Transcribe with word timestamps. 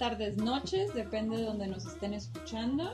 tardes, 0.00 0.38
noches, 0.38 0.94
depende 0.94 1.36
de 1.36 1.42
donde 1.42 1.66
nos 1.66 1.84
estén 1.84 2.14
escuchando. 2.14 2.90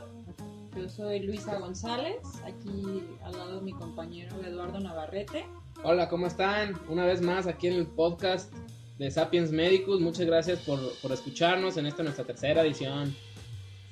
Yo 0.77 0.89
soy 0.89 1.21
Luisa 1.21 1.57
González, 1.57 2.17
aquí 2.45 3.01
al 3.23 3.31
lado 3.31 3.57
de 3.59 3.63
mi 3.63 3.73
compañero 3.73 4.35
Eduardo 4.45 4.81
Navarrete. 4.81 5.47
Hola, 5.85 6.09
¿cómo 6.09 6.27
están? 6.27 6.75
Una 6.89 7.07
vez 7.07 7.23
más 7.23 7.47
aquí 7.47 7.69
en 7.69 7.75
el 7.75 7.87
podcast 7.87 8.53
de 8.99 9.09
Sapiens 9.09 9.53
Medicus. 9.53 10.01
Muchas 10.01 10.27
gracias 10.27 10.59
por, 10.63 10.81
por 11.01 11.13
escucharnos 11.13 11.77
en 11.77 11.87
esta 11.87 12.03
nuestra 12.03 12.25
tercera 12.25 12.63
edición. 12.63 13.15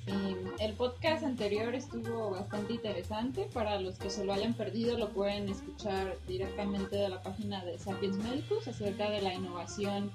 Sí, 0.06 0.36
el 0.58 0.72
podcast 0.72 1.22
anterior 1.22 1.72
estuvo 1.72 2.32
bastante 2.32 2.72
interesante. 2.72 3.48
Para 3.54 3.80
los 3.80 3.96
que 3.96 4.10
se 4.10 4.24
lo 4.24 4.32
hayan 4.32 4.54
perdido, 4.54 4.98
lo 4.98 5.10
pueden 5.10 5.48
escuchar 5.48 6.16
directamente 6.26 6.96
de 6.96 7.10
la 7.10 7.22
página 7.22 7.64
de 7.64 7.78
Sapiens 7.78 8.16
Medicus 8.16 8.66
acerca 8.66 9.08
de 9.08 9.22
la 9.22 9.32
innovación 9.34 10.10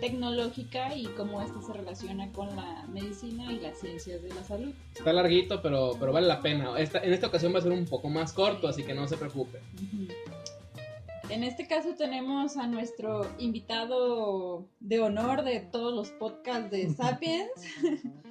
tecnológica 0.00 0.94
y 0.96 1.06
cómo 1.06 1.42
esto 1.42 1.62
se 1.62 1.72
relaciona 1.72 2.32
con 2.32 2.54
la 2.56 2.84
medicina 2.88 3.52
y 3.52 3.60
las 3.60 3.78
ciencias 3.78 4.22
de 4.22 4.28
la 4.30 4.42
salud. 4.44 4.72
Está 4.94 5.12
larguito, 5.12 5.60
pero, 5.62 5.96
pero 5.98 6.12
vale 6.12 6.26
la 6.26 6.40
pena. 6.40 6.78
Esta, 6.78 7.00
en 7.00 7.12
esta 7.12 7.28
ocasión 7.28 7.54
va 7.54 7.58
a 7.58 7.62
ser 7.62 7.72
un 7.72 7.86
poco 7.86 8.08
más 8.08 8.32
corto, 8.32 8.68
así 8.68 8.82
que 8.82 8.94
no 8.94 9.06
se 9.06 9.16
preocupe. 9.16 9.60
En 11.30 11.44
este 11.44 11.68
caso 11.68 11.94
tenemos 11.94 12.56
a 12.56 12.66
nuestro 12.66 13.30
invitado 13.38 14.66
de 14.80 14.98
honor 14.98 15.44
de 15.44 15.60
todos 15.60 15.94
los 15.94 16.10
podcasts 16.10 16.72
de 16.72 16.90
Sapiens. 16.94 17.50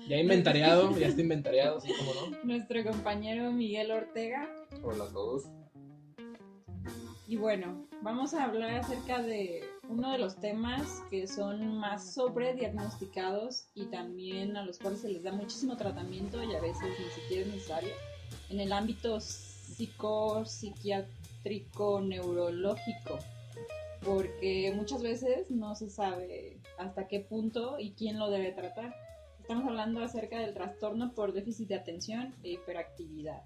Ya 0.09 0.17
inventariado, 0.17 0.97
ya 0.97 1.07
está 1.07 1.21
inventariado, 1.21 1.77
así 1.77 1.93
como 1.93 2.13
no. 2.13 2.37
Nuestro 2.43 2.83
compañero 2.83 3.53
Miguel 3.53 3.91
Ortega. 3.91 4.49
Hola 4.83 5.05
a 5.05 5.13
todos. 5.13 5.45
Y 7.25 7.37
bueno, 7.37 7.87
vamos 8.01 8.33
a 8.33 8.43
hablar 8.43 8.71
acerca 8.71 9.21
de 9.21 9.63
uno 9.89 10.11
de 10.11 10.19
los 10.19 10.35
temas 10.35 11.01
que 11.09 11.27
son 11.27 11.77
más 11.79 12.13
sobrediagnosticados 12.13 13.65
y 13.73 13.85
también 13.85 14.55
a 14.55 14.63
los 14.63 14.77
cuales 14.77 15.01
se 15.01 15.09
les 15.09 15.23
da 15.23 15.31
muchísimo 15.31 15.75
tratamiento 15.77 16.43
y 16.43 16.55
a 16.55 16.61
veces 16.61 16.89
ni 16.99 17.09
siquiera 17.09 17.47
es 17.47 17.53
necesario. 17.53 17.93
En 18.49 18.59
el 18.59 18.71
ámbito 18.71 19.19
psico, 19.19 20.45
psiquiátrico, 20.45 22.01
neurológico. 22.01 23.17
Porque 24.05 24.71
muchas 24.75 25.01
veces 25.01 25.49
no 25.49 25.75
se 25.75 25.89
sabe 25.89 26.59
hasta 26.77 27.07
qué 27.07 27.19
punto 27.19 27.79
y 27.79 27.91
quién 27.91 28.19
lo 28.19 28.29
debe 28.29 28.51
tratar. 28.51 28.95
Estamos 29.41 29.67
hablando 29.67 30.01
acerca 30.01 30.39
del 30.39 30.53
trastorno 30.53 31.13
por 31.13 31.33
déficit 31.33 31.67
de 31.67 31.75
atención 31.75 32.35
e 32.43 32.51
hiperactividad. 32.51 33.41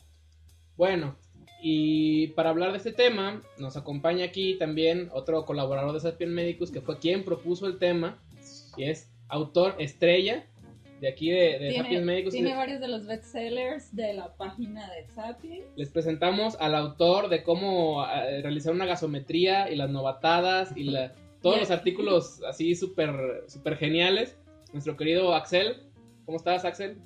Bueno, 0.77 1.15
y 1.61 2.27
para 2.29 2.49
hablar 2.49 2.71
de 2.71 2.77
este 2.77 2.91
tema, 2.91 3.41
nos 3.57 3.77
acompaña 3.77 4.25
aquí 4.25 4.57
también 4.57 5.09
otro 5.13 5.45
colaborador 5.45 5.93
de 5.93 6.01
Sapien 6.01 6.33
Medicus, 6.33 6.71
que 6.71 6.81
fue 6.81 6.99
quien 6.99 7.23
propuso 7.23 7.67
el 7.67 7.77
tema, 7.79 8.19
y 8.75 8.83
es 8.83 9.09
autor 9.29 9.75
estrella 9.79 10.45
de 10.99 11.07
aquí 11.07 11.31
de, 11.31 11.59
de 11.59 11.75
Sapiens 11.75 12.05
Medicus. 12.05 12.33
Tiene 12.33 12.55
varios 12.55 12.79
de 12.79 12.87
los 12.87 13.05
bestsellers 13.05 13.95
de 13.95 14.13
la 14.13 14.33
página 14.35 14.89
de 14.93 15.05
Sapiens. 15.07 15.65
Les 15.75 15.89
presentamos 15.89 16.55
al 16.59 16.75
autor 16.75 17.29
de 17.29 17.43
cómo 17.43 18.05
eh, 18.05 18.41
realizar 18.41 18.73
una 18.73 18.85
gasometría 18.85 19.69
y 19.69 19.75
las 19.75 19.89
novatadas 19.89 20.75
y 20.75 20.85
la, 20.85 21.13
todos 21.41 21.57
los 21.59 21.71
artículos 21.71 22.41
así 22.47 22.75
súper 22.75 23.43
super 23.47 23.77
geniales. 23.77 24.37
Nuestro 24.71 24.97
querido 24.97 25.35
Axel. 25.35 25.83
¿Cómo 26.25 26.37
estás, 26.37 26.63
Axel? 26.65 26.97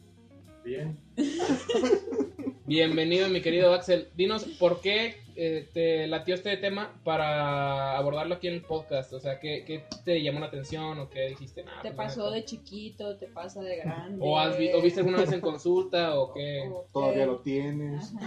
Bien. 0.64 0.98
Bienvenido, 2.68 3.30
mi 3.30 3.40
querido 3.42 3.74
Axel. 3.74 4.10
Dinos 4.16 4.44
por 4.60 4.82
qué 4.82 5.16
eh, 5.38 5.70
te 5.74 6.06
latió 6.08 6.36
este 6.36 6.58
tema 6.58 6.94
para 7.06 7.98
abordarlo 7.98 8.36
aquí 8.36 8.50
en 8.50 8.56
el 8.56 8.62
podcast. 8.62 9.14
O 9.14 9.22
sea, 9.22 9.40
¿qué, 9.40 9.64
qué 9.66 9.86
te 10.04 10.22
llamó 10.22 10.42
la 10.42 10.48
atención 10.48 11.00
o 11.00 11.10
qué 11.10 11.28
dijiste? 11.30 11.64
Nah, 11.64 11.82
¿Te 11.82 11.92
pues, 11.94 11.96
pasó 11.96 12.30
de 12.30 12.44
chiquito? 12.44 13.16
¿Te 13.18 13.28
pasa 13.28 13.62
de 13.62 13.78
grande? 13.78 14.18
¿O, 14.20 14.38
has 14.38 14.58
vi- 14.58 14.74
o 14.74 14.82
viste 14.82 15.00
alguna 15.00 15.20
vez 15.20 15.32
en 15.32 15.40
consulta 15.40 16.20
o 16.20 16.34
qué? 16.34 16.68
¿O 16.70 16.84
qué? 16.84 16.90
Todavía 16.94 17.26
lo 17.26 17.40
tienes. 17.40 18.12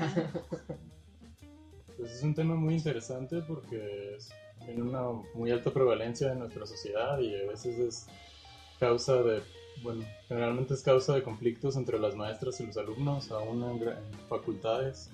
Pues 1.98 2.12
es 2.12 2.22
un 2.22 2.34
tema 2.34 2.54
muy 2.54 2.72
interesante 2.76 3.42
porque 3.46 4.14
es- 4.16 4.30
tiene 4.64 4.80
una 4.80 5.02
muy 5.34 5.50
alta 5.50 5.70
prevalencia 5.70 6.32
en 6.32 6.38
nuestra 6.38 6.64
sociedad 6.64 7.18
y 7.18 7.34
a 7.34 7.46
veces 7.46 7.78
es 7.78 8.06
causa 8.78 9.22
de, 9.22 9.42
bueno, 9.82 10.04
generalmente 10.28 10.74
es 10.74 10.82
causa 10.82 11.14
de 11.14 11.22
conflictos 11.22 11.76
entre 11.76 11.98
las 11.98 12.14
maestras 12.14 12.60
y 12.60 12.66
los 12.66 12.76
alumnos, 12.76 13.30
aún 13.30 13.62
en, 13.64 13.96
facultades. 14.28 15.10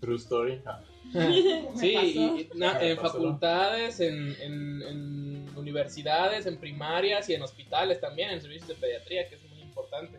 True 0.00 0.16
story. 0.16 0.60
Ah, 0.64 0.80
Sí, 1.12 1.92
pasó. 1.94 2.06
y- 2.06 2.40
y 2.42 2.50
na- 2.54 2.74
Me 2.74 2.90
en 2.90 2.96
pasó. 2.96 3.12
facultades, 3.14 3.98
en, 4.00 4.36
en- 4.40 4.82
en 4.82 5.48
universidades, 5.58 6.46
en 6.46 6.58
primarias 6.58 7.28
y 7.28 7.34
en 7.34 7.42
hospitales 7.42 8.00
también, 8.00 8.30
en 8.30 8.40
servicios 8.40 8.68
de 8.68 8.74
pediatría, 8.74 9.28
que 9.28 9.34
es 9.36 9.42
muy 9.50 9.60
importante. 9.60 10.18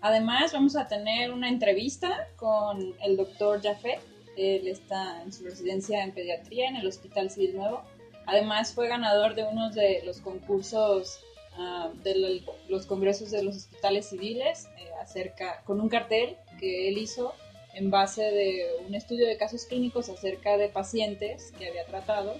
Además, 0.00 0.52
vamos 0.52 0.76
a 0.76 0.86
tener 0.86 1.30
una 1.32 1.48
entrevista 1.48 2.28
con 2.36 2.94
el 3.02 3.16
doctor 3.16 3.62
Jafet. 3.62 4.00
Él 4.36 4.66
está 4.68 5.22
en 5.22 5.32
su 5.32 5.44
residencia 5.44 6.02
en 6.02 6.12
pediatría 6.12 6.68
en 6.68 6.76
el 6.76 6.86
Hospital 6.88 7.30
Civil 7.30 7.56
Nuevo. 7.56 7.82
Además, 8.26 8.74
fue 8.74 8.88
ganador 8.88 9.34
de 9.34 9.44
uno 9.44 9.70
de 9.70 10.02
los 10.04 10.20
concursos 10.20 11.20
ah, 11.56 11.90
de 12.02 12.14
lo- 12.16 12.54
los 12.68 12.86
congresos 12.86 13.30
de 13.30 13.42
los 13.42 13.56
hospitales 13.56 14.08
civiles 14.08 14.66
eh, 14.78 14.88
acerca 15.00 15.62
con 15.64 15.80
un 15.80 15.88
cartel 15.88 16.36
que 16.58 16.88
él 16.88 16.98
hizo 16.98 17.34
en 17.74 17.90
base 17.90 18.22
de 18.22 18.66
un 18.86 18.94
estudio 18.94 19.26
de 19.26 19.36
casos 19.36 19.64
clínicos 19.64 20.08
acerca 20.08 20.56
de 20.56 20.68
pacientes 20.68 21.52
que 21.58 21.68
había 21.68 21.84
tratado 21.86 22.36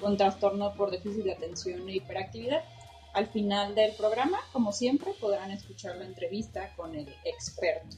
con 0.00 0.16
trastorno 0.16 0.74
por 0.74 0.90
déficit 0.90 1.22
de 1.22 1.32
atención 1.32 1.88
e 1.88 1.96
hiperactividad. 1.96 2.64
Al 3.14 3.26
final 3.28 3.74
del 3.74 3.92
programa, 3.92 4.38
como 4.52 4.72
siempre, 4.72 5.12
podrán 5.20 5.50
escuchar 5.52 5.96
la 5.96 6.04
entrevista 6.06 6.72
con 6.76 6.94
el 6.96 7.06
experto. 7.24 7.96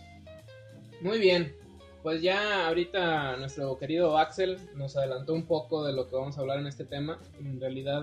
Muy 1.01 1.19
bien, 1.19 1.55
pues 2.03 2.21
ya 2.21 2.67
ahorita 2.67 3.37
nuestro 3.39 3.79
querido 3.79 4.19
Axel 4.19 4.59
nos 4.75 4.97
adelantó 4.97 5.33
un 5.33 5.47
poco 5.47 5.85
de 5.85 5.93
lo 5.95 6.09
que 6.09 6.17
vamos 6.17 6.37
a 6.37 6.41
hablar 6.43 6.59
en 6.59 6.67
este 6.67 6.85
tema. 6.85 7.19
En 7.39 7.61
realidad 7.61 8.03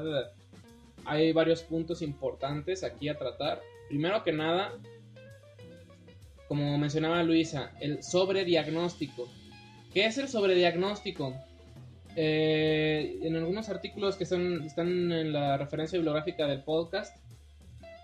hay 1.05 1.31
varios 1.31 1.63
puntos 1.63 2.01
importantes 2.01 2.83
aquí 2.83 3.09
a 3.09 3.17
tratar. 3.17 3.61
Primero 3.87 4.23
que 4.23 4.31
nada, 4.31 4.73
como 6.47 6.77
mencionaba 6.77 7.23
Luisa, 7.23 7.71
el 7.79 8.03
sobrediagnóstico. 8.03 9.29
¿Qué 9.93 10.05
es 10.05 10.17
el 10.17 10.27
sobrediagnóstico? 10.27 11.33
Eh, 12.15 13.19
en 13.21 13.35
algunos 13.35 13.69
artículos 13.69 14.17
que 14.17 14.25
están, 14.25 14.63
están 14.63 15.11
en 15.11 15.31
la 15.31 15.57
referencia 15.57 15.97
bibliográfica 15.97 16.47
del 16.47 16.61
podcast, 16.63 17.15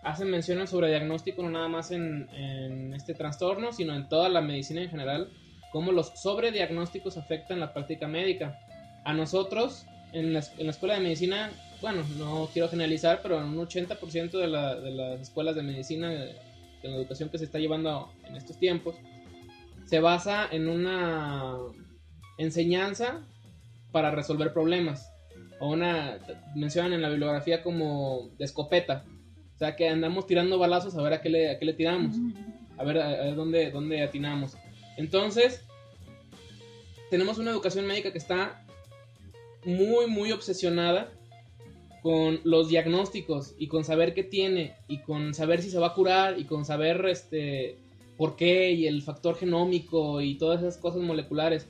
hacen 0.04 0.30
mención 0.30 0.60
al 0.60 0.68
sobrediagnóstico 0.68 1.44
no 1.44 1.50
nada 1.50 1.68
más 1.68 1.92
en, 1.92 2.94
este 2.96 3.14
trastorno, 3.14 3.74
sino 3.74 3.96
en 3.96 4.08
toda 4.08 4.30
la 4.30 4.42
medicina 4.42 4.82
en 4.82 4.90
general, 4.90 5.30
cómo 5.72 5.92
los 5.92 6.08
sobrediagnósticos 6.20 7.18
afectan 7.18 7.60
la 7.60 7.74
práctica 7.74 8.08
médica. 8.08 8.60
A 9.04 9.14
nosotros, 9.14 9.86
en 10.14 10.34
la, 10.34 10.44
en 10.58 10.66
la 10.66 10.72
escuela 10.72 10.96
de 10.96 11.02
medicina, 11.02 11.52
bueno, 11.82 12.04
no 12.18 12.50
quiero 12.52 12.70
generalizar, 12.70 13.22
pero 13.22 13.38
un 13.38 13.56
80% 13.58 14.32
de, 14.32 14.48
la- 14.48 14.76
de 14.76 14.92
las 14.92 15.22
escuelas 15.22 15.56
de 15.56 15.64
medicina, 15.64 16.10
de, 16.10 16.36
la 16.84 16.96
educación 16.96 17.30
que 17.30 17.38
se 17.38 17.44
está 17.46 17.60
llevando 17.60 18.12
en 18.26 18.36
estos 18.36 18.58
tiempos, 18.58 18.96
se 19.86 20.00
basa 20.00 20.48
en 20.52 20.68
una 20.68 21.58
enseñanza 22.38 23.22
para 23.92 24.12
resolver 24.12 24.54
problemas. 24.54 25.12
O 25.60 25.70
una, 25.70 26.20
mencionan 26.56 26.94
en 26.94 27.02
la 27.02 27.10
bibliografía 27.10 27.64
como 27.64 28.30
de 28.38 28.46
escopeta. 28.46 29.04
O 29.56 29.58
sea, 29.58 29.76
que 29.76 29.90
andamos 29.90 30.28
tirando 30.28 30.60
balazos 30.60 30.96
a 30.96 31.02
ver 31.02 31.14
a 31.14 31.22
qué 31.22 31.30
le, 31.30 31.74
tiramos 31.74 32.16
a 32.78 32.84
ver, 32.84 33.36
dónde 33.36 34.04
atinamos. 34.04 34.56
Entonces, 34.98 35.64
tenemos 37.10 37.38
una 37.40 37.52
educación 37.52 37.88
médica 37.88 38.12
que 38.12 38.18
está 38.20 38.64
muy, 39.66 40.08
muy 40.08 40.32
obsesionada 40.32 41.10
con 42.08 42.40
los 42.46 42.70
diagnósticos 42.70 43.54
y 43.58 43.68
con 43.68 43.84
saber 43.84 44.14
qué 44.14 44.24
tiene 44.24 44.78
y 44.88 45.00
con 45.00 45.34
saber 45.34 45.62
si 45.62 45.70
se 45.70 45.78
va 45.78 45.88
a 45.88 45.94
curar 45.94 46.40
y 46.40 46.46
con 46.46 46.64
saber 46.64 47.06
este 47.08 47.76
por 48.16 48.38
qué 48.38 48.72
y 48.72 48.88
el 48.88 49.02
factor 49.02 49.36
genómico 49.36 50.22
y 50.22 50.38
todas 50.38 50.62
esas 50.62 50.78
cosas 50.78 51.02
moleculares. 51.02 51.68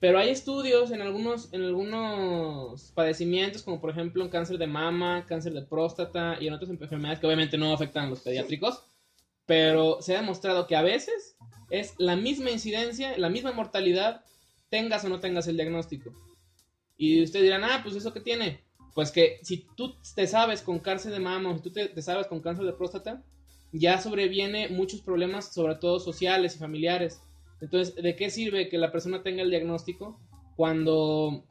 Pero 0.00 0.18
hay 0.18 0.30
estudios 0.30 0.90
en 0.90 1.00
algunos, 1.00 1.52
en 1.52 1.62
algunos 1.62 2.90
padecimientos, 2.90 3.62
como 3.62 3.80
por 3.80 3.90
ejemplo 3.90 4.24
en 4.24 4.30
cáncer 4.30 4.58
de 4.58 4.66
mama, 4.66 5.26
cáncer 5.28 5.52
de 5.52 5.62
próstata 5.62 6.38
y 6.40 6.48
en 6.48 6.54
otras 6.54 6.68
enfermedades 6.68 7.20
que 7.20 7.26
obviamente 7.26 7.56
no 7.56 7.72
afectan 7.72 8.06
a 8.06 8.10
los 8.10 8.22
pediátricos, 8.22 8.82
pero 9.46 10.02
se 10.02 10.16
ha 10.16 10.20
demostrado 10.22 10.66
que 10.66 10.74
a 10.74 10.82
veces 10.82 11.36
es 11.70 11.94
la 11.98 12.16
misma 12.16 12.50
incidencia, 12.50 13.16
la 13.16 13.28
misma 13.28 13.52
mortalidad, 13.52 14.24
tengas 14.70 15.04
o 15.04 15.08
no 15.08 15.20
tengas 15.20 15.46
el 15.46 15.54
diagnóstico. 15.54 16.10
Y 16.96 17.22
ustedes 17.22 17.44
dirán, 17.44 17.62
ah, 17.62 17.78
pues 17.84 17.94
eso 17.94 18.12
que 18.12 18.20
tiene. 18.20 18.65
Pues 18.96 19.10
que 19.10 19.40
si 19.42 19.66
tú 19.76 19.94
te 20.14 20.26
sabes 20.26 20.62
con 20.62 20.78
cáncer 20.78 21.12
de 21.12 21.20
mama 21.20 21.50
o 21.50 21.56
si 21.56 21.62
tú 21.62 21.70
te, 21.70 21.86
te 21.88 22.00
sabes 22.00 22.28
con 22.28 22.40
cáncer 22.40 22.64
de 22.64 22.72
próstata, 22.72 23.22
ya 23.70 24.00
sobreviene 24.00 24.70
muchos 24.70 25.02
problemas, 25.02 25.52
sobre 25.52 25.74
todo 25.74 26.00
sociales 26.00 26.56
y 26.56 26.58
familiares. 26.58 27.20
Entonces, 27.60 27.94
¿de 27.94 28.16
qué 28.16 28.30
sirve 28.30 28.70
que 28.70 28.78
la 28.78 28.90
persona 28.90 29.22
tenga 29.22 29.42
el 29.42 29.50
diagnóstico 29.50 30.18
cuando 30.56 31.44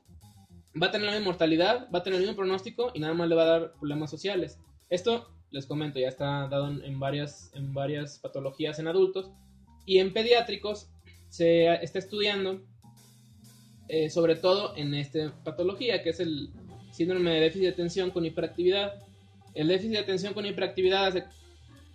va 0.82 0.88
a 0.88 0.92
tener 0.92 1.06
la 1.06 1.12
misma 1.12 1.26
mortalidad, 1.26 1.88
va 1.94 2.00
a 2.00 2.04
tener 2.04 2.20
el 2.20 2.26
mismo 2.26 2.36
pronóstico 2.36 2.90
y 2.96 3.00
nada 3.00 3.14
más 3.14 3.30
le 3.30 3.36
va 3.36 3.44
a 3.44 3.60
dar 3.60 3.74
problemas 3.74 4.10
sociales? 4.10 4.58
Esto 4.90 5.30
les 5.52 5.68
comento, 5.68 6.00
ya 6.00 6.08
está 6.08 6.48
dado 6.48 6.68
en, 6.68 7.00
varias, 7.00 7.52
en 7.54 7.76
varias 7.76 8.18
patologías 8.18 8.80
en 8.80 8.88
adultos. 8.88 9.30
Y 9.86 10.00
en 10.00 10.14
pediátricos 10.14 10.90
se 11.30 11.72
está 11.84 12.00
estudiando 12.00 12.64
eh, 13.88 14.10
sobre 14.10 14.36
todo 14.36 14.76
en 14.76 14.96
esta 14.96 15.32
patología, 15.44 16.02
que 16.02 16.10
es 16.10 16.20
el 16.20 16.50
síndrome 16.96 17.32
de 17.32 17.42
déficit 17.42 17.64
de 17.64 17.74
atención 17.74 18.10
con 18.10 18.26
hiperactividad. 18.26 18.94
El 19.54 19.68
déficit 19.68 19.92
de 19.92 20.00
atención 20.00 20.34
con 20.34 20.46
hiperactividad 20.46 21.08
hace 21.08 21.26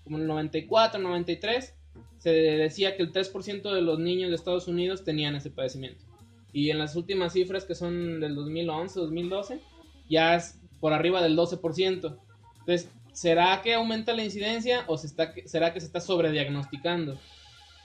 como 0.04 0.18
el 0.18 0.26
94, 0.26 1.00
93, 1.00 1.74
se 2.18 2.30
decía 2.30 2.96
que 2.96 3.02
el 3.02 3.12
3% 3.12 3.72
de 3.72 3.80
los 3.80 3.98
niños 3.98 4.28
de 4.30 4.36
Estados 4.36 4.68
Unidos 4.68 5.04
tenían 5.04 5.34
ese 5.36 5.50
padecimiento. 5.50 6.04
Y 6.52 6.70
en 6.70 6.78
las 6.78 6.96
últimas 6.96 7.32
cifras, 7.32 7.64
que 7.64 7.74
son 7.74 8.20
del 8.20 8.34
2011, 8.34 9.00
2012, 9.00 9.60
ya 10.08 10.34
es 10.34 10.58
por 10.80 10.92
arriba 10.92 11.22
del 11.22 11.36
12%. 11.36 12.18
Entonces, 12.58 12.90
¿será 13.12 13.62
que 13.62 13.74
aumenta 13.74 14.12
la 14.12 14.24
incidencia 14.24 14.84
o 14.86 14.98
se 14.98 15.06
está, 15.06 15.32
será 15.46 15.72
que 15.72 15.80
se 15.80 15.86
está 15.86 16.00
sobrediagnosticando? 16.00 17.18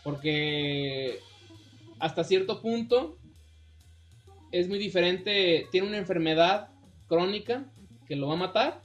Porque 0.04 1.20
hasta 2.00 2.24
cierto 2.24 2.62
punto 2.62 3.18
es 4.52 4.68
muy 4.68 4.80
diferente, 4.80 5.68
tiene 5.72 5.88
una 5.88 5.98
enfermedad 5.98 6.70
crónica 7.08 7.66
que 8.08 8.16
lo 8.16 8.28
va 8.28 8.34
a 8.34 8.38
matar, 8.38 8.84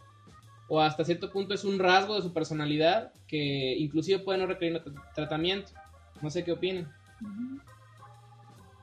o 0.68 0.80
hasta 0.80 1.04
cierto 1.04 1.30
punto 1.30 1.52
es 1.52 1.64
un 1.64 1.78
rasgo 1.78 2.14
de 2.14 2.22
su 2.22 2.32
personalidad 2.32 3.12
que 3.26 3.76
inclusive 3.76 4.20
puede 4.20 4.38
no 4.38 4.46
requerir 4.46 4.82
tratamiento. 5.14 5.72
No 6.22 6.30
sé 6.30 6.44
qué 6.44 6.52
opinan. 6.52 6.92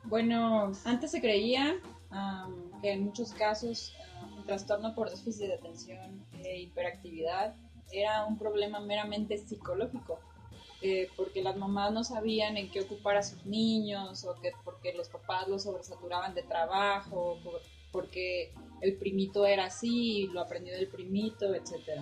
Bueno, 0.03 0.71
antes 0.85 1.11
se 1.11 1.21
creía 1.21 1.75
que 2.81 2.91
en 2.91 3.05
muchos 3.05 3.31
casos 3.33 3.93
un 4.37 4.45
trastorno 4.45 4.93
por 4.95 5.09
déficit 5.09 5.47
de 5.47 5.53
atención 5.55 6.25
e 6.43 6.61
hiperactividad 6.61 7.55
era 7.91 8.25
un 8.25 8.37
problema 8.37 8.79
meramente 8.79 9.37
psicológico 9.37 10.19
eh, 10.81 11.09
porque 11.15 11.41
las 11.41 11.57
mamás 11.57 11.91
no 11.91 12.03
sabían 12.03 12.55
en 12.55 12.69
qué 12.69 12.81
ocupar 12.81 13.17
a 13.17 13.23
sus 13.23 13.45
niños 13.45 14.23
o 14.25 14.39
que 14.39 14.51
porque 14.63 14.93
los 14.93 15.09
papás 15.09 15.47
los 15.47 15.63
sobresaturaban 15.63 16.35
de 16.35 16.43
trabajo, 16.43 17.39
porque 17.91 18.53
el 18.81 18.95
primito 18.95 19.45
era 19.45 19.65
así, 19.65 20.27
lo 20.33 20.41
aprendió 20.41 20.73
del 20.73 20.87
primito, 20.87 21.53
etc. 21.53 22.01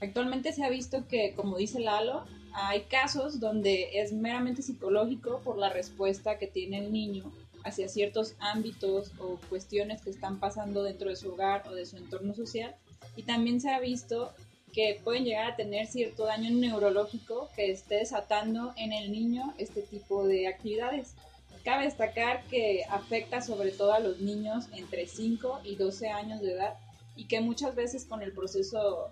Actualmente 0.00 0.52
se 0.52 0.64
ha 0.64 0.70
visto 0.70 1.06
que, 1.08 1.34
como 1.34 1.56
dice 1.56 1.80
Lalo, 1.80 2.24
hay 2.52 2.82
casos 2.82 3.40
donde 3.40 4.00
es 4.00 4.12
meramente 4.12 4.62
psicológico 4.62 5.40
por 5.40 5.58
la 5.58 5.70
respuesta 5.70 6.38
que 6.38 6.46
tiene 6.46 6.78
el 6.78 6.92
niño 6.92 7.32
hacia 7.64 7.88
ciertos 7.88 8.34
ámbitos 8.38 9.12
o 9.18 9.38
cuestiones 9.48 10.02
que 10.02 10.10
están 10.10 10.38
pasando 10.38 10.82
dentro 10.82 11.08
de 11.08 11.16
su 11.16 11.32
hogar 11.32 11.66
o 11.68 11.74
de 11.74 11.86
su 11.86 11.96
entorno 11.96 12.34
social. 12.34 12.76
Y 13.16 13.22
también 13.22 13.60
se 13.60 13.70
ha 13.70 13.80
visto 13.80 14.32
que 14.72 15.00
pueden 15.02 15.24
llegar 15.24 15.52
a 15.52 15.56
tener 15.56 15.86
cierto 15.86 16.26
daño 16.26 16.50
neurológico 16.50 17.48
que 17.56 17.70
esté 17.70 17.96
desatando 17.96 18.74
en 18.76 18.92
el 18.92 19.10
niño 19.10 19.54
este 19.56 19.82
tipo 19.82 20.26
de 20.26 20.48
actividades. 20.48 21.14
Cabe 21.64 21.84
destacar 21.84 22.44
que 22.48 22.82
afecta 22.90 23.40
sobre 23.40 23.70
todo 23.70 23.94
a 23.94 23.98
los 23.98 24.20
niños 24.20 24.68
entre 24.74 25.06
5 25.06 25.60
y 25.64 25.76
12 25.76 26.08
años 26.10 26.42
de 26.42 26.52
edad 26.52 26.74
y 27.16 27.26
que 27.26 27.40
muchas 27.40 27.74
veces 27.74 28.04
con 28.04 28.22
el 28.22 28.32
proceso 28.32 29.10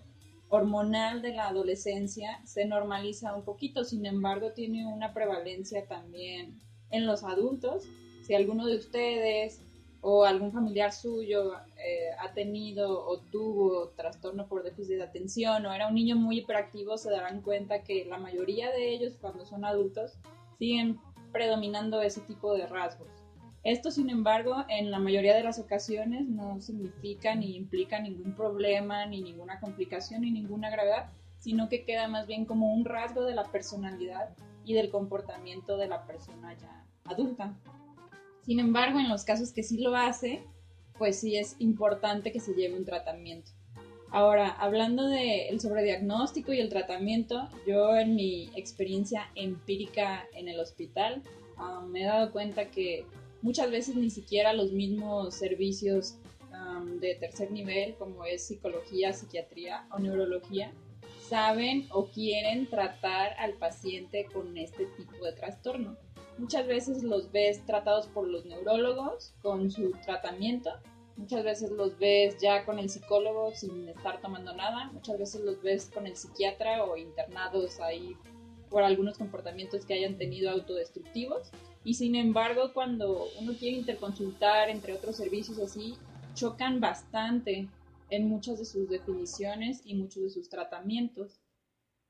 hormonal 0.50 1.22
de 1.22 1.32
la 1.32 1.49
adolescencia 1.49 2.43
se 2.44 2.66
normaliza 2.66 3.34
un 3.34 3.43
poquito, 3.43 3.84
sin 3.84 4.04
embargo 4.04 4.52
tiene 4.52 4.87
una 4.87 5.14
prevalencia 5.14 5.87
también 5.87 6.60
en 6.90 7.06
los 7.06 7.25
adultos. 7.25 7.84
Si 8.22 8.34
alguno 8.34 8.66
de 8.66 8.76
ustedes 8.76 9.62
o 10.02 10.25
algún 10.25 10.52
familiar 10.52 10.93
suyo 10.93 11.54
eh, 11.54 12.10
ha 12.19 12.34
tenido 12.34 13.06
o 13.06 13.19
tuvo 13.19 13.88
trastorno 13.96 14.46
por 14.46 14.62
déficit 14.62 14.96
de 14.96 15.04
atención 15.04 15.64
o 15.64 15.72
era 15.72 15.88
un 15.88 15.94
niño 15.94 16.16
muy 16.16 16.40
hiperactivo, 16.40 16.99
se 16.99 17.10
darán 17.10 17.40
cuenta 17.40 17.82
que 17.82 18.04
la 18.04 18.19
mayoría 18.19 18.70
de 18.72 18.93
ellos 18.93 19.14
cuando 19.22 19.46
son 19.46 19.64
adultos 19.64 20.19
siguen 20.58 20.99
predominando 21.32 22.02
ese 22.02 22.20
tipo 22.20 22.55
de 22.55 22.67
rasgos. 22.67 23.08
Esto, 23.64 23.90
sin 23.93 24.11
embargo, 24.11 24.64
en 24.69 24.90
la 24.90 24.99
mayoría 24.99 25.37
de 25.37 25.44
las 25.44 25.61
ocasiones 25.61 26.26
no 26.29 26.61
significa 26.61 27.34
ni 27.34 27.56
implica 27.56 28.00
ningún 28.00 28.34
problema, 28.34 29.06
ni 29.06 29.23
ninguna 29.23 29.61
complicación, 29.61 30.23
ni 30.23 30.32
ninguna 30.32 30.69
gravedad, 30.70 31.11
sino 31.38 31.69
que 31.69 31.84
queda 31.84 32.08
más 32.08 32.26
bien 32.26 32.44
como 32.44 32.73
un 32.73 32.84
rasgo 32.84 33.25
de 33.25 33.34
la 33.34 33.44
personalidad 33.44 34.31
y 34.64 34.75
del 34.75 34.90
comportamiento 34.90 35.76
de 35.76 35.88
la 35.88 36.06
persona 36.06 36.56
ya 36.58 36.84
adulta. 37.05 37.55
Sin 38.43 38.58
embargo, 38.58 38.99
en 38.99 39.08
los 39.08 39.25
casos 39.25 39.52
que 39.52 39.62
sí 39.62 39.78
lo 39.78 39.96
hace, 39.96 40.44
pues 40.99 41.20
sí 41.20 41.37
es 41.37 41.55
importante 41.61 42.32
que 42.32 42.40
se 42.40 42.55
lleve 42.55 42.76
un 42.76 42.85
tratamiento. 42.85 43.52
Ahora, 44.12 44.50
hablando 44.50 45.09
del 45.09 45.59
sobrediagnóstico 45.59 46.53
y 46.53 46.61
el 46.61 46.69
tratamiento, 46.69 47.49
yo 47.67 47.97
en 47.97 48.14
mi 48.14 48.50
experiencia 48.55 49.31
empírica 49.35 50.26
en 50.35 50.49
el 50.49 50.61
hospital 50.61 51.23
me 51.88 52.03
he 52.03 52.05
dado 52.05 52.31
cuenta 52.31 52.70
que 52.70 53.06
muchas 53.41 53.70
veces 53.70 53.97
ni 53.97 54.11
siquiera 54.11 54.53
los 54.53 54.70
mismos 54.70 55.35
servicios 55.35 56.19
de 57.00 57.14
tercer 57.14 57.50
nivel, 57.50 57.94
como 57.94 58.26
es 58.26 58.47
psicología, 58.47 59.14
psiquiatría 59.14 59.87
o 59.91 59.99
neurología, 59.99 60.73
saben 61.26 61.87
o 61.91 62.06
quieren 62.06 62.69
tratar 62.69 63.32
al 63.38 63.55
paciente 63.55 64.26
con 64.31 64.59
este 64.59 64.85
tipo 64.87 65.25
de 65.25 65.32
trastorno. 65.32 65.97
Muchas 66.37 66.67
veces 66.67 67.03
los 67.03 67.32
ves 67.32 67.64
tratados 67.64 68.09
por 68.09 68.29
los 68.29 68.44
neurólogos 68.44 69.32
con 69.41 69.70
su 69.70 69.93
tratamiento, 70.05 70.70
muchas 71.23 71.45
veces 71.45 71.71
los 71.71 71.97
ves 71.99 72.37
ya 72.43 72.65
con 72.65 72.81
el 72.81 72.91
psicólogo 72.91 73.55
sin 73.55 73.89
estar 73.89 74.21
tomando 74.21 74.53
nada, 74.55 74.91
muchas 74.93 75.19
veces 75.19 75.41
los 75.43 75.63
ves 75.63 75.89
con 75.95 76.09
el 76.09 76.17
psiquiatra 76.17 76.85
o 76.85 76.97
internados 76.97 77.79
ahí 77.79 78.17
por 78.69 78.83
algunos 78.83 79.19
comportamientos 79.19 79.87
que 79.87 79.95
hayan 79.95 80.19
tenido 80.19 80.51
autodestructivos. 80.51 81.53
Y 81.85 81.95
sin 81.95 82.17
embargo, 82.17 82.73
cuando 82.75 83.29
uno 83.41 83.53
quiere 83.57 83.77
interconsultar 83.77 84.69
entre 84.69 84.95
otros 84.95 85.17
servicios 85.17 85.61
así, 85.61 85.95
chocan 86.35 86.81
bastante 86.81 87.69
en 88.11 88.29
muchas 88.29 88.59
de 88.59 88.65
sus 88.65 88.89
definiciones 88.89 89.81
y 89.85 89.95
muchos 89.95 90.25
de 90.25 90.31
sus 90.31 90.49
tratamientos 90.49 91.39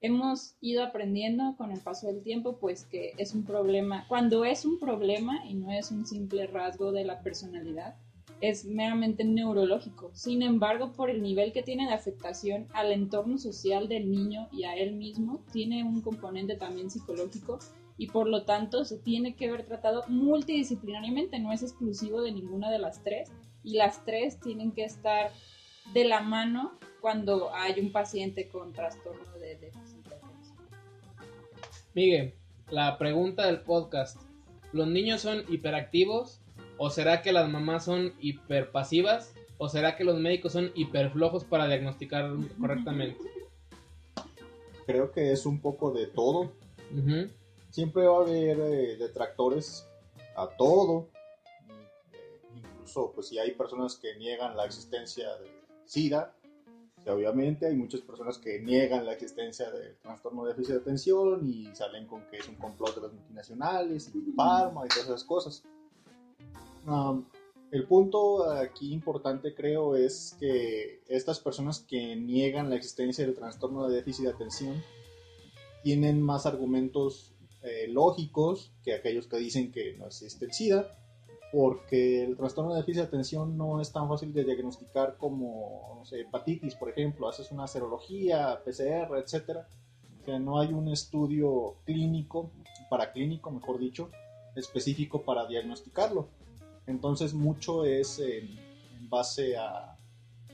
hemos 0.01 0.57
ido 0.61 0.85
aprendiendo 0.85 1.55
con 1.59 1.71
el 1.71 1.81
paso 1.81 2.07
del 2.07 2.23
tiempo, 2.23 2.59
pues 2.59 2.87
que 2.87 3.13
es 3.19 3.35
un 3.35 3.45
problema, 3.45 4.07
cuando 4.09 4.45
es 4.45 4.65
un 4.65 4.81
problema 4.81 5.45
y 5.47 5.55
no 5.55 5.71
es 5.71 5.91
un 5.91 6.07
simple 6.07 6.47
rasgo 6.47 6.93
de 6.93 7.05
la 7.05 7.23
personalidad, 7.23 7.95
es 8.43 8.65
meramente 8.65 9.23
neurológico. 9.23 10.11
Sin 10.15 10.43
embargo, 10.43 10.93
por 10.93 11.09
el 11.09 11.23
nivel 11.23 11.53
que 11.53 11.63
tiene 11.63 11.87
de 11.87 11.95
afectación 11.95 12.67
al 12.75 12.91
entorno 12.91 13.39
social 13.39 13.89
del 13.89 14.11
niño 14.11 14.49
y 14.51 14.65
a 14.65 14.75
él 14.75 14.97
mismo, 14.97 15.45
tiene 15.53 15.85
un 15.85 16.03
componente 16.03 16.57
también 16.57 16.91
psicológico 16.91 17.61
y 17.97 18.09
por 18.09 18.27
lo 18.27 18.45
tanto 18.45 18.85
se 18.85 18.99
tiene 18.99 19.37
que 19.37 19.49
ver 19.49 19.65
tratado 19.65 20.03
multidisciplinariamente, 20.09 21.39
no 21.39 21.53
es 21.53 21.63
exclusivo 21.63 22.21
de 22.21 22.33
ninguna 22.33 22.69
de 22.69 22.81
las 22.81 23.05
tres 23.05 23.31
y 23.63 23.75
las 23.75 24.05
tres 24.05 24.41
tienen 24.41 24.73
que 24.73 24.85
estar 24.85 25.31
de 25.95 26.05
la 26.05 26.21
mano 26.21 26.73
cuando 27.01 27.55
hay 27.55 27.79
un 27.79 27.93
paciente 27.93 28.49
con 28.49 28.73
trastorno 28.73 29.39
de 29.39 29.55
déficit 29.55 30.05
de 30.09 30.17
atención. 30.17 30.57
Miguel, 31.95 32.35
la 32.71 32.99
pregunta 32.99 33.47
del 33.47 33.61
podcast, 33.61 34.21
¿los 34.73 34.89
niños 34.89 35.21
son 35.21 35.45
hiperactivos? 35.49 36.42
¿O 36.79 36.91
será 36.91 37.23
que 37.23 37.33
las 37.33 37.49
mamás 37.49 37.85
son 37.85 38.13
hiperpasivas? 38.21 39.35
¿O 39.59 39.69
será 39.69 39.97
que 39.97 40.05
los 40.05 40.19
médicos 40.19 40.53
son 40.53 40.73
hiperflojos 40.75 41.45
para 41.45 41.67
diagnosticar 41.67 42.31
correctamente? 42.61 43.19
Creo 44.87 45.13
que 45.13 45.33
es 45.33 45.47
un 45.47 45.61
poco 45.61 45.93
de 45.93 46.07
todo. 46.07 46.53
Siempre 47.71 48.07
va 48.07 48.19
a 48.19 48.23
haber 48.23 48.59
eh, 48.61 48.97
detractores 48.97 49.87
a 50.37 50.49
todo. 50.49 51.09
Incluso, 52.57 53.13
pues 53.15 53.29
si 53.29 53.39
hay 53.39 53.53
personas 53.53 53.97
que 53.97 54.17
niegan 54.17 54.57
la 54.57 54.67
existencia 54.67 55.37
de 55.37 55.51
SIDA, 55.87 56.35
obviamente 57.07 57.67
hay 57.67 57.75
muchas 57.75 58.01
personas 58.01 58.39
que 58.39 58.61
niegan 58.61 59.07
la 59.07 59.13
existencia 59.13 59.71
del 59.71 59.97
trastorno 59.97 60.45
de 60.45 60.51
déficit 60.51 60.75
de 60.75 60.81
atención 60.81 61.49
y 61.49 61.75
salen 61.75 62.07
con 62.07 62.23
que 62.31 62.39
es 62.39 62.49
un 62.49 62.57
complot 62.57 62.95
de 62.97 63.03
las 63.03 63.13
multinacionales 63.13 64.11
y 64.15 64.33
Parma 64.33 64.85
y 64.85 64.89
todas 64.89 65.07
esas 65.07 65.25
cosas. 65.25 65.63
El 67.71 67.87
punto 67.87 68.51
aquí 68.51 68.93
importante 68.93 69.55
creo 69.55 69.97
es 69.97 70.37
que 70.39 71.03
estas 71.09 71.41
personas 71.41 71.81
que 71.81 72.17
niegan 72.17 72.71
la 72.71 72.77
existencia 72.77 73.25
del 73.25 73.35
trastorno 73.35 73.89
de 73.89 73.97
déficit 73.97 74.25
de 74.27 74.31
atención 74.31 74.83
tienen 75.83 76.21
más 76.21 76.47
argumentos 76.47 77.35
eh, 77.63 77.87
lógicos 77.89 78.73
que 78.83 78.95
aquellos 78.95 79.27
que 79.27 79.37
dicen 79.39 79.73
que 79.73 79.95
no 79.97 80.07
existe 80.07 80.45
el 80.45 80.53
SIDA 80.53 80.97
porque 81.53 82.25
el 82.25 82.37
trastorno 82.37 82.73
de 82.73 82.81
déficit 82.81 83.03
de 83.03 83.09
atención 83.09 83.59
no 83.59 83.81
es 83.81 83.93
tan 83.93 84.09
fácil 84.09 84.33
de 84.33 84.43
diagnosticar 84.43 85.19
como 85.19 85.97
no 85.99 86.05
sé, 86.07 86.23
hepatitis, 86.23 86.75
por 86.75 86.89
ejemplo, 86.89 87.29
haces 87.29 87.53
una 87.53 87.69
serología, 87.69 88.61
PCR, 88.65 89.19
etcétera. 89.19 89.69
O 90.21 90.25
sea, 90.25 90.39
no 90.39 90.59
hay 90.59 90.73
un 90.73 90.89
estudio 90.89 91.77
clínico, 91.85 92.51
paraclínico, 92.89 93.51
mejor 93.51 93.79
dicho, 93.79 94.11
específico 94.57 95.23
para 95.23 95.47
diagnosticarlo. 95.47 96.29
Entonces, 96.87 97.35
mucho 97.35 97.85
es 97.85 98.19
en, 98.19 98.59
base 99.09 99.57
a, 99.57 99.97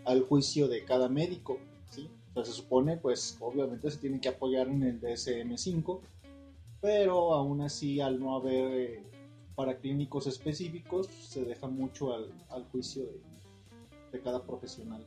al 0.04 0.23
juicio 0.23 0.68
de 0.68 0.85
cada 0.85 1.08
médico. 1.08 1.58
¿sí? 1.90 2.08
Se 2.35 2.52
supone, 2.52 2.97
pues 2.97 3.37
obviamente 3.40 3.90
se 3.90 3.99
tiene 3.99 4.20
que 4.20 4.28
apoyar 4.28 4.68
en 4.68 4.82
el 4.82 5.00
DSM-5, 5.00 6.00
pero 6.80 7.35
aún 7.35 7.61
así 7.61 8.00
al 8.00 8.18
no 8.18 8.37
haber 8.37 8.73
eh, 8.73 9.02
para 9.54 9.78
específicos 10.26 11.06
se 11.06 11.44
deja 11.44 11.66
mucho 11.68 12.14
al, 12.14 12.64
juicio 12.70 13.04
de, 13.04 13.20
de, 14.12 14.20
cada 14.20 14.42
profesional. 14.42 15.04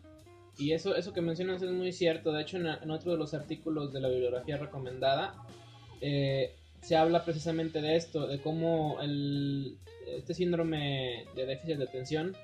Y 0.57 0.73
eso, 0.73 0.95
eso 0.95 1.13
que 1.13 1.21
mencionas 1.21 1.61
es 1.61 1.71
muy 1.71 1.93
cierto, 1.93 2.31
de 2.31 2.41
hecho 2.41 2.57
en, 2.57 2.67
en 2.67 2.91
otro 2.91 3.13
de 3.13 3.17
los 3.17 3.33
artículos 3.33 3.93
de 3.93 4.01
la 4.01 4.09
bibliografía 4.09 4.57
recomendada 4.57 5.41
eh, 6.01 6.55
se 6.81 6.95
habla 6.95 7.23
precisamente 7.23 7.81
de 7.81 7.95
esto, 7.95 8.27
de 8.27 8.39
cómo 8.41 8.97
este 10.07 10.33
síndrome 10.33 11.25
de 11.35 11.45
déficit 11.45 11.77
de 11.77 11.83
atención 11.83 12.35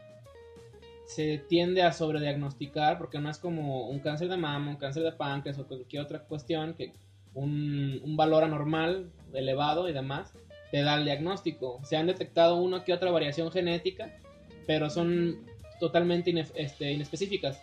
se 1.06 1.38
tiende 1.38 1.84
a 1.84 1.94
sobrediagnosticar 1.94 2.98
porque 2.98 3.20
no 3.20 3.30
es 3.30 3.38
como 3.38 3.90
un 3.90 4.00
cáncer 4.00 4.28
de 4.28 4.38
mama, 4.38 4.72
un 4.72 4.78
cáncer 4.78 5.04
de 5.04 5.12
páncreas 5.14 5.58
o 5.58 5.68
cualquier 5.68 6.04
otra 6.04 6.20
cuestión 6.20 6.74
que 6.74 6.94
un, 7.34 8.02
un 8.04 8.18
valor 8.18 8.44
anormal 8.44 9.12
elevado 9.34 9.88
y 9.90 9.94
demás 9.94 10.34
te 10.72 10.82
da 10.82 10.96
el 10.96 11.06
diagnóstico. 11.06 11.80
Se 11.84 11.96
han 11.96 12.08
detectado 12.08 12.58
una 12.58 12.84
que 12.84 12.94
otra 12.94 13.12
variación 13.12 13.52
genética, 13.52 14.18
pero 14.66 14.90
son 14.90 15.46
totalmente 15.80 16.34
este, 16.56 16.92
inespecíficas. 16.92 17.62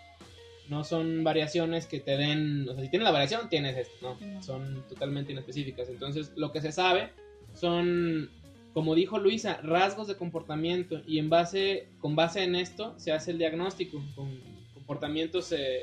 No 0.69 0.83
son 0.83 1.25
variaciones 1.25 1.87
que 1.87 2.01
te 2.01 2.17
den, 2.17 2.69
o 2.69 2.75
sea, 2.75 2.83
si 2.83 2.89
tienes 2.89 3.05
la 3.05 3.13
variación, 3.13 3.49
tienes 3.49 3.77
esto, 3.77 3.95
¿no? 4.01 4.43
Son 4.43 4.83
totalmente 4.89 5.33
inespecíficas. 5.33 5.89
Entonces, 5.89 6.33
lo 6.37 6.53
que 6.53 6.63
se 6.63 6.73
sabe 6.73 7.11
son, 7.53 8.31
como 8.73 8.95
dijo 8.95 9.19
Luisa, 9.19 9.61
rasgos 9.63 10.09
de 10.09 10.17
comportamiento 10.17 11.03
y 11.07 11.19
en 11.19 11.29
base, 11.29 11.89
con 12.01 12.17
base 12.17 12.45
en 12.45 12.55
esto 12.55 12.95
se 12.99 13.13
hace 13.13 13.33
el 13.33 13.39
diagnóstico 13.39 14.03
con 14.15 14.41
comportamientos 14.73 15.53
eh, 15.53 15.83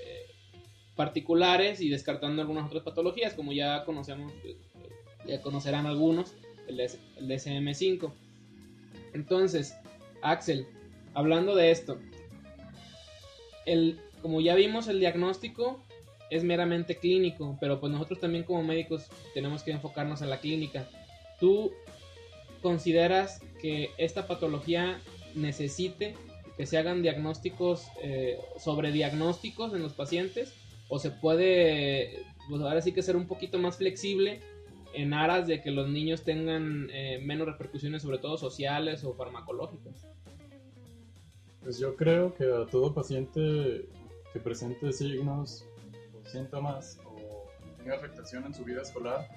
particulares 0.95 1.79
y 1.79 1.89
descartando 1.89 2.41
algunas 2.41 2.65
otras 2.65 2.83
patologías, 2.83 3.33
como 3.33 3.53
ya 3.53 3.85
conocemos, 3.85 4.33
eh, 4.43 4.57
ya 5.27 5.41
conocerán 5.41 5.85
algunos 5.85 6.33
el, 6.67 6.79
el 6.79 7.27
DSM5. 7.27 8.11
Entonces, 9.13 9.75
Axel, 10.21 10.67
hablando 11.13 11.55
de 11.55 11.71
esto, 11.71 12.00
el, 13.65 14.00
como 14.22 14.42
ya 14.42 14.56
vimos, 14.56 14.88
el 14.88 15.00
diagnóstico 15.00 15.82
es 16.30 16.44
meramente 16.44 16.96
clínico, 16.96 17.58
pero 17.60 17.80
pues 17.80 17.92
nosotros 17.92 18.20
también 18.20 18.46
como 18.46 18.63
médicos 18.63 19.08
tenemos 19.34 19.63
que 19.63 19.72
enfocarnos 19.72 20.22
en 20.22 20.30
la 20.30 20.40
clínica. 20.40 20.88
¿Tú 21.40 21.74
consideras 22.62 23.42
que 23.62 23.90
esta 23.98 24.28
patología 24.28 25.01
necesite 25.36 26.16
que 26.56 26.66
se 26.66 26.78
hagan 26.78 27.01
diagnósticos, 27.01 27.88
eh, 28.01 28.40
sobre 28.58 28.92
diagnósticos 28.92 29.74
en 29.74 29.82
los 29.82 29.94
pacientes? 29.94 30.54
¿O 30.88 31.00
se 31.00 31.12
puede, 31.12 32.24
pues 32.50 32.62
ahora 32.62 32.82
sí 32.82 32.94
que 32.94 33.01
ser 33.01 33.16
un 33.16 33.28
poquito 33.28 33.58
más 33.58 33.78
flexible 33.78 34.40
en 34.94 35.13
aras 35.13 35.48
de 35.48 35.62
que 35.62 35.72
los 35.72 35.90
niños 35.90 36.24
tengan 36.24 36.90
eh, 36.92 37.20
menos 37.24 37.48
repercusiones, 37.48 38.04
sobre 38.04 38.20
todo 38.20 38.38
sociales 38.38 39.04
o 39.04 39.13
farmacológicas? 39.13 40.08
Pues 41.62 41.78
yo 41.78 41.96
creo 41.96 42.34
que 42.34 42.46
a 42.46 42.66
todo 42.66 42.94
paciente 42.94 43.86
que 44.33 44.39
presente 44.39 44.91
signos 44.93 45.65
o 46.13 46.29
síntomas 46.29 47.00
o 47.05 47.50
tenga 47.77 47.95
afectación 47.95 48.45
en 48.45 48.53
su 48.53 48.63
vida 48.63 48.81
escolar 48.81 49.27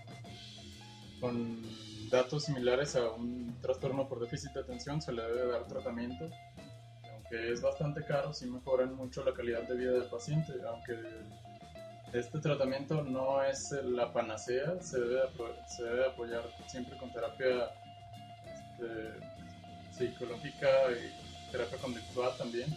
con 1.20 1.62
datos 2.10 2.44
similares 2.44 2.96
a 2.96 3.10
un 3.10 3.56
trastorno 3.60 4.08
por 4.08 4.20
déficit 4.20 4.52
de 4.52 4.60
atención 4.60 5.00
se 5.00 5.12
le 5.12 5.22
debe 5.22 5.52
dar 5.52 5.66
tratamiento. 5.66 6.28
Aunque 7.12 7.52
es 7.52 7.62
bastante 7.62 8.04
caro, 8.04 8.32
sí 8.32 8.46
mejoran 8.46 8.94
mucho 8.94 9.24
la 9.24 9.32
calidad 9.32 9.62
de 9.66 9.76
vida 9.76 9.92
del 9.92 10.10
paciente, 10.10 10.52
aunque 10.68 10.96
este 12.12 12.38
tratamiento 12.38 13.02
no 13.02 13.42
es 13.42 13.72
la 13.84 14.12
panacea, 14.12 14.80
se 14.80 15.00
debe, 15.00 15.22
se 15.66 15.82
debe 15.82 16.06
apoyar 16.06 16.44
siempre 16.68 16.96
con 16.98 17.12
terapia 17.12 17.70
este, 18.54 19.18
psicológica 19.90 20.68
y 20.92 21.50
terapia 21.50 21.78
conductual 21.78 22.36
también. 22.36 22.68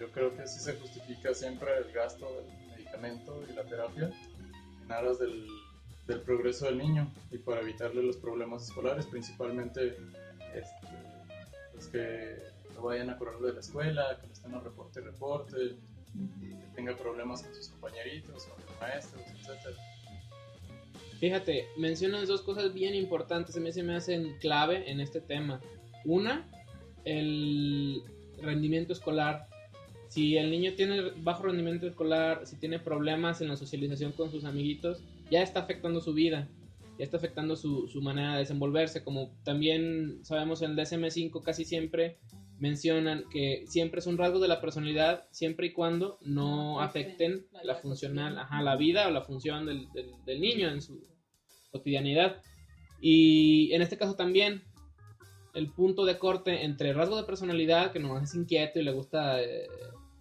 Yo 0.00 0.10
creo 0.10 0.34
que 0.34 0.46
sí 0.46 0.58
se 0.58 0.72
justifica 0.74 1.34
siempre 1.34 1.68
el 1.76 1.92
gasto 1.92 2.26
del 2.32 2.68
medicamento 2.70 3.44
y 3.48 3.52
la 3.52 3.64
terapia 3.64 4.10
en 4.82 4.90
aras 4.90 5.18
del, 5.18 5.46
del 6.06 6.20
progreso 6.22 6.64
del 6.64 6.78
niño 6.78 7.12
y 7.30 7.36
para 7.36 7.60
evitarle 7.60 8.02
los 8.02 8.16
problemas 8.16 8.64
escolares, 8.64 9.06
principalmente 9.06 9.98
este, 10.54 10.86
los 11.74 11.86
que 11.88 12.36
no 12.74 12.82
vayan 12.82 13.10
a 13.10 13.18
correr 13.18 13.38
de 13.40 13.52
la 13.52 13.60
escuela, 13.60 14.18
que 14.18 14.26
no 14.26 14.32
estén 14.32 14.54
a 14.54 14.60
reporte 14.60 15.00
y 15.00 15.04
reporte, 15.04 15.56
que 16.40 16.66
tenga 16.74 16.96
problemas 16.96 17.42
con 17.42 17.54
sus 17.54 17.68
compañeritos, 17.68 18.46
con 18.46 18.64
los 18.64 18.80
maestros, 18.80 19.22
etc. 19.22 19.76
Fíjate, 21.20 21.66
mencionas 21.76 22.26
dos 22.26 22.40
cosas 22.40 22.72
bien 22.72 22.94
importantes, 22.94 23.54
a 23.54 23.60
mí 23.60 23.70
se 23.70 23.82
me 23.82 23.94
hacen 23.94 24.38
clave 24.38 24.90
en 24.90 25.00
este 25.00 25.20
tema. 25.20 25.60
Una, 26.06 26.48
el 27.04 28.02
rendimiento 28.40 28.94
escolar. 28.94 29.49
Si 30.10 30.36
el 30.36 30.50
niño 30.50 30.72
tiene 30.74 31.12
bajo 31.18 31.44
rendimiento 31.44 31.86
escolar, 31.86 32.44
si 32.44 32.56
tiene 32.56 32.80
problemas 32.80 33.40
en 33.40 33.48
la 33.48 33.56
socialización 33.56 34.10
con 34.10 34.32
sus 34.32 34.44
amiguitos, 34.44 35.04
ya 35.30 35.40
está 35.40 35.60
afectando 35.60 36.00
su 36.00 36.12
vida, 36.12 36.48
ya 36.98 37.04
está 37.04 37.16
afectando 37.16 37.54
su, 37.54 37.86
su 37.86 38.02
manera 38.02 38.32
de 38.32 38.40
desenvolverse. 38.40 39.04
Como 39.04 39.30
también 39.44 40.18
sabemos 40.24 40.62
en 40.62 40.72
el 40.72 40.76
DSM5 40.76 41.40
casi 41.44 41.64
siempre 41.64 42.18
mencionan 42.58 43.22
que 43.30 43.62
siempre 43.68 44.00
es 44.00 44.08
un 44.08 44.18
rasgo 44.18 44.40
de 44.40 44.48
la 44.48 44.60
personalidad 44.60 45.28
siempre 45.30 45.68
y 45.68 45.72
cuando 45.72 46.18
no 46.22 46.80
afecten 46.80 47.46
la, 47.52 47.62
la 47.62 47.76
funcional, 47.76 48.36
ajá, 48.36 48.62
la 48.62 48.74
vida 48.74 49.06
o 49.06 49.12
la 49.12 49.22
función 49.22 49.64
del, 49.64 49.88
del, 49.92 50.10
del, 50.26 50.40
niño 50.40 50.70
en 50.70 50.82
su 50.82 51.06
cotidianidad. 51.70 52.42
Y 53.00 53.72
en 53.74 53.80
este 53.80 53.96
caso 53.96 54.16
también 54.16 54.64
el 55.54 55.70
punto 55.70 56.04
de 56.04 56.18
corte 56.18 56.64
entre 56.64 56.92
rasgo 56.92 57.16
de 57.16 57.22
personalidad, 57.22 57.92
que 57.92 58.00
nomás 58.00 58.24
es 58.24 58.34
inquieto 58.34 58.80
y 58.80 58.82
le 58.82 58.92
gusta 58.92 59.40
eh, 59.40 59.68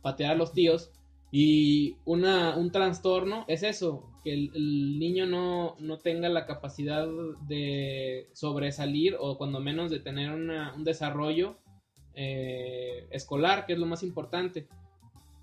patear 0.01 0.31
a 0.31 0.35
los 0.35 0.53
tíos, 0.53 0.91
y 1.31 1.97
una, 2.05 2.55
un 2.57 2.71
trastorno 2.71 3.45
es 3.47 3.63
eso, 3.63 4.09
que 4.23 4.33
el, 4.33 4.51
el 4.55 4.99
niño 4.99 5.27
no, 5.27 5.75
no, 5.79 5.99
tenga 5.99 6.27
la 6.27 6.45
capacidad 6.45 7.07
de 7.47 8.29
sobresalir 8.33 9.15
o 9.19 9.37
cuando 9.37 9.59
menos 9.59 9.91
de 9.91 9.99
tener 9.99 10.31
una, 10.31 10.73
un 10.75 10.83
desarrollo 10.83 11.57
eh, 12.15 13.07
escolar, 13.11 13.65
que 13.65 13.73
es 13.73 13.79
lo 13.79 13.85
más 13.85 14.01
importante. 14.01 14.67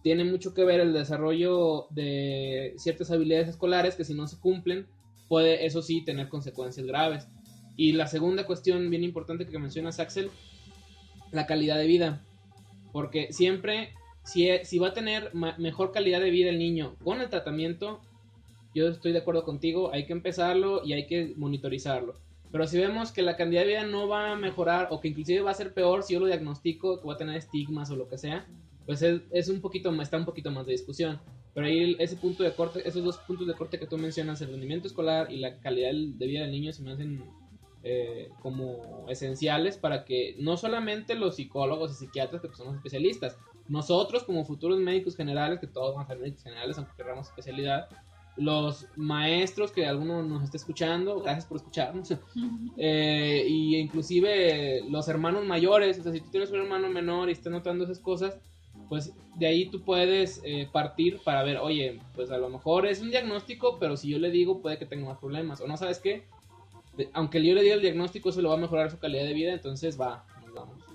Tiene 0.03 0.25
mucho 0.25 0.55
que 0.55 0.65
ver 0.65 0.81
el 0.81 0.93
desarrollo 0.93 1.87
de 1.91 2.75
ciertas 2.77 3.11
habilidades 3.11 3.49
escolares 3.49 3.95
que 3.95 4.05
si 4.05 4.15
no 4.15 4.27
se 4.27 4.39
cumplen, 4.39 4.87
puede 5.29 5.67
eso 5.67 5.83
sí 5.83 6.05
tener 6.05 6.29
consecuencias 6.29 6.87
graves. 6.87 7.29
Y 7.77 7.93
la 7.93 8.07
segunda 8.07 8.47
cuestión 8.47 8.91
bien 8.91 9.05
importante 9.05 9.47
que 9.47 9.59
mencionas, 9.59 10.01
Axel, 10.01 10.31
la 11.31 11.47
calidad 11.47 11.77
de 11.77 11.87
vida. 11.87 12.25
Porque 12.93 13.33
siempre, 13.33 13.95
si, 14.26 14.49
si 14.64 14.78
va 14.78 14.88
a 14.88 14.92
tener 14.92 15.33
mejor 15.35 15.92
calidad 15.92 16.21
de 16.21 16.30
vida 16.30 16.50
el 16.50 16.59
niño 16.59 16.97
con 17.02 17.21
el 17.21 17.30
tratamiento, 17.30 18.00
yo 18.75 18.88
estoy 18.88 19.12
de 19.12 19.18
acuerdo 19.18 19.45
contigo, 19.45 19.92
hay 19.92 20.04
que 20.04 20.12
empezarlo 20.12 20.85
y 20.85 20.92
hay 20.92 21.06
que 21.06 21.33
monitorizarlo. 21.37 22.14
Pero 22.50 22.66
si 22.66 22.76
vemos 22.76 23.12
que 23.12 23.23
la 23.23 23.37
calidad 23.37 23.62
de 23.62 23.68
vida 23.68 23.85
no 23.85 24.09
va 24.09 24.33
a 24.33 24.37
mejorar 24.37 24.88
o 24.90 25.00
que 25.00 25.09
inclusive 25.09 25.40
va 25.42 25.52
a 25.52 25.54
ser 25.54 25.73
peor 25.73 26.02
si 26.02 26.14
yo 26.14 26.21
lo 26.21 26.26
diagnostico, 26.26 27.00
que 27.00 27.06
va 27.06 27.14
a 27.14 27.16
tener 27.16 27.37
estigmas 27.37 27.90
o 27.90 27.97
lo 27.97 28.09
que 28.09 28.18
sea, 28.18 28.47
pues 28.85 29.00
es, 29.02 29.23
es 29.30 29.49
un 29.49 29.61
poquito, 29.61 29.90
está 30.02 30.16
un 30.16 30.25
poquito 30.25 30.50
más 30.50 30.66
de 30.66 30.73
discusión. 30.73 31.21
Pero 31.54 31.68
ahí 31.68 31.97
ese 32.00 32.16
punto 32.16 32.42
de 32.42 32.52
corte, 32.52 32.87
esos 32.87 33.04
dos 33.04 33.18
puntos 33.18 33.47
de 33.47 33.54
corte 33.54 33.78
que 33.78 33.87
tú 33.87 33.97
mencionas, 33.97 34.40
el 34.42 34.50
rendimiento 34.50 34.88
escolar 34.88 35.33
y 35.33 35.38
la 35.38 35.59
calidad 35.61 35.92
de 35.92 36.26
vida 36.26 36.42
del 36.42 36.50
niño 36.50 36.73
se 36.73 36.83
me 36.83 36.92
hacen 36.92 37.25
eh, 37.83 38.28
como 38.40 39.06
esenciales 39.09 39.76
para 39.76 40.04
que 40.04 40.35
no 40.40 40.56
solamente 40.56 41.14
los 41.14 41.37
psicólogos 41.37 41.92
y 41.92 41.95
psiquiatras 41.95 42.42
que 42.42 42.49
pues, 42.49 42.59
son 42.59 42.66
los 42.66 42.76
especialistas, 42.76 43.38
nosotros 43.68 44.25
como 44.25 44.44
futuros 44.44 44.78
médicos 44.78 45.16
generales, 45.16 45.61
que 45.61 45.66
todos 45.66 45.94
van 45.94 46.04
a 46.04 46.08
ser 46.08 46.18
médicos 46.18 46.42
generales 46.42 46.78
aunque 46.78 46.92
queramos 46.96 47.28
especialidad, 47.28 47.88
los 48.37 48.87
maestros 48.96 49.73
que 49.73 49.87
alguno 49.87 50.23
nos 50.23 50.44
esté 50.44 50.58
escuchando, 50.58 51.23
gracias 51.23 51.46
por 51.46 51.56
escucharnos, 51.56 52.12
eh, 52.76 53.46
y 53.49 53.76
inclusive 53.76 54.82
los 54.90 55.08
hermanos 55.08 55.46
mayores, 55.46 55.99
o 55.99 56.02
sea, 56.02 56.12
si 56.12 56.20
tú 56.20 56.30
tienes 56.30 56.50
un 56.50 56.61
hermano 56.61 56.88
menor 56.90 57.28
y 57.28 57.32
estás 57.32 57.52
notando 57.52 57.85
esas 57.85 57.99
cosas, 57.99 58.38
pues 58.90 59.14
de 59.37 59.46
ahí 59.46 59.70
tú 59.70 59.82
puedes 59.82 60.42
eh, 60.44 60.68
partir 60.70 61.20
para 61.25 61.42
ver, 61.42 61.56
oye, 61.56 61.99
pues 62.14 62.30
a 62.30 62.37
lo 62.37 62.50
mejor 62.50 62.87
es 62.87 63.00
un 63.00 63.11
diagnóstico, 63.11 63.78
pero 63.78 63.96
si 63.96 64.11
yo 64.11 64.18
le 64.18 64.30
digo 64.30 64.61
puede 64.61 64.78
que 64.78 64.87
tenga 64.87 65.06
más 65.06 65.18
problemas, 65.18 65.61
o 65.62 65.66
no 65.66 65.76
sabes 65.78 65.99
qué, 65.99 66.25
aunque 67.14 67.44
yo 67.44 67.54
le 67.54 67.62
diga 67.62 67.75
el 67.75 67.80
diagnóstico, 67.80 68.28
eso 68.28 68.42
le 68.42 68.49
va 68.49 68.54
a 68.54 68.58
mejorar 68.58 68.90
su 68.90 68.99
calidad 68.99 69.25
de 69.25 69.35
vida, 69.35 69.52
entonces 69.52 69.99
va, 69.99 70.26
nos 70.44 70.54
vamos. 70.54 70.86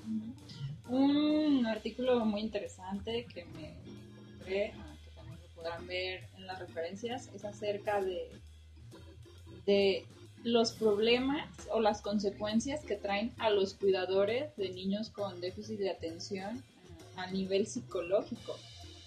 Un 0.92 1.66
artículo 1.68 2.26
muy 2.26 2.42
interesante 2.42 3.26
que 3.34 3.46
me 3.46 3.70
encontré, 3.70 4.74
que 5.06 5.12
también 5.16 5.40
lo 5.42 5.56
podrán 5.56 5.88
ver 5.88 6.26
en 6.36 6.46
las 6.46 6.60
referencias, 6.60 7.30
es 7.34 7.46
acerca 7.46 8.02
de, 8.02 8.30
de 9.66 10.06
los 10.44 10.74
problemas 10.74 11.48
o 11.72 11.80
las 11.80 12.02
consecuencias 12.02 12.84
que 12.84 12.98
traen 12.98 13.32
a 13.38 13.50
los 13.52 13.74
cuidadores 13.76 14.54
de 14.58 14.70
niños 14.72 15.10
con 15.10 15.40
déficit 15.40 15.80
de 15.80 15.92
atención 15.92 16.62
a 17.16 17.32
nivel 17.32 17.68
psicológico. 17.68 18.58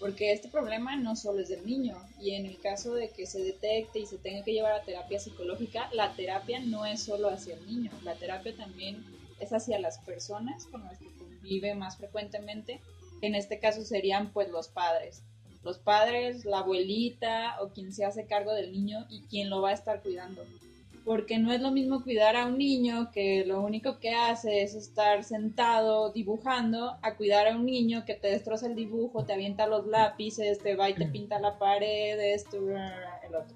porque 0.01 0.33
este 0.33 0.49
problema 0.49 0.97
no 0.97 1.17
solo 1.17 1.41
es 1.41 1.49
del 1.51 1.67
niño 1.67 1.97
y 2.19 2.31
en 2.31 2.47
el 2.47 2.59
caso 2.61 2.95
de 2.95 3.11
que 3.11 3.27
se 3.27 3.43
detecte 3.43 3.99
y 3.99 4.07
se 4.07 4.17
tenga 4.17 4.43
que 4.43 4.53
llevar 4.53 4.73
a 4.73 4.83
terapia 4.83 5.19
psicológica, 5.19 5.91
la 5.93 6.15
terapia 6.15 6.61
no 6.61 6.87
es 6.87 7.03
solo 7.03 7.29
hacia 7.29 7.55
el 7.55 7.67
niño, 7.67 7.91
la 8.03 8.15
terapia 8.15 8.57
también 8.57 9.05
es 9.39 9.53
hacia 9.53 9.79
las 9.79 9.99
personas 9.99 10.67
con 10.67 10.83
las 10.85 10.99
que 10.99 11.24
convive 11.45 11.75
más 11.75 11.99
frecuentemente, 11.99 12.81
en 13.21 13.35
este 13.35 13.59
caso 13.59 13.85
serían 13.85 14.33
pues 14.33 14.49
los 14.49 14.69
padres. 14.69 15.23
Los 15.63 15.79
padres, 15.79 16.45
la 16.45 16.61
abuelita 16.61 17.57
o 17.61 17.69
quien 17.69 17.93
se 17.93 18.05
hace 18.05 18.27
cargo 18.27 18.53
del 18.53 18.73
niño 18.73 19.07
y 19.11 19.23
quien 19.23 19.51
lo 19.51 19.61
va 19.61 19.71
a 19.71 19.75
estar 19.75 20.03
cuidando 20.03 20.43
porque 21.05 21.39
no 21.39 21.53
es 21.53 21.61
lo 21.61 21.71
mismo 21.71 22.03
cuidar 22.03 22.35
a 22.35 22.47
un 22.47 22.57
niño 22.57 23.11
que 23.13 23.45
lo 23.45 23.61
único 23.61 23.99
que 23.99 24.15
hace 24.15 24.63
es 24.63 24.75
estar 24.75 25.23
sentado 25.23 26.11
dibujando 26.11 26.97
a 27.03 27.15
cuidar 27.17 27.47
a 27.47 27.57
un 27.57 27.67
niño 27.67 28.05
que 28.07 28.15
te 28.15 28.29
destroza 28.29 28.69
el 28.69 28.75
dibujo, 28.75 29.27
te 29.27 29.35
avienta 29.35 29.67
los 29.67 29.87
lápices, 29.87 30.61
te 30.61 30.77
va 30.77 30.89
y 30.89 30.95
te 30.95 31.05
pinta 31.05 31.39
la 31.39 31.59
pared, 31.59 32.19
esto, 32.19 32.57
el 32.57 33.35
otro. 33.35 33.55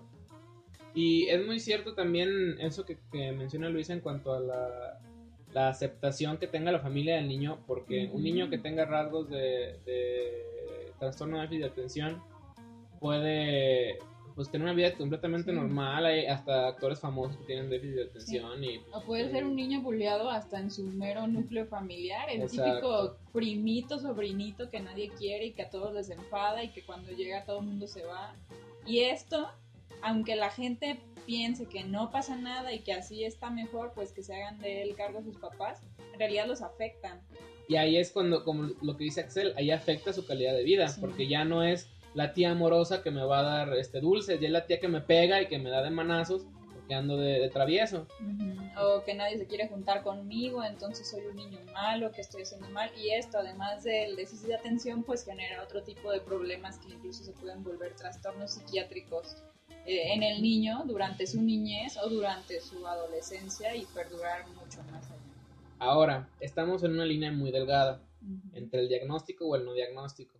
Y 0.94 1.28
es 1.28 1.46
muy 1.46 1.58
cierto 1.58 1.94
también 1.94 2.60
eso 2.60 2.84
que, 2.84 2.98
menciona 3.32 3.70
Luisa 3.70 3.94
en 3.94 4.00
cuanto 4.00 4.34
a 4.34 4.40
la, 4.40 5.00
aceptación 5.54 6.38
que 6.38 6.46
tenga 6.46 6.72
la 6.72 6.80
familia 6.80 7.16
del 7.16 7.28
niño, 7.28 7.58
porque 7.66 8.10
un 8.12 8.22
niño 8.22 8.50
que 8.50 8.58
tenga 8.58 8.84
rasgos 8.84 9.28
de, 9.30 9.78
de 9.84 10.92
trastorno 10.98 11.36
de 11.36 11.42
déficit 11.42 11.62
de 11.62 11.68
atención 11.70 12.22
puede 13.00 13.98
pues 14.38 14.52
tener 14.52 14.66
una 14.66 14.72
vida 14.72 14.94
completamente 14.94 15.52
normal, 15.52 16.06
hay 16.06 16.26
hasta 16.26 16.68
actores 16.68 17.00
famosos 17.00 17.36
que 17.38 17.46
tienen 17.46 17.68
déficit 17.68 17.96
de 17.96 18.04
atención 18.04 18.62
y... 18.62 18.80
o 18.92 19.02
puede 19.02 19.28
ser 19.32 19.44
un 19.44 19.56
niño 19.56 19.80
bulleado 19.80 20.30
hasta 20.30 20.60
en 20.60 20.70
su 20.70 20.84
mero 20.84 21.26
núcleo 21.26 21.66
familiar, 21.66 22.30
el 22.30 22.48
típico 22.48 23.16
primito, 23.32 23.98
sobrinito 23.98 24.70
que 24.70 24.78
nadie 24.78 25.10
quiere 25.18 25.46
y 25.46 25.52
que 25.54 25.62
a 25.62 25.70
todos 25.70 25.92
les 25.92 26.08
enfada 26.10 26.62
y 26.62 26.68
que 26.68 26.84
cuando 26.84 27.10
llega 27.10 27.44
todo 27.44 27.58
el 27.58 27.66
mundo 27.66 27.88
se 27.88 28.04
va. 28.04 28.32
Y 28.86 29.00
esto, 29.00 29.48
aunque 30.02 30.36
la 30.36 30.50
gente 30.50 31.00
piense 31.26 31.66
que 31.66 31.84
no 31.84 32.10
pasa 32.10 32.36
nada 32.36 32.72
y 32.72 32.80
que 32.80 32.92
así 32.92 33.24
está 33.24 33.50
mejor, 33.50 33.92
pues 33.94 34.12
que 34.12 34.22
se 34.22 34.34
hagan 34.34 34.58
de 34.58 34.82
él 34.82 34.94
cargo 34.96 35.22
sus 35.22 35.36
papás, 35.36 35.82
en 36.12 36.18
realidad 36.18 36.46
los 36.46 36.62
afectan. 36.62 37.20
Y 37.68 37.76
ahí 37.76 37.98
es 37.98 38.10
cuando, 38.10 38.44
como 38.44 38.70
lo 38.80 38.96
que 38.96 39.04
dice 39.04 39.20
Axel, 39.20 39.52
ahí 39.56 39.70
afecta 39.70 40.12
su 40.12 40.24
calidad 40.24 40.54
de 40.54 40.64
vida, 40.64 40.86
porque 41.00 41.28
ya 41.28 41.44
no 41.44 41.62
es 41.62 41.90
la 42.14 42.32
tía 42.32 42.52
amorosa 42.52 43.02
que 43.02 43.10
me 43.10 43.22
va 43.22 43.40
a 43.40 43.42
dar 43.42 43.74
este 43.74 44.00
dulce, 44.00 44.38
y 44.40 44.44
es 44.46 44.50
la 44.50 44.66
tía 44.66 44.80
que 44.80 44.88
me 44.88 45.02
pega 45.02 45.42
y 45.42 45.48
que 45.48 45.58
me 45.58 45.68
da 45.68 45.82
de 45.82 45.90
manazos 45.90 46.46
porque 46.78 46.94
ando 46.94 47.18
de, 47.18 47.46
travieso. 47.50 48.06
O 48.80 49.04
que 49.04 49.12
nadie 49.12 49.36
se 49.36 49.46
quiere 49.46 49.68
juntar 49.68 50.02
conmigo, 50.02 50.64
entonces 50.64 51.10
soy 51.10 51.26
un 51.26 51.36
niño 51.36 51.58
malo, 51.74 52.10
que 52.12 52.22
estoy 52.22 52.42
haciendo 52.42 52.70
mal. 52.70 52.90
Y 52.96 53.10
esto, 53.10 53.38
además 53.38 53.84
del 53.84 54.16
déficit 54.16 54.46
de 54.46 54.54
atención, 54.54 55.02
pues 55.02 55.24
genera 55.24 55.62
otro 55.62 55.82
tipo 55.82 56.10
de 56.10 56.20
problemas 56.20 56.78
que 56.78 56.92
incluso 56.92 57.24
se 57.24 57.32
pueden 57.32 57.62
volver 57.62 57.94
trastornos 57.94 58.52
psiquiátricos 58.52 59.36
eh, 59.88 60.12
en 60.12 60.22
el 60.22 60.42
niño 60.42 60.82
durante 60.84 61.26
su 61.26 61.40
niñez 61.40 61.96
o 61.96 62.10
durante 62.10 62.60
su 62.60 62.86
adolescencia 62.86 63.74
y 63.74 63.86
perdurar 63.86 64.46
mucho 64.48 64.82
más 64.92 65.10
allá. 65.10 65.22
Ahora, 65.78 66.28
estamos 66.40 66.84
en 66.84 66.92
una 66.92 67.06
línea 67.06 67.32
muy 67.32 67.50
delgada 67.50 68.02
entre 68.52 68.80
el 68.80 68.88
diagnóstico 68.88 69.46
o 69.46 69.56
el 69.56 69.64
no 69.64 69.72
diagnóstico. 69.72 70.38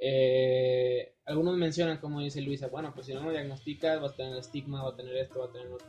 Eh, 0.00 1.12
algunos 1.24 1.56
mencionan, 1.56 1.98
como 1.98 2.20
dice 2.20 2.40
Luisa, 2.40 2.68
bueno, 2.68 2.92
pues 2.94 3.06
si 3.06 3.14
no 3.14 3.22
lo 3.22 3.32
diagnosticas, 3.32 4.00
vas 4.00 4.12
a 4.12 4.16
tener 4.16 4.36
estigma, 4.36 4.84
va 4.84 4.90
a 4.90 4.96
tener 4.96 5.16
esto, 5.16 5.40
va 5.40 5.46
a 5.46 5.52
tener 5.52 5.66
otro. 5.66 5.88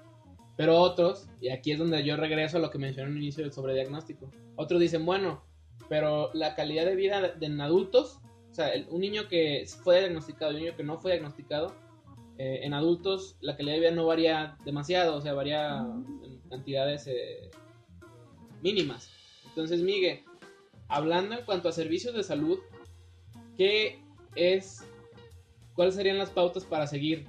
Pero 0.58 0.82
otros, 0.82 1.27
y 1.42 1.50
aquí 1.50 1.74
es 1.74 1.77
donde 1.77 2.03
yo 2.03 2.18
regreso 2.18 2.58
a 2.58 2.60
lo 2.60 2.72
que 2.72 2.80
mencioné 2.80 3.12
al 3.12 3.18
inicio 3.18 3.44
del 3.44 3.53
sobrediagnóstico, 3.53 4.32
otros 4.56 4.82
dicen, 4.82 5.06
bueno, 5.06 5.44
pero 5.89 6.32
la 6.34 6.56
calidad 6.56 6.86
de 6.86 6.96
vida 6.96 7.21
de, 7.21 7.45
en 7.45 7.62
adultos, 7.62 8.19
o 8.50 8.54
sea, 8.56 8.71
un 8.89 9.02
niño 9.02 9.28
que 9.28 9.63
fue 9.84 10.00
diagnosticado 10.00 10.54
y 10.54 10.56
un 10.56 10.62
niño 10.62 10.76
que 10.76 10.84
no 10.84 11.00
fue 11.00 11.12
diagnosticado, 11.12 11.83
eh, 12.38 12.62
en 12.63 12.74
adultos 12.74 13.38
la 13.41 13.56
calidad 13.56 13.76
de 13.76 13.80
vida 13.82 13.91
no 13.91 14.06
varía 14.06 14.58
demasiado, 14.65 15.15
o 15.15 15.22
sea, 15.22 15.34
varía 15.34 15.80
en 16.24 16.39
cantidades 16.50 17.08
eh, 17.08 17.52
mínimas. 18.62 19.10
Entonces, 19.48 19.82
Miguel, 19.82 20.22
hablando 20.88 21.36
en 21.36 21.46
cuanto 21.46 21.69
a 21.69 21.72
servicios 21.72 22.13
de 22.15 22.24
salud, 22.24 22.60
¿qué 23.58 24.00
es 24.36 24.84
cuáles 25.76 25.96
serían 25.96 26.17
las 26.17 26.30
pautas 26.30 26.65
para 26.65 26.88
seguir. 26.88 27.26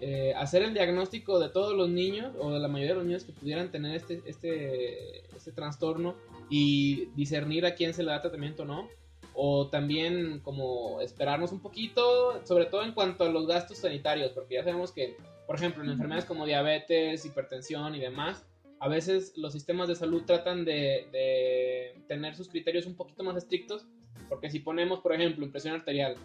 Eh, 0.00 0.34
hacer 0.36 0.62
el 0.62 0.74
diagnóstico 0.74 1.38
de 1.38 1.48
todos 1.48 1.74
los 1.74 1.88
niños 1.88 2.34
o 2.38 2.52
de 2.52 2.58
la 2.58 2.68
mayoría 2.68 2.92
de 2.92 2.98
los 2.98 3.06
niños 3.06 3.24
que 3.24 3.32
pudieran 3.32 3.70
tener 3.70 3.94
este, 3.94 4.22
este, 4.26 5.24
este 5.34 5.52
trastorno 5.52 6.16
y 6.50 7.06
discernir 7.14 7.64
a 7.64 7.74
quién 7.74 7.94
se 7.94 8.02
le 8.02 8.10
da 8.10 8.20
tratamiento 8.20 8.64
o 8.64 8.66
no. 8.66 8.88
O 9.34 9.68
también 9.68 10.40
como 10.40 11.00
esperarnos 11.00 11.52
un 11.52 11.60
poquito, 11.60 12.44
sobre 12.46 12.66
todo 12.66 12.82
en 12.82 12.92
cuanto 12.92 13.24
a 13.24 13.28
los 13.28 13.46
gastos 13.46 13.78
sanitarios, 13.78 14.32
porque 14.32 14.54
ya 14.54 14.64
sabemos 14.64 14.92
que, 14.92 15.16
por 15.46 15.56
ejemplo, 15.56 15.82
en 15.82 15.90
enfermedades 15.90 16.24
como 16.24 16.46
diabetes, 16.46 17.24
hipertensión 17.24 17.94
y 17.94 18.00
demás, 18.00 18.46
a 18.80 18.88
veces 18.88 19.32
los 19.36 19.52
sistemas 19.52 19.88
de 19.88 19.96
salud 19.96 20.22
tratan 20.24 20.64
de, 20.64 21.08
de 21.10 22.00
tener 22.06 22.36
sus 22.36 22.48
criterios 22.48 22.86
un 22.86 22.96
poquito 22.96 23.24
más 23.24 23.36
estrictos 23.36 23.86
porque 24.28 24.50
si 24.50 24.60
ponemos, 24.60 25.00
por 25.00 25.12
ejemplo, 25.12 25.50
presión 25.50 25.74
arterial, 25.74 26.16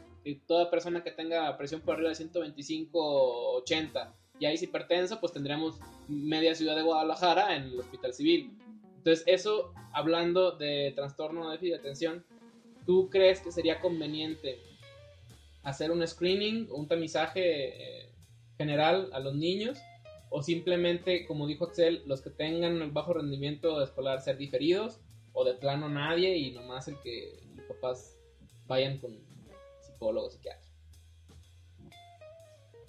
toda 0.47 0.69
persona 0.69 1.03
que 1.03 1.11
tenga 1.11 1.55
presión 1.57 1.81
por 1.81 1.95
arriba 1.95 2.09
de 2.09 2.15
125, 2.15 3.57
80 3.57 4.15
ya 4.39 4.51
es 4.51 4.63
hipertenso, 4.63 5.19
pues 5.19 5.33
tendremos 5.33 5.79
media 6.07 6.55
ciudad 6.55 6.75
de 6.75 6.83
Guadalajara 6.83 7.55
en 7.55 7.63
el 7.63 7.79
hospital 7.79 8.13
civil. 8.13 8.53
Entonces, 8.97 9.23
eso, 9.27 9.73
hablando 9.91 10.51
de 10.51 10.93
trastorno 10.95 11.45
de 11.45 11.51
déficit 11.53 11.73
de 11.73 11.79
atención, 11.79 12.25
¿tú 12.89 13.07
crees 13.11 13.39
que 13.39 13.51
sería 13.51 13.79
conveniente 13.81 14.57
hacer 15.61 15.91
un 15.91 16.07
screening 16.07 16.67
o 16.71 16.77
un 16.77 16.87
tamizaje 16.87 17.43
eh, 17.67 18.09
general 18.57 19.11
a 19.13 19.19
los 19.19 19.35
niños? 19.35 19.77
¿O 20.31 20.41
simplemente, 20.41 21.27
como 21.27 21.45
dijo 21.45 21.65
Axel, 21.65 22.01
los 22.07 22.23
que 22.23 22.31
tengan 22.31 22.81
el 22.81 22.89
bajo 22.89 23.13
rendimiento 23.13 23.83
escolar 23.83 24.21
ser 24.21 24.39
diferidos? 24.39 25.01
¿O 25.33 25.45
de 25.45 25.53
plano 25.53 25.87
nadie 25.87 26.35
y 26.35 26.51
nomás 26.51 26.87
el 26.87 26.97
que 27.03 27.43
papás 27.67 28.17
vayan 28.65 28.97
con 28.97 29.15
psicólogos, 29.81 30.33
psiquiatras. 30.33 30.73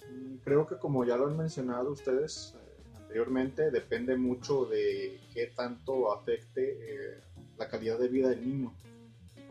Mm, 0.09 0.37
creo 0.37 0.65
que 0.65 0.79
como 0.79 1.05
ya 1.05 1.15
lo 1.15 1.27
han 1.27 1.37
mencionado 1.37 1.91
ustedes 1.91 2.55
eh, 2.55 2.97
anteriormente, 2.97 3.69
depende 3.69 4.17
mucho 4.17 4.65
de 4.65 5.19
qué 5.31 5.45
tanto 5.55 6.11
afecte 6.11 6.71
eh, 6.71 7.21
la 7.59 7.67
calidad 7.67 7.99
de 7.99 8.07
vida 8.07 8.29
del 8.29 8.43
niño. 8.43 8.73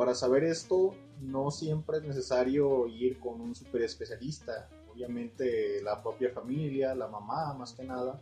Para 0.01 0.15
saber 0.15 0.45
esto, 0.45 0.95
no 1.21 1.51
siempre 1.51 1.99
es 1.99 2.05
necesario 2.05 2.87
ir 2.87 3.21
con 3.21 3.39
un 3.39 3.55
super 3.55 3.83
especialista. 3.83 4.67
Obviamente 4.91 5.83
la 5.83 6.03
propia 6.03 6.31
familia, 6.31 6.95
la 6.95 7.07
mamá 7.07 7.53
más 7.53 7.75
que 7.75 7.85
nada, 7.85 8.19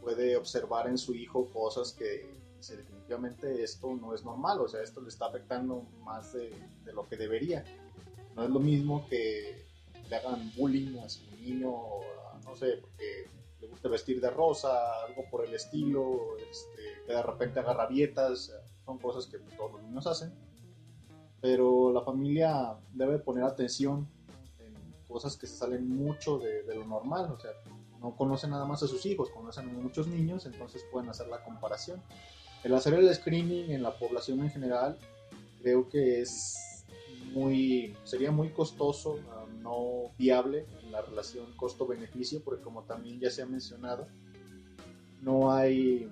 puede 0.00 0.38
observar 0.38 0.88
en 0.88 0.96
su 0.96 1.14
hijo 1.14 1.50
cosas 1.50 1.92
que 1.92 2.34
definitivamente 2.66 3.62
esto 3.62 3.94
no 3.94 4.14
es 4.14 4.24
normal, 4.24 4.58
o 4.62 4.66
sea, 4.66 4.80
esto 4.80 5.02
le 5.02 5.08
está 5.08 5.26
afectando 5.26 5.82
más 6.02 6.32
de, 6.32 6.50
lo 6.94 7.06
que 7.06 7.18
debería. 7.18 7.62
No 8.34 8.44
es 8.44 8.48
lo 8.48 8.58
mismo 8.58 9.06
que 9.06 9.66
le 10.08 10.16
hagan 10.16 10.50
bullying 10.56 10.96
a 11.00 11.10
su 11.10 11.30
niño, 11.32 11.74
no 12.42 12.56
sé, 12.56 12.78
porque 12.80 13.28
le 13.60 13.68
gusta 13.68 13.90
vestir 13.90 14.18
de 14.18 14.30
rosa, 14.30 15.04
algo 15.06 15.28
por 15.30 15.44
el 15.44 15.52
estilo, 15.52 16.38
este, 16.38 17.04
que 17.06 17.12
de 17.12 17.22
repente 17.22 17.60
agarra 17.60 17.86
vietas, 17.86 18.50
son 18.86 18.96
cosas 18.96 19.26
que 19.26 19.36
todos 19.58 19.72
los 19.72 19.82
niños 19.82 20.06
hacen. 20.06 20.32
Pero 21.44 21.92
la 21.92 22.00
familia 22.00 22.74
debe 22.94 23.18
poner 23.18 23.44
atención 23.44 24.08
en 24.60 24.74
cosas 25.06 25.36
que 25.36 25.46
se 25.46 25.58
salen 25.58 25.86
mucho 25.86 26.38
de, 26.38 26.62
de 26.62 26.74
lo 26.74 26.86
normal, 26.86 27.30
o 27.32 27.38
sea, 27.38 27.50
no 28.00 28.16
conocen 28.16 28.48
nada 28.48 28.64
más 28.64 28.82
a 28.82 28.86
sus 28.86 29.04
hijos, 29.04 29.28
conocen 29.28 29.68
a 29.68 29.72
muchos 29.74 30.06
niños, 30.06 30.46
entonces 30.46 30.82
pueden 30.90 31.10
hacer 31.10 31.26
la 31.28 31.44
comparación. 31.44 32.02
El 32.62 32.72
hacer 32.72 32.94
el 32.94 33.14
screening 33.14 33.72
en 33.72 33.82
la 33.82 33.98
población 33.98 34.40
en 34.40 34.50
general 34.52 34.98
creo 35.60 35.86
que 35.90 36.22
es 36.22 36.86
muy, 37.34 37.94
sería 38.04 38.30
muy 38.30 38.48
costoso, 38.48 39.18
ah, 39.30 39.44
no 39.60 40.12
viable 40.16 40.64
en 40.82 40.92
la 40.92 41.02
relación 41.02 41.44
costo-beneficio, 41.56 42.42
porque 42.42 42.62
como 42.62 42.84
también 42.84 43.20
ya 43.20 43.30
se 43.30 43.42
ha 43.42 43.46
mencionado, 43.46 44.06
no 45.20 45.52
hay, 45.52 46.10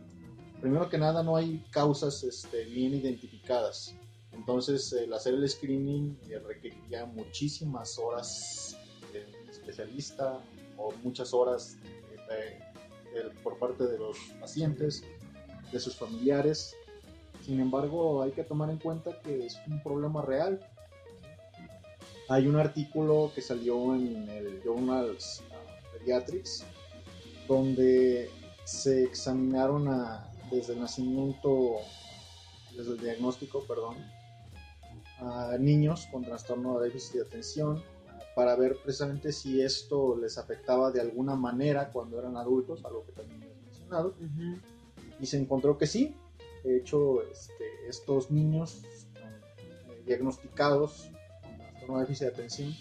primero 0.60 0.90
que 0.90 0.98
nada, 0.98 1.22
no 1.22 1.36
hay 1.36 1.64
causas 1.70 2.22
este, 2.22 2.66
bien 2.66 2.92
identificadas. 2.92 3.94
Entonces, 4.32 4.92
el 4.92 5.12
hacer 5.12 5.34
el 5.34 5.48
screening 5.48 6.18
eh, 6.28 6.38
requeriría 6.38 7.04
muchísimas 7.06 7.98
horas 7.98 8.76
de 9.12 9.26
especialista 9.50 10.40
o 10.76 10.92
muchas 11.02 11.34
horas 11.34 11.76
por 13.42 13.58
parte 13.58 13.84
de 13.84 13.98
los 13.98 14.16
pacientes 14.40 15.04
de 15.70 15.80
sus 15.80 15.96
familiares. 15.96 16.74
Sin 17.44 17.60
embargo, 17.60 18.22
hay 18.22 18.32
que 18.32 18.44
tomar 18.44 18.70
en 18.70 18.78
cuenta 18.78 19.20
que 19.20 19.46
es 19.46 19.58
un 19.66 19.82
problema 19.82 20.22
real. 20.22 20.60
Hay 22.28 22.46
un 22.46 22.56
artículo 22.56 23.32
que 23.34 23.42
salió 23.42 23.94
en 23.94 24.28
el 24.28 24.62
Journal 24.62 25.16
Pediatrics 25.92 26.64
donde 27.48 28.30
se 28.64 29.02
examinaron 29.02 29.88
a, 29.88 30.30
desde 30.50 30.74
el 30.74 30.80
nacimiento, 30.80 31.78
desde 32.76 32.92
el 32.92 33.00
diagnóstico, 33.00 33.64
perdón, 33.66 33.96
a 35.22 35.56
niños 35.58 36.08
con 36.10 36.24
trastorno 36.24 36.78
de 36.78 36.86
déficit 36.86 37.14
de 37.14 37.22
atención 37.22 37.82
para 38.34 38.56
ver 38.56 38.76
precisamente 38.82 39.32
si 39.32 39.60
esto 39.60 40.16
les 40.16 40.38
afectaba 40.38 40.90
de 40.90 41.00
alguna 41.00 41.36
manera 41.36 41.90
cuando 41.90 42.18
eran 42.18 42.36
adultos, 42.36 42.84
algo 42.84 43.04
que 43.04 43.12
también 43.12 43.42
he 43.42 43.66
mencionado, 43.66 44.14
y 45.20 45.26
se 45.26 45.38
encontró 45.38 45.76
que 45.76 45.86
sí. 45.86 46.16
De 46.64 46.78
hecho, 46.78 47.22
este, 47.22 47.64
estos 47.88 48.30
niños 48.30 48.82
eh, 49.16 50.02
diagnosticados 50.06 51.10
con 51.42 51.56
trastorno 51.58 51.94
de 51.96 52.00
déficit 52.02 52.26
de 52.28 52.32
atención 52.32 52.74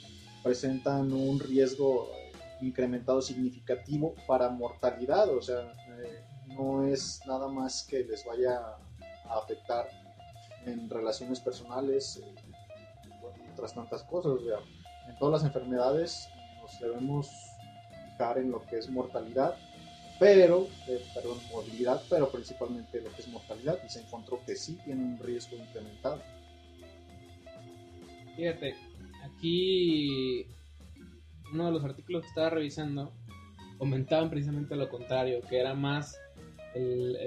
presentan 0.43 1.12
un 1.12 1.39
riesgo 1.39 2.10
incrementado 2.62 3.21
significativo 3.21 4.15
para 4.27 4.49
mortalidad, 4.49 5.36
o 5.36 5.41
sea, 5.41 5.73
eh, 5.99 6.23
no 6.56 6.86
es 6.86 7.21
nada 7.25 7.47
más 7.47 7.84
que 7.84 8.04
les 8.04 8.25
vaya 8.25 8.60
a 9.25 9.38
afectar 9.38 9.88
en 10.65 10.89
relaciones 10.89 11.39
personales, 11.39 12.17
eh, 12.17 12.36
otras 13.54 13.74
tantas 13.74 14.04
cosas, 14.04 14.34
en 15.08 15.17
todas 15.17 15.41
las 15.41 15.43
enfermedades 15.43 16.30
nos 16.62 16.80
debemos 16.80 17.30
fijar 18.12 18.38
en 18.38 18.52
lo 18.52 18.62
que 18.65 18.78
es 18.78 18.89
mortalidad, 18.89 19.56
pero, 20.19 20.67
eh, 20.88 21.04
perdón, 21.15 21.39
movilidad, 21.52 22.02
pero 22.10 22.30
principalmente 22.30 23.02
lo 23.02 23.12
que 23.12 23.21
es 23.21 23.28
mortalidad, 23.28 23.80
y 23.84 23.89
se 23.89 24.02
encontró 24.02 24.39
que 24.45 24.56
sí 24.56 24.78
tiene 24.86 25.04
un 25.04 25.17
riesgo 25.17 25.58
incrementado. 25.58 26.21
Fíjate, 28.36 28.76
aquí 29.24 30.47
uno 31.52 31.65
de 31.65 31.71
los 31.71 31.84
artículos 31.84 32.21
que 32.21 32.30
estaba 32.30 32.50
revisando 32.52 33.12
comentaban 33.78 34.30
precisamente 34.30 34.76
lo 34.76 34.89
contrario, 34.89 35.41
que 35.50 35.60
era 35.60 35.74
más 35.74 36.17
el, 36.76 37.17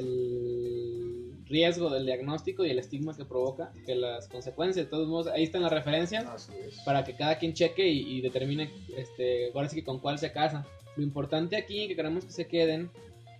riesgo 1.46 1.90
del 1.90 2.06
diagnóstico 2.06 2.64
y 2.64 2.70
el 2.70 2.78
estigma 2.78 3.16
que 3.16 3.24
provoca 3.24 3.72
que 3.86 3.94
las 3.94 4.28
consecuencias. 4.28 4.86
De 4.86 4.90
todos 4.90 5.08
modos, 5.08 5.26
ahí 5.28 5.42
están 5.42 5.62
las 5.62 5.72
referencias 5.72 6.50
para 6.84 7.04
que 7.04 7.14
cada 7.14 7.38
quien 7.38 7.54
cheque 7.54 7.86
y, 7.86 8.20
determine 8.20 8.70
este, 8.96 9.50
ahora 9.54 9.68
sí 9.68 9.76
que 9.76 9.84
con 9.84 10.00
cuál 10.00 10.18
se 10.18 10.32
casa. 10.32 10.66
Lo 10.96 11.02
importante 11.02 11.56
aquí 11.56 11.88
que 11.88 11.96
queremos 11.96 12.24
que 12.24 12.32
se 12.32 12.46
queden 12.46 12.90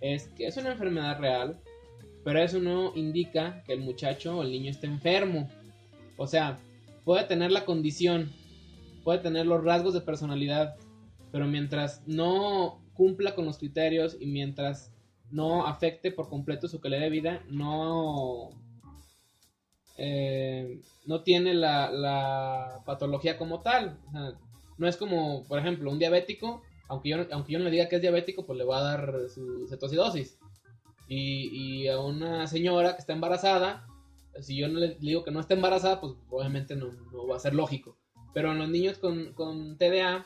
es 0.01 0.27
que 0.27 0.47
es 0.47 0.57
una 0.57 0.73
enfermedad 0.73 1.19
real, 1.19 1.59
pero 2.23 2.39
eso 2.39 2.59
no 2.59 2.91
indica 2.95 3.63
que 3.65 3.73
el 3.73 3.79
muchacho 3.79 4.37
o 4.37 4.43
el 4.43 4.51
niño 4.51 4.71
esté 4.71 4.87
enfermo. 4.87 5.49
O 6.17 6.27
sea, 6.27 6.59
puede 7.03 7.23
tener 7.23 7.51
la 7.51 7.65
condición, 7.65 8.31
puede 9.03 9.19
tener 9.19 9.45
los 9.45 9.63
rasgos 9.63 9.93
de 9.93 10.01
personalidad, 10.01 10.75
pero 11.31 11.47
mientras 11.47 12.01
no 12.05 12.81
cumpla 12.93 13.35
con 13.35 13.45
los 13.45 13.57
criterios 13.57 14.17
y 14.19 14.25
mientras 14.25 14.91
no 15.31 15.65
afecte 15.65 16.11
por 16.11 16.29
completo 16.29 16.67
su 16.67 16.79
calidad 16.79 17.01
de 17.01 17.09
vida, 17.09 17.43
no, 17.49 18.51
eh, 19.97 20.81
no 21.05 21.23
tiene 21.23 21.53
la, 21.53 22.81
patología 22.85 23.37
como 23.37 23.61
tal. 23.61 23.97
no 24.77 24.87
es 24.87 24.97
como, 24.97 25.43
por 25.47 25.59
ejemplo, 25.59 25.91
un 25.91 25.99
diabético, 25.99 26.61
aunque 26.87 27.09
yo, 27.09 27.17
aunque 27.31 27.53
yo 27.53 27.59
no 27.59 27.65
le 27.65 27.71
diga 27.71 27.89
que 27.89 27.95
es 27.97 28.01
diabético, 28.01 28.45
pues 28.45 28.57
le 28.57 28.65
va 28.65 28.79
a 28.79 28.83
dar 28.83 29.29
su 29.29 29.67
cetocidosis. 29.67 30.37
Y, 31.07 31.83
y 31.83 31.87
a 31.87 31.99
una 31.99 32.47
señora 32.47 32.93
que 32.93 32.99
está 33.01 33.13
embarazada, 33.13 33.87
si 34.41 34.57
yo 34.57 34.67
no 34.67 34.79
le 34.79 34.95
digo 34.95 35.23
que 35.23 35.31
no 35.31 35.39
está 35.39 35.53
embarazada, 35.53 36.01
pues 36.01 36.13
obviamente 36.29 36.75
no, 36.75 36.91
va 37.27 37.35
a 37.35 37.39
ser 37.39 37.53
lógico. 37.53 37.97
Pero 38.33 38.51
en 38.51 38.59
los 38.59 38.69
niños 38.69 38.97
con, 38.97 39.33
con 39.33 39.77
TDA, 39.77 40.25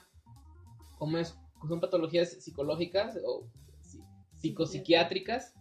como 0.97 1.17
es, 1.17 1.37
son 1.67 1.79
patologías 1.79 2.31
psicológicas 2.43 3.17
psicopsiquiátricas, 4.39 5.53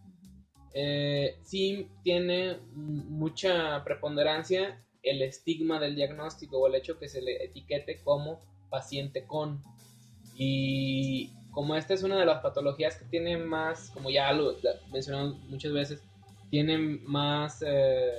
eh, 0.75 1.38
sí 1.43 1.88
tiene 2.03 2.59
mucha 2.75 3.83
preponderancia 3.85 4.85
el 5.03 5.23
estigma 5.23 5.81
del 5.81 5.97
diagnóstico 5.97 6.59
o 6.59 6.67
el 6.67 6.75
hecho 6.75 6.99
que 6.99 7.09
se 7.09 7.23
le 7.23 7.45
etiquete 7.45 8.01
como 8.03 8.41
paciente 8.71 9.25
con. 9.27 9.62
Y 10.37 11.33
como 11.51 11.75
esta 11.75 11.95
es 11.95 12.03
una 12.03 12.19
de 12.19 12.27
las 12.27 12.43
patologías 12.43 12.97
que 12.97 13.07
tiene 13.07 13.37
más, 13.37 13.91
como 13.91 14.11
ya 14.11 14.33
lo 14.33 14.57
mencionamos 14.93 15.38
muchas 15.49 15.73
veces, 15.73 16.03
tiene 16.51 16.79
más 16.79 17.62
eh, 17.67 18.12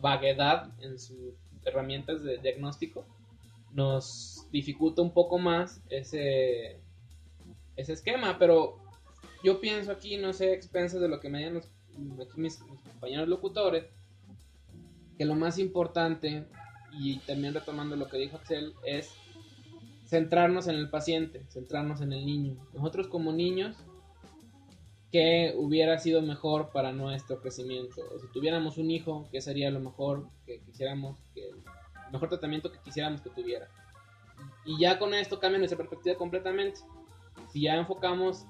vaguedad 0.00 0.70
en 0.80 0.98
sus 0.98 1.34
herramientas 1.64 2.22
de 2.24 2.38
diagnóstico, 2.38 3.06
nos 3.72 4.48
dificulta 4.50 5.02
un 5.02 5.12
poco 5.12 5.38
más 5.38 5.80
ese, 5.88 6.80
ese 7.76 7.92
esquema, 7.92 8.38
pero 8.38 8.81
yo 9.42 9.60
pienso 9.60 9.92
aquí, 9.92 10.16
no 10.16 10.32
sé, 10.32 10.52
expensas 10.52 11.00
de 11.00 11.08
lo 11.08 11.20
que 11.20 11.28
me 11.28 11.38
digan 11.38 11.56
aquí 11.56 12.40
mis, 12.40 12.58
compañeros 12.58 13.28
locutores, 13.28 13.84
que 15.16 15.24
lo 15.24 15.34
más 15.34 15.58
importante, 15.58 16.46
y 16.92 17.18
también 17.20 17.54
retomando 17.54 17.96
lo 17.96 18.08
que 18.08 18.18
dijo 18.18 18.36
Axel, 18.36 18.74
es 18.84 19.10
centrarnos 20.06 20.66
en 20.68 20.76
el 20.76 20.90
paciente, 20.90 21.44
centrarnos 21.48 22.00
en 22.00 22.12
el 22.12 22.24
niño. 22.26 22.56
Nosotros 22.74 23.08
como 23.08 23.32
niños, 23.32 23.76
¿qué 25.10 25.54
hubiera 25.56 25.98
sido 25.98 26.22
mejor 26.22 26.70
para 26.70 26.92
nuestro 26.92 27.40
crecimiento? 27.40 28.02
si 28.20 28.26
tuviéramos 28.32 28.78
un 28.78 28.90
hijo, 28.90 29.28
¿qué 29.32 29.40
sería 29.40 29.70
lo 29.70 29.80
mejor 29.80 30.28
que 30.46 30.60
quisiéramos, 30.60 31.16
que, 31.34 31.48
el 31.48 32.12
mejor 32.12 32.28
tratamiento 32.28 32.70
que 32.70 32.78
quisiéramos 32.80 33.22
que 33.22 33.30
tuviera? 33.30 33.68
Y 34.64 34.78
ya 34.78 34.98
con 34.98 35.14
esto 35.14 35.40
cambia 35.40 35.58
nuestra 35.58 35.78
perspectiva 35.78 36.16
completamente. 36.16 36.80
Si 37.50 37.62
ya 37.62 37.76
enfocamos 37.76 38.46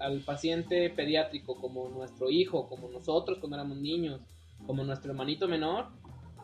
al 0.00 0.20
paciente 0.20 0.90
pediátrico 0.90 1.56
como 1.56 1.88
nuestro 1.88 2.30
hijo, 2.30 2.68
como 2.68 2.88
nosotros 2.88 3.38
cuando 3.38 3.56
éramos 3.56 3.78
niños, 3.78 4.20
como 4.66 4.84
nuestro 4.84 5.12
hermanito 5.12 5.48
menor, 5.48 5.86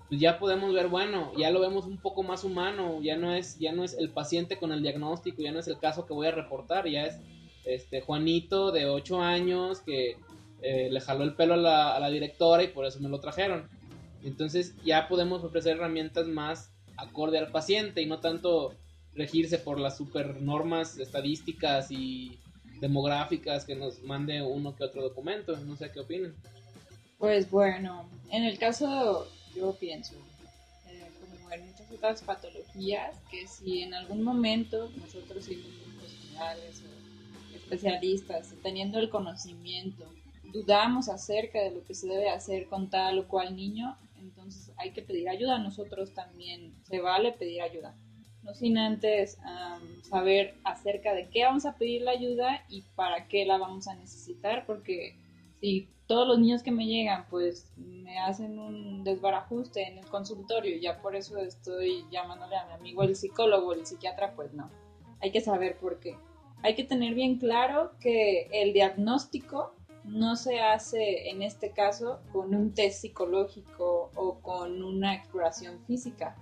pues 0.08 0.20
ya 0.20 0.38
podemos 0.38 0.72
ver, 0.72 0.88
bueno, 0.88 1.32
ya 1.36 1.50
lo 1.50 1.60
vemos 1.60 1.84
un 1.84 1.98
poco 1.98 2.22
más 2.22 2.42
humano, 2.42 3.00
ya 3.02 3.16
no 3.16 3.34
es, 3.34 3.58
ya 3.58 3.72
no 3.72 3.84
es 3.84 3.94
el 3.94 4.08
paciente 4.08 4.56
con 4.56 4.72
el 4.72 4.82
diagnóstico, 4.82 5.42
ya 5.42 5.52
no 5.52 5.58
es 5.58 5.68
el 5.68 5.78
caso 5.78 6.06
que 6.06 6.14
voy 6.14 6.26
a 6.28 6.30
reportar, 6.30 6.88
ya 6.88 7.04
es 7.04 7.18
este 7.64 8.00
Juanito 8.00 8.72
de 8.72 8.86
8 8.86 9.20
años 9.20 9.80
que 9.80 10.16
eh, 10.62 10.88
le 10.90 11.00
jaló 11.00 11.24
el 11.24 11.34
pelo 11.34 11.54
a 11.54 12.00
la, 12.00 12.10
directora 12.10 12.62
y 12.62 12.68
por 12.68 12.86
eso 12.86 13.00
me 13.00 13.10
lo 13.10 13.20
trajeron. 13.20 13.68
Entonces 14.24 14.74
ya 14.82 15.08
podemos 15.08 15.44
ofrecer 15.44 15.76
herramientas 15.76 16.26
más 16.26 16.72
acorde 16.96 17.38
al 17.38 17.52
paciente 17.52 18.00
y 18.00 18.06
no 18.06 18.20
tanto 18.20 18.74
regirse 19.14 19.58
por 19.58 19.78
las 19.78 19.96
super 19.96 20.40
normas 20.40 20.98
estadísticas 20.98 21.90
y 21.90 22.38
demográficas 22.80 23.64
que 23.64 23.74
nos 23.74 24.02
mande 24.02 24.42
uno 24.42 24.74
que 24.74 24.84
otro 24.84 25.02
documento. 25.02 25.56
No 25.56 25.76
sé 25.76 25.90
qué 25.90 26.00
opinan. 26.00 26.34
Pues 27.18 27.50
bueno, 27.50 28.08
en 28.30 28.44
el 28.44 28.58
caso, 28.58 29.26
yo 29.54 29.74
pienso, 29.74 30.14
eh, 30.88 31.10
como 31.20 31.50
en 31.50 31.66
muchas 31.66 31.90
otras 31.90 32.22
patologías, 32.22 33.16
que 33.30 33.46
si 33.48 33.82
en 33.82 33.94
algún 33.94 34.22
momento 34.22 34.90
nosotros 34.96 35.44
siendo 35.44 35.68
profesionales 35.98 36.82
o 36.86 37.56
especialistas, 37.56 38.54
teniendo 38.62 39.00
el 39.00 39.10
conocimiento, 39.10 40.04
dudamos 40.52 41.08
acerca 41.08 41.60
de 41.60 41.72
lo 41.72 41.84
que 41.84 41.94
se 41.94 42.06
debe 42.06 42.30
hacer 42.30 42.66
con 42.66 42.88
tal 42.88 43.18
o 43.18 43.28
cual 43.28 43.56
niño, 43.56 43.96
entonces 44.20 44.70
hay 44.76 44.92
que 44.92 45.02
pedir 45.02 45.28
ayuda. 45.28 45.58
Nosotros 45.58 46.14
también 46.14 46.72
se 46.84 47.00
vale 47.00 47.32
pedir 47.32 47.62
ayuda 47.62 47.96
no 48.48 48.54
sin 48.54 48.78
antes 48.78 49.38
saber 50.08 50.54
acerca 50.64 51.12
de 51.12 51.28
qué 51.28 51.44
vamos 51.44 51.66
a 51.66 51.76
pedir 51.76 52.02
la 52.02 52.12
ayuda 52.12 52.64
y 52.70 52.82
para 52.96 53.28
qué 53.28 53.44
la 53.44 53.58
vamos 53.58 53.88
a 53.88 53.94
necesitar, 53.94 54.64
porque 54.64 55.14
si 55.60 55.86
todos 56.06 56.26
los 56.26 56.38
niños 56.38 56.62
que 56.62 56.70
me 56.70 56.86
llegan 56.86 57.26
pues 57.28 57.70
me 57.76 58.18
hacen 58.18 58.58
un 58.58 59.04
desbarajuste 59.04 59.86
en 59.86 59.98
el 59.98 60.06
consultorio 60.06 60.78
ya 60.78 61.02
por 61.02 61.14
eso 61.14 61.36
estoy 61.36 62.06
llamándole 62.10 62.56
a 62.56 62.64
mi 62.64 62.72
amigo 62.72 63.02
el 63.02 63.16
psicólogo, 63.16 63.74
el 63.74 63.84
psiquiatra, 63.84 64.32
pues 64.34 64.54
no, 64.54 64.70
hay 65.20 65.30
que 65.30 65.42
saber 65.42 65.76
por 65.76 66.00
qué. 66.00 66.16
Hay 66.62 66.74
que 66.74 66.84
tener 66.84 67.14
bien 67.14 67.36
claro 67.36 67.92
que 68.00 68.48
el 68.50 68.72
diagnóstico 68.72 69.74
no 70.04 70.36
se 70.36 70.58
hace 70.60 71.28
en 71.28 71.42
este 71.42 71.70
caso 71.70 72.20
con 72.32 72.54
un 72.54 72.72
test 72.72 73.02
psicológico 73.02 74.10
o 74.14 74.38
con 74.40 74.82
una 74.82 75.14
exploración 75.14 75.84
física 75.86 76.34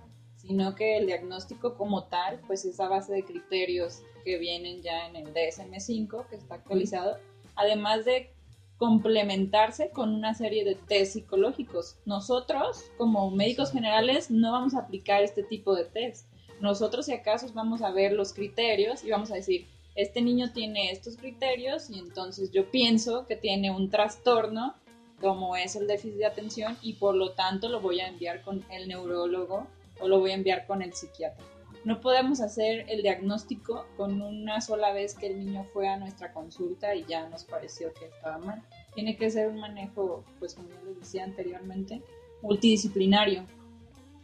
sino 0.47 0.75
que 0.75 0.97
el 0.97 1.07
diagnóstico 1.07 1.75
como 1.75 2.05
tal, 2.05 2.39
pues 2.47 2.63
es 2.63 2.79
a 2.79 2.87
base 2.87 3.13
de 3.13 3.25
criterios 3.25 4.01
que 4.23 4.37
vienen 4.37 4.81
ya 4.81 5.07
en 5.07 5.17
el 5.17 5.33
DSM5, 5.33 6.27
que 6.29 6.37
está 6.37 6.55
actualizado, 6.55 7.17
además 7.55 8.05
de 8.05 8.31
complementarse 8.77 9.89
con 9.89 10.13
una 10.13 10.33
serie 10.35 10.63
de 10.63 10.75
test 10.75 11.13
psicológicos. 11.13 11.97
Nosotros, 12.05 12.85
como 12.97 13.29
médicos 13.31 13.71
generales, 13.71 14.31
no 14.31 14.51
vamos 14.51 14.73
a 14.75 14.79
aplicar 14.79 15.23
este 15.23 15.43
tipo 15.43 15.75
de 15.75 15.83
test. 15.85 16.27
Nosotros, 16.61 17.07
si 17.07 17.13
acaso, 17.13 17.47
vamos 17.53 17.81
a 17.81 17.91
ver 17.91 18.13
los 18.13 18.33
criterios 18.33 19.03
y 19.03 19.09
vamos 19.09 19.31
a 19.31 19.35
decir, 19.35 19.67
este 19.95 20.21
niño 20.21 20.53
tiene 20.53 20.91
estos 20.91 21.17
criterios 21.17 21.89
y 21.89 21.99
entonces 21.99 22.51
yo 22.51 22.69
pienso 22.69 23.25
que 23.25 23.35
tiene 23.35 23.71
un 23.71 23.89
trastorno 23.89 24.75
como 25.19 25.55
es 25.55 25.75
el 25.75 25.87
déficit 25.87 26.19
de 26.19 26.25
atención 26.25 26.77
y 26.83 26.93
por 26.93 27.15
lo 27.15 27.31
tanto 27.31 27.67
lo 27.67 27.81
voy 27.81 27.99
a 27.99 28.07
enviar 28.07 28.43
con 28.43 28.63
el 28.69 28.87
neurólogo 28.87 29.65
o 29.99 30.07
lo 30.07 30.19
voy 30.19 30.31
a 30.31 30.35
enviar 30.35 30.65
con 30.65 30.81
el 30.81 30.93
psiquiatra. 30.93 31.43
No 31.83 32.01
podemos 32.01 32.41
hacer 32.41 32.85
el 32.89 33.01
diagnóstico 33.01 33.85
con 33.95 34.21
una 34.21 34.59
sola 34.59 34.91
vez 34.91 35.15
que 35.15 35.27
el 35.27 35.39
niño 35.39 35.63
fue 35.71 35.87
a 35.87 35.97
nuestra 35.97 36.33
consulta 36.33 36.93
y 36.95 37.05
ya 37.05 37.29
nos 37.29 37.45
pareció 37.45 37.93
que 37.93 38.07
estaba 38.07 38.37
mal. 38.39 38.61
Tiene 38.93 39.15
que 39.15 39.29
ser 39.29 39.47
un 39.47 39.59
manejo, 39.59 40.25
pues 40.39 40.55
como 40.55 40.67
ya 40.69 40.81
les 40.83 40.99
decía 40.99 41.23
anteriormente, 41.23 42.01
multidisciplinario. 42.41 43.45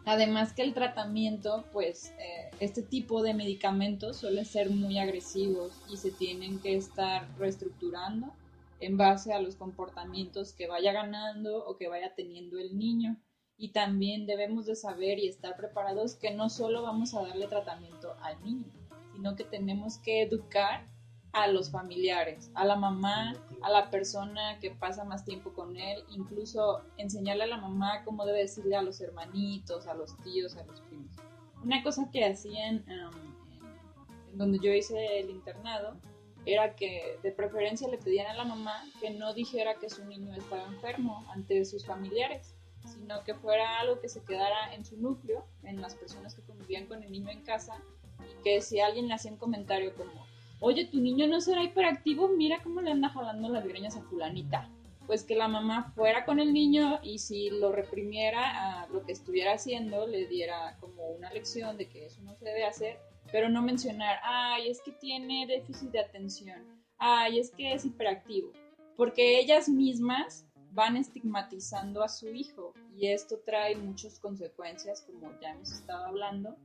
Además 0.05 0.51
que 0.51 0.63
el 0.63 0.73
tratamiento, 0.73 1.63
pues 1.71 2.13
eh, 2.19 2.51
este 2.59 2.81
tipo 2.81 3.23
de 3.23 3.33
medicamentos 3.33 4.17
suelen 4.17 4.43
ser 4.43 4.69
muy 4.69 4.99
agresivos 4.99 5.71
y 5.89 5.95
se 5.95 6.12
tienen 6.12 6.59
que 6.59 6.75
estar 6.75 7.25
reestructurando 7.38 8.33
en 8.81 8.97
base 8.97 9.31
a 9.31 9.39
los 9.39 9.55
comportamientos 9.55 10.51
que 10.51 10.67
vaya 10.67 10.91
ganando 10.91 11.65
o 11.65 11.77
que 11.77 11.88
vaya 11.88 12.13
teniendo 12.15 12.59
el 12.59 12.77
niño. 12.77 13.17
Y 13.58 13.70
también 13.70 14.26
debemos 14.26 14.66
de 14.66 14.76
saber 14.76 15.20
y 15.20 15.28
estar 15.28 15.56
preparados 15.56 16.16
que 16.16 16.32
no 16.32 16.50
solo 16.50 16.84
vamos 16.84 17.13
a 17.13 17.22
darle 17.22 17.48
tratamiento 17.48 18.16
al 18.22 18.42
niño, 18.44 18.72
sino 19.13 19.36
que 19.36 19.44
tenemos 19.44 19.98
que 20.00 20.24
educar 20.24 20.88
a 21.34 21.48
los 21.48 21.72
familiares, 21.72 22.52
a 22.54 22.63
la 22.63 22.76
mamá, 22.76 23.34
a 23.62 23.72
la 23.72 23.89
persona 23.89 24.60
que 24.60 24.70
pasa 24.70 25.04
más 25.04 25.26
tiempo 25.26 25.52
con 25.54 25.76
él, 25.78 26.04
incluso 26.10 26.84
enseñarle 26.98 27.44
a 27.44 27.48
la 27.48 27.58
mamá 27.58 28.04
cómo 28.06 28.26
debe 28.26 28.39
decirle 28.39 28.76
a 28.76 28.84
los 28.84 29.02
hermanitos, 29.02 29.88
a 29.88 29.96
los 29.96 30.16
tíos, 30.18 30.56
a 30.56 30.63
los 30.63 30.82
primos. 30.82 31.16
Una 31.63 31.82
cosa 31.82 32.10
que 32.12 32.24
hacían 32.24 32.86
en 32.88 34.38
donde 34.38 34.60
yo 34.60 34.72
hice 34.72 35.20
el 35.20 35.32
internado 35.32 35.98
era 36.46 36.76
que 36.76 37.18
de 37.24 37.32
preferencia 37.32 37.88
le 37.88 37.98
pedían 37.98 38.28
a 38.28 38.36
la 38.36 38.44
mamá 38.44 38.84
que 39.02 39.10
no 39.10 39.34
dijera 39.34 39.80
que 39.80 39.89
su 39.89 40.06
niño 40.06 40.36
estaba 40.36 40.66
enfermo 40.66 41.26
ante 41.30 41.66
sus 41.66 41.86
familiares, 41.86 42.54
sino 42.86 43.24
que 43.24 43.34
fuera 43.34 43.80
algo 43.80 44.00
que 44.00 44.10
se 44.10 44.24
quedara 44.24 44.74
en 44.74 44.86
su 44.86 44.98
núcleo, 44.98 45.46
en 45.63 45.82
las 45.82 45.96
personas 45.96 46.36
que 46.36 46.41
convivían 46.41 46.86
con 46.88 47.04
el 47.04 47.12
niño 47.12 47.30
en 47.30 47.41
casa, 47.41 47.82
y 48.19 48.43
que 48.43 48.62
si 48.62 48.80
alguien 48.80 49.08
le 49.08 49.13
hacía 49.13 49.32
un 49.32 49.38
comentario 49.38 49.96
como 49.96 50.26
oye, 50.63 50.86
tu 50.86 51.02
niño 51.02 51.28
no 51.28 51.41
será 51.41 51.62
hiperactivo, 51.62 52.30
mira 52.30 52.62
cómo 52.63 52.80
le 52.82 52.91
anda 52.91 53.10
jalando 53.10 53.50
las 53.50 53.67
greñas 53.67 53.98
a 53.98 54.02
fulanita. 54.04 54.69
Pues 55.06 55.26
que 55.26 55.36
la 55.36 55.50
mamá 55.50 55.91
fuera 55.93 56.24
con 56.24 56.39
el 56.39 56.54
niño 56.54 57.02
y 57.04 57.19
si 57.19 57.50
lo 57.50 57.74
reprimiera 57.74 58.84
a 58.84 58.88
lo 58.88 59.06
que 59.06 59.12
estuviera 59.12 59.54
haciendo, 59.54 60.08
le 60.08 60.26
diera 60.28 60.78
como 60.80 61.06
una 61.10 61.30
lección 61.34 61.78
de 61.78 61.89
que 61.89 62.06
eso 62.06 62.22
no 62.22 62.34
se 62.36 62.46
debe 62.46 62.63
hacer, 62.63 62.98
pero 63.30 63.50
no 63.50 63.62
mencionar, 63.62 64.19
ay, 64.24 64.69
es 64.69 64.82
que 64.82 64.93
tiene 64.93 65.46
déficit 65.48 65.91
de 65.91 66.00
atención, 66.00 66.63
ay, 66.98 67.39
es 67.39 67.52
que 67.52 67.74
es 67.74 67.84
hiperactivo, 67.84 68.54
porque 68.96 69.39
ellas 69.41 69.67
mismas 69.67 70.46
van 70.73 70.97
estigmatizando 70.97 72.03
a 72.03 72.09
su 72.09 72.29
hijo 72.29 72.73
y 72.97 73.07
esto 73.07 73.39
trae 73.45 73.75
muchas 73.75 74.19
consecuencias, 74.19 75.01
como 75.01 75.31
ya 75.39 75.51
hemos 75.51 75.71
estado 75.71 76.05
hablando, 76.05 76.55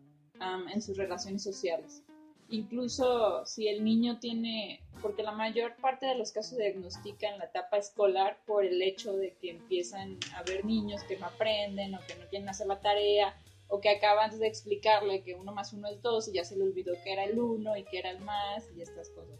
en 0.72 0.80
sus 0.80 0.96
relaciones 0.96 1.42
sociales 1.42 2.04
incluso 2.48 3.44
si 3.44 3.68
el 3.68 3.84
niño 3.84 4.18
tiene, 4.18 4.80
porque 5.02 5.22
la 5.22 5.32
mayor 5.32 5.76
parte 5.76 6.06
de 6.06 6.14
los 6.14 6.32
casos 6.32 6.56
se 6.56 6.62
diagnostican 6.62 7.38
la 7.38 7.44
etapa 7.44 7.76
escolar 7.76 8.38
por 8.46 8.64
el 8.64 8.80
hecho 8.82 9.14
de 9.14 9.34
que 9.34 9.50
empiezan 9.50 10.18
a 10.34 10.38
haber 10.38 10.64
niños 10.64 11.02
que 11.04 11.18
no 11.18 11.26
aprenden 11.26 11.94
o 11.94 12.00
que 12.06 12.16
no 12.16 12.26
quieren 12.28 12.48
hacer 12.48 12.66
la 12.66 12.80
tarea 12.80 13.36
o 13.68 13.80
que 13.80 13.90
acaban 13.90 14.36
de 14.38 14.46
explicarle 14.46 15.22
que 15.22 15.34
uno 15.34 15.52
más 15.52 15.74
uno 15.74 15.88
es 15.88 16.00
dos 16.00 16.28
y 16.28 16.32
ya 16.32 16.44
se 16.44 16.56
le 16.56 16.64
olvidó 16.64 16.94
que 17.04 17.12
era 17.12 17.24
el 17.24 17.38
uno 17.38 17.76
y 17.76 17.84
que 17.84 17.98
era 17.98 18.10
el 18.10 18.20
más 18.20 18.64
y 18.74 18.80
estas 18.80 19.10
cosas. 19.10 19.38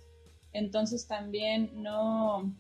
Entonces 0.53 1.07
también 1.07 1.71
no 1.83 2.53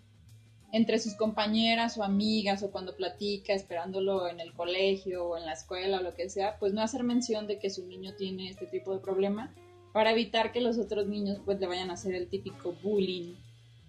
entre 0.72 0.98
sus 0.98 1.14
compañeras 1.14 1.96
o 1.96 2.02
amigas 2.02 2.62
o 2.62 2.70
cuando 2.70 2.94
platica 2.94 3.54
esperándolo 3.54 4.28
en 4.28 4.40
el 4.40 4.52
colegio 4.52 5.26
o 5.26 5.37
en 5.38 5.46
la 5.46 5.52
escuela 5.52 5.98
o 5.98 6.02
lo 6.02 6.14
que 6.14 6.28
sea, 6.28 6.59
pues 6.59 6.74
no 6.74 6.83
hacer 6.83 7.04
mención 7.04 7.46
de 7.46 7.59
que 7.59 7.70
su 7.70 7.87
niño 7.87 8.14
tiene 8.14 8.50
este 8.50 8.66
tipo 8.66 8.92
de 8.92 9.00
problema 9.00 9.54
para 9.92 10.12
evitar 10.12 10.52
que 10.52 10.61
los 10.61 10.78
otros 10.78 11.07
niños 11.07 11.40
pues 11.44 11.59
le 11.59 11.66
vayan 11.66 11.90
a 11.90 11.94
hacer 11.94 12.14
el 12.14 12.28
típico 12.28 12.74
bullying 12.83 13.35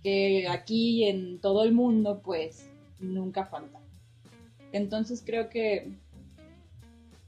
que 0.01 0.47
aquí 0.47 1.03
en 1.03 1.39
todo 1.39 1.63
el 1.63 1.73
mundo 1.73 2.21
pues 2.23 2.69
nunca 2.99 3.45
falta. 3.45 3.79
Entonces 4.71 5.21
creo 5.25 5.49
que 5.49 5.91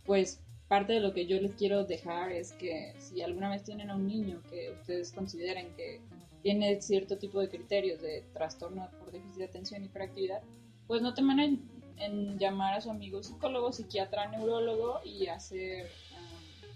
pues 0.05 0.39
parte 0.67 0.93
de 0.93 1.01
lo 1.01 1.13
que 1.13 1.25
yo 1.25 1.39
les 1.41 1.51
quiero 1.51 1.83
dejar 1.83 2.31
es 2.31 2.53
que 2.53 2.93
si 2.97 3.21
alguna 3.21 3.49
vez 3.49 3.63
tienen 3.63 3.89
a 3.89 3.95
un 3.95 4.07
niño 4.07 4.41
que 4.49 4.71
ustedes 4.79 5.11
consideren 5.11 5.67
que 5.75 5.99
tiene 6.41 6.81
cierto 6.81 7.17
tipo 7.17 7.39
de 7.39 7.49
criterios 7.49 8.01
de 8.01 8.23
trastorno 8.33 8.89
por 8.99 9.11
déficit 9.11 9.37
de 9.37 9.45
atención 9.45 9.83
y 9.83 9.85
hiperactividad, 9.85 10.41
pues 10.87 11.01
no 11.01 11.13
teman 11.13 11.39
en, 11.39 11.69
en 11.97 12.37
llamar 12.37 12.73
a 12.73 12.81
su 12.81 12.89
amigo 12.89 13.23
psicólogo, 13.23 13.71
psiquiatra, 13.71 14.29
neurólogo 14.29 15.01
y 15.03 15.27
hacer 15.27 15.87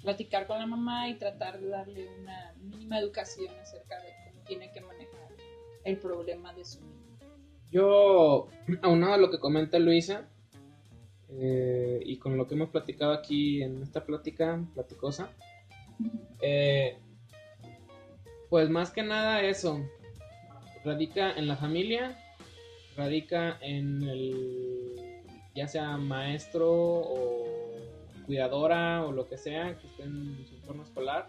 platicar 0.01 0.45
con 0.47 0.60
la 0.60 0.67
mamá 0.67 1.10
y 1.10 1.15
tratar 1.15 1.60
de 1.60 1.67
darle 1.67 2.08
una 2.21 2.54
mínima 2.62 2.99
educación 2.99 3.54
acerca 3.60 3.99
de 4.01 4.10
cómo 4.23 4.43
tiene 4.45 4.71
que 4.71 4.82
manejar 4.82 5.32
el 5.84 5.97
problema 5.97 6.54
de 6.54 6.63
su 6.63 6.80
niño. 6.82 6.95
Yo, 7.71 8.47
aunado 8.84 9.13
a 9.13 9.17
lo 9.17 9.32
que 9.32 9.39
comenta 9.39 9.80
Luisa, 9.80 10.30
eh, 11.30 11.99
y 12.06 12.17
con 12.17 12.38
lo 12.38 12.47
que 12.47 12.54
hemos 12.54 12.69
platicado 12.69 13.12
aquí 13.12 13.62
en 13.63 13.82
esta 13.82 14.06
plática 14.06 14.63
platicosa, 14.73 15.32
eh, 16.39 16.99
pues 18.56 18.70
más 18.70 18.89
que 18.89 19.04
nada 19.04 19.41
eso, 19.41 19.86
radica 20.86 21.34
en 21.34 21.46
la 21.46 21.58
familia, 21.58 22.18
radica 22.96 23.58
en 23.60 24.02
el, 24.04 24.96
ya 25.54 25.68
sea 25.68 25.98
maestro 25.98 26.72
o 26.72 27.76
cuidadora 28.26 29.04
o 29.04 29.12
lo 29.12 29.28
que 29.28 29.38
sea 29.38 29.78
que 29.78 29.88
esté 29.88 30.04
en 30.04 30.48
su 30.48 30.56
entorno 30.56 30.84
escolar 30.84 31.28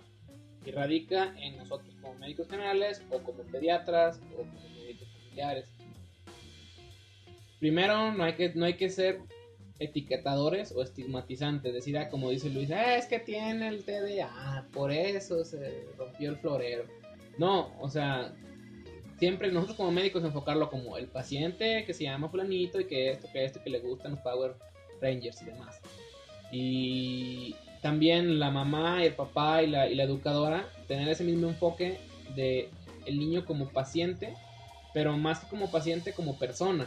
y 0.65 0.71
radica 0.71 1.35
en 1.41 1.57
nosotros 1.57 1.93
como 2.01 2.15
médicos 2.15 2.47
generales 2.47 3.03
o 3.11 3.19
como 3.19 3.43
pediatras 3.43 4.21
o 4.33 4.37
como 4.37 4.53
médicos 4.77 5.09
familiares. 5.19 5.69
Primero, 7.59 8.13
no 8.13 8.23
hay 8.23 8.35
que, 8.35 8.55
no 8.55 8.67
hay 8.67 8.75
que 8.75 8.89
ser 8.89 9.19
etiquetadores 9.81 10.71
o 10.71 10.81
estigmatizantes, 10.81 11.75
decir, 11.75 11.99
ah, 11.99 12.09
como 12.09 12.31
dice 12.31 12.51
Luis, 12.51 12.71
ah, 12.71 12.95
es 12.95 13.07
que 13.07 13.19
tiene 13.19 13.67
el 13.67 13.85
TDA, 13.85 14.69
por 14.73 14.93
eso 14.93 15.45
se 15.45 15.89
rompió 15.99 16.31
el 16.31 16.37
florero. 16.37 16.85
No, 17.39 17.73
o 17.81 17.89
sea, 17.89 18.33
siempre 19.19 19.51
nosotros 19.51 19.77
como 19.77 19.93
médicos 19.93 20.25
enfocarlo 20.25 20.71
como 20.71 20.97
el 20.97 21.07
paciente 21.07 21.85
que 21.85 21.95
se 21.95 22.05
llama 22.05 22.29
fulanito 22.29 22.81
y 22.81 22.87
que 22.87 23.11
esto, 23.11 23.29
que 23.33 23.45
esto, 23.45 23.63
que 23.63 23.71
le 23.71 23.81
gustan 23.81 24.13
los 24.13 24.21
Power 24.21 24.55
Rangers 25.01 25.43
y 25.43 25.47
demás. 25.47 25.81
Y 26.53 27.57
también 27.83 28.39
la 28.39 28.51
mamá 28.51 29.03
y 29.03 29.07
el 29.07 29.15
papá 29.15 29.63
y 29.63 29.69
la, 29.69 29.89
y 29.89 29.95
la 29.95 30.05
educadora 30.05 30.65
tener 30.89 31.09
ese 31.09 31.25
mismo 31.25 31.49
enfoque 31.49 31.99
de 32.35 32.71
el 33.07 33.19
niño 33.19 33.45
como 33.45 33.69
paciente, 33.69 34.35
pero 34.93 35.17
más 35.17 35.41
que 35.41 35.49
como 35.49 35.71
paciente, 35.71 36.13
como 36.13 36.39
persona. 36.39 36.87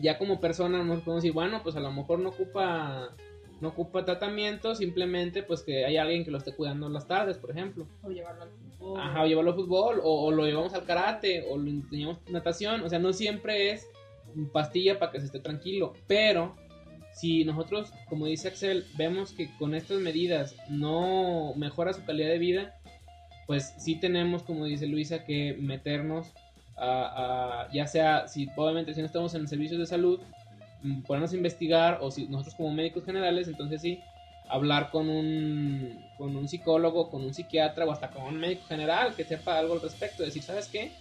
Ya 0.00 0.18
como 0.18 0.40
persona 0.40 0.82
nos 0.82 1.00
podemos 1.00 1.22
decir, 1.22 1.34
bueno, 1.34 1.62
pues 1.62 1.76
a 1.76 1.80
lo 1.80 1.92
mejor 1.92 2.20
no 2.20 2.30
ocupa 2.30 3.10
no 3.60 3.68
ocupa 3.68 4.04
tratamiento, 4.04 4.74
simplemente 4.74 5.42
pues 5.42 5.62
que 5.62 5.84
hay 5.84 5.98
alguien 5.98 6.24
que 6.24 6.30
lo 6.30 6.38
esté 6.38 6.54
cuidando 6.54 6.86
en 6.86 6.94
las 6.94 7.06
tardes, 7.06 7.36
por 7.36 7.50
ejemplo. 7.50 7.86
O 8.02 8.10
llevarlo 8.10 8.42
al 8.42 8.48
Ajá, 8.96 9.22
o 9.22 9.26
llevarlo 9.26 9.50
al 9.50 9.56
fútbol, 9.56 10.00
o, 10.02 10.30
lo 10.30 10.46
llevamos 10.46 10.72
al 10.74 10.84
karate, 10.84 11.44
o 11.50 11.58
lo 11.58 11.68
enseñamos 11.68 12.18
natación, 12.28 12.82
o 12.82 12.88
sea, 12.88 12.98
no 12.98 13.12
siempre 13.12 13.70
es 13.70 13.86
pastilla 14.52 14.98
para 14.98 15.12
que 15.12 15.20
se 15.20 15.26
esté 15.26 15.40
tranquilo, 15.40 15.92
pero 16.06 16.56
si 17.12 17.44
nosotros, 17.44 17.92
como 18.08 18.26
dice 18.26 18.48
Axel, 18.48 18.86
vemos 18.96 19.32
que 19.32 19.54
con 19.58 19.74
estas 19.74 19.98
medidas 19.98 20.56
no 20.68 21.52
mejora 21.56 21.92
su 21.92 22.04
calidad 22.04 22.28
de 22.28 22.38
vida, 22.38 22.74
pues 23.46 23.74
sí 23.78 23.96
tenemos, 23.96 24.42
como 24.42 24.64
dice 24.64 24.86
Luisa, 24.86 25.24
que 25.24 25.56
meternos 25.58 26.32
a, 26.78 27.68
ya 27.72 27.86
sea, 27.86 28.26
si 28.28 28.48
obviamente 28.56 28.94
si 28.94 29.00
no 29.00 29.06
estamos 29.06 29.34
en 29.34 29.46
servicios 29.46 29.78
de 29.78 29.86
salud, 29.86 30.20
mm, 30.82 31.02
ponernos 31.02 31.32
a 31.32 31.36
investigar, 31.36 31.98
o 32.00 32.10
si 32.10 32.26
nosotros 32.28 32.54
como 32.54 32.70
médicos 32.70 33.04
generales, 33.04 33.48
entonces 33.48 33.82
sí, 33.82 34.00
hablar 34.50 34.90
con 34.90 35.08
un, 35.08 36.04
con 36.18 36.36
un 36.36 36.48
psicólogo, 36.48 37.10
con 37.10 37.22
un 37.22 37.32
psiquiatra 37.32 37.84
o 37.84 37.92
hasta 37.92 38.10
con 38.10 38.24
un 38.24 38.38
médico 38.38 38.64
general 38.66 39.14
que 39.14 39.24
sepa 39.24 39.58
algo 39.58 39.74
al 39.74 39.80
respecto, 39.80 40.22
decir, 40.22 40.42
¿sabes 40.42 40.68
qué? 40.68 40.92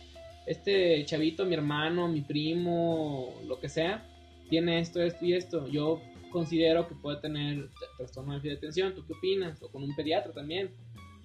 Este 0.46 1.04
chavito, 1.06 1.46
mi 1.46 1.56
hermano, 1.56 2.08
mi 2.08 2.22
primo, 2.22 3.34
lo 3.46 3.60
que 3.60 3.70
sea, 3.70 4.06
tiene 4.50 4.80
esto, 4.80 5.02
esto 5.02 5.26
y 5.26 5.34
esto. 5.34 5.68
Yo 5.68 6.02
considero 6.32 6.88
que 6.88 6.96
puede 6.96 7.18
tener 7.18 7.70
trastorno 7.98 8.40
de 8.40 8.54
atención. 8.54 8.94
¿Tú 8.96 9.06
qué 9.06 9.14
opinas? 9.14 9.62
O 9.62 9.70
con 9.70 9.84
un 9.84 9.96
pediatra 9.96 10.32
también. 10.32 10.72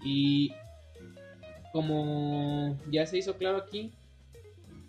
Y 0.05 0.53
como 1.73 2.79
ya 2.91 3.07
se 3.07 3.19
hizo 3.19 3.37
claro 3.37 3.59
aquí, 3.59 3.93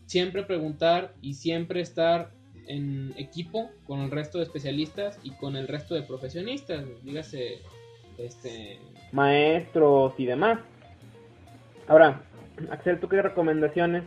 siempre 0.06 0.43
preguntar 0.43 1.15
y 1.21 1.34
siempre 1.34 1.82
estar 1.82 2.32
en 2.67 3.13
equipo 3.17 3.69
con 3.86 4.01
el 4.01 4.12
resto 4.12 4.38
de 4.38 4.45
especialistas 4.45 5.19
y 5.23 5.32
con 5.32 5.56
el 5.56 5.67
resto 5.67 5.95
de 5.95 6.04
profesionistas, 6.04 6.86
dígase 7.04 7.60
este 8.17 8.80
maestros 9.12 10.13
y 10.17 10.25
demás. 10.25 10.60
Ahora, 11.88 12.23
Axel, 12.71 12.99
¿tú 12.99 13.08
qué 13.08 13.21
recomendaciones 13.21 14.04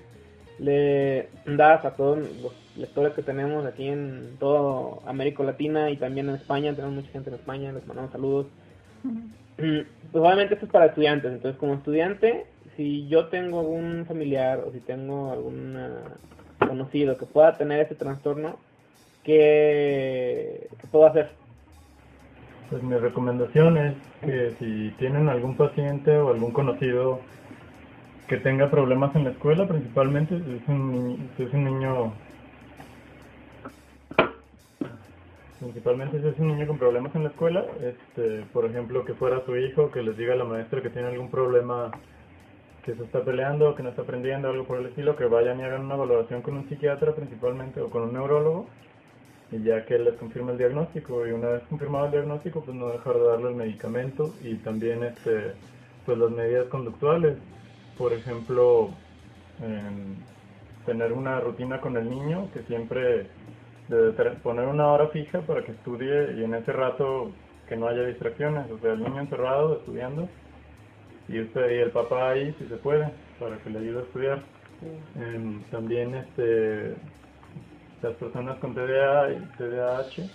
le 0.58 1.28
das 1.46 1.84
a 1.84 1.94
todos 1.94 2.18
los 2.18 2.52
lectores 2.76 3.14
que 3.14 3.22
tenemos 3.22 3.64
aquí 3.66 3.88
en 3.88 4.36
toda 4.38 4.98
América 5.08 5.42
Latina 5.42 5.90
y 5.90 5.96
también 5.96 6.28
en 6.28 6.36
España, 6.36 6.74
tenemos 6.74 6.96
mucha 6.96 7.10
gente 7.10 7.30
en 7.30 7.36
España, 7.36 7.72
les 7.72 7.86
mandamos 7.86 8.12
saludos. 8.12 8.46
Pues 9.56 9.86
obviamente 10.12 10.54
esto 10.54 10.66
es 10.66 10.72
para 10.72 10.86
estudiantes, 10.86 11.32
entonces 11.32 11.58
como 11.58 11.74
estudiante, 11.74 12.46
si 12.76 13.08
yo 13.08 13.26
tengo 13.26 13.60
algún 13.60 14.04
familiar 14.06 14.62
o 14.66 14.72
si 14.72 14.80
tengo 14.80 15.32
algún 15.32 15.76
conocido 16.68 17.16
que 17.16 17.26
pueda 17.26 17.56
tener 17.56 17.80
ese 17.80 17.94
trastorno, 17.94 18.56
¿qué, 19.24 20.68
puedo 20.90 21.06
hacer? 21.06 21.30
Pues 22.70 22.82
mi 22.82 22.96
recomendación 22.96 23.78
es 23.78 23.94
que 24.20 24.54
si 24.58 24.90
tienen 24.98 25.28
algún 25.28 25.56
paciente 25.56 26.16
o 26.16 26.30
algún 26.30 26.52
conocido 26.52 27.20
que 28.28 28.36
tenga 28.36 28.70
problemas 28.70 29.16
en 29.16 29.24
la 29.24 29.30
escuela, 29.30 29.66
principalmente 29.66 30.38
si 30.38 30.56
es 30.56 30.68
un, 30.68 31.30
si 31.36 31.42
es 31.44 31.52
un 31.54 31.64
niño 31.64 32.12
principalmente 35.60 36.20
si 36.20 36.28
es 36.28 36.38
un 36.38 36.48
niño 36.48 36.66
con 36.66 36.78
problemas 36.78 37.14
en 37.16 37.24
la 37.24 37.30
escuela, 37.30 37.64
este, 37.82 38.44
por 38.52 38.64
ejemplo, 38.66 39.04
que 39.04 39.14
fuera 39.14 39.44
su 39.44 39.56
hijo, 39.56 39.90
que 39.90 40.02
les 40.02 40.16
diga 40.16 40.34
a 40.34 40.36
la 40.36 40.44
maestra 40.44 40.82
que 40.82 40.90
tiene 40.90 41.08
algún 41.08 41.30
problema 41.30 41.90
que 42.88 42.94
se 42.94 43.04
está 43.04 43.22
peleando, 43.22 43.74
que 43.74 43.82
no 43.82 43.90
está 43.90 44.00
aprendiendo, 44.00 44.48
algo 44.48 44.64
por 44.64 44.78
el 44.78 44.86
estilo, 44.86 45.14
que 45.14 45.26
vayan 45.26 45.60
y 45.60 45.62
hagan 45.62 45.82
una 45.84 45.96
valoración 45.96 46.40
con 46.40 46.56
un 46.56 46.66
psiquiatra 46.70 47.14
principalmente 47.14 47.82
o 47.82 47.90
con 47.90 48.00
un 48.04 48.14
neurólogo 48.14 48.66
y 49.52 49.62
ya 49.62 49.84
que 49.84 49.96
él 49.96 50.06
les 50.06 50.14
confirme 50.14 50.52
el 50.52 50.58
diagnóstico. 50.58 51.26
Y 51.26 51.32
una 51.32 51.48
vez 51.48 51.62
confirmado 51.68 52.06
el 52.06 52.12
diagnóstico 52.12 52.62
pues 52.64 52.74
no 52.74 52.88
dejar 52.88 53.12
de 53.18 53.24
darle 53.24 53.48
el 53.50 53.56
medicamento 53.56 54.30
y 54.42 54.54
también 54.64 55.02
este 55.04 55.52
pues 56.06 56.16
las 56.16 56.30
medidas 56.30 56.66
conductuales. 56.68 57.36
Por 57.98 58.14
ejemplo 58.14 58.88
em, 59.60 60.14
tener 60.86 61.12
una 61.12 61.40
rutina 61.40 61.82
con 61.82 61.94
el 61.98 62.08
niño 62.08 62.50
que 62.54 62.62
siempre 62.62 63.26
ter- 64.16 64.38
poner 64.42 64.66
una 64.66 64.86
hora 64.92 65.08
fija 65.08 65.42
para 65.42 65.62
que 65.62 65.72
estudie 65.72 66.38
y 66.38 66.44
en 66.44 66.54
ese 66.54 66.72
rato 66.72 67.32
que 67.68 67.76
no 67.76 67.86
haya 67.86 68.06
distracciones 68.06 68.70
o 68.70 68.78
sea 68.78 68.94
el 68.94 69.02
niño 69.02 69.20
encerrado 69.20 69.76
estudiando 69.80 70.26
y 71.28 71.40
usted 71.40 71.70
y 71.70 71.74
el 71.74 71.90
papá 71.90 72.30
ahí 72.30 72.54
si 72.58 72.66
se 72.66 72.76
puede 72.76 73.10
para 73.38 73.56
que 73.58 73.70
le 73.70 73.78
ayude 73.78 73.98
a 73.98 74.02
estudiar 74.02 74.42
Em, 75.16 75.62
también 75.70 76.14
este 76.14 76.94
las 78.00 78.14
personas 78.14 78.58
con 78.58 78.74
TDA 78.74 79.32
y 79.32 79.36
TDAH 79.58 80.30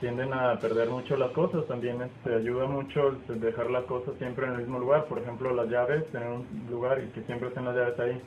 tienden 0.00 0.32
a 0.32 0.58
perder 0.58 0.88
mucho 0.88 1.16
las 1.16 1.30
cosas, 1.32 1.66
también 1.66 2.00
este, 2.02 2.34
ayuda 2.34 2.66
mucho 2.66 3.16
dejar 3.28 3.70
las 3.70 3.84
cosas 3.84 4.14
siempre 4.18 4.46
en 4.46 4.54
el 4.54 4.58
mismo 4.60 4.78
lugar, 4.78 5.04
por 5.04 5.18
ejemplo 5.18 5.54
las 5.54 5.68
llaves, 5.68 6.04
tener 6.10 6.28
un 6.28 6.46
lugar 6.68 7.00
y 7.00 7.10
que 7.12 7.22
siempre 7.22 7.48
estén 7.48 7.66
las 7.66 7.76
llaves 7.76 8.00
ahí. 8.00 8.20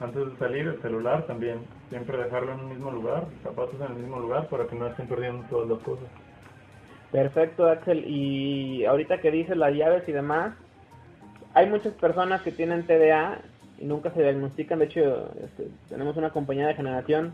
Antes 0.00 0.26
de 0.26 0.36
salir, 0.38 0.66
el 0.66 0.80
celular 0.80 1.26
también, 1.26 1.58
siempre 1.90 2.16
dejarlo 2.16 2.52
en 2.52 2.60
el 2.60 2.66
mismo 2.66 2.90
lugar, 2.90 3.26
zapatos 3.42 3.74
en 3.80 3.96
el 3.96 4.02
mismo 4.02 4.20
lugar 4.20 4.48
para 4.48 4.66
que 4.66 4.76
no 4.76 4.86
estén 4.86 5.06
perdiendo 5.06 5.44
todas 5.48 5.68
las 5.68 5.78
cosas. 5.80 6.06
Perfecto, 7.12 7.68
Axel. 7.68 8.04
Y 8.06 8.84
ahorita 8.84 9.20
que 9.20 9.30
dices 9.30 9.56
las 9.56 9.74
llaves 9.74 10.08
y 10.08 10.12
demás, 10.12 10.54
hay 11.58 11.66
muchas 11.68 11.92
personas 11.94 12.42
que 12.42 12.52
tienen 12.52 12.86
TDA 12.86 13.38
y 13.80 13.84
nunca 13.84 14.10
se 14.12 14.22
diagnostican. 14.22 14.78
De 14.78 14.84
hecho, 14.86 15.30
este, 15.44 15.68
tenemos 15.88 16.16
una 16.16 16.30
compañía 16.30 16.66
de 16.68 16.74
generación, 16.74 17.32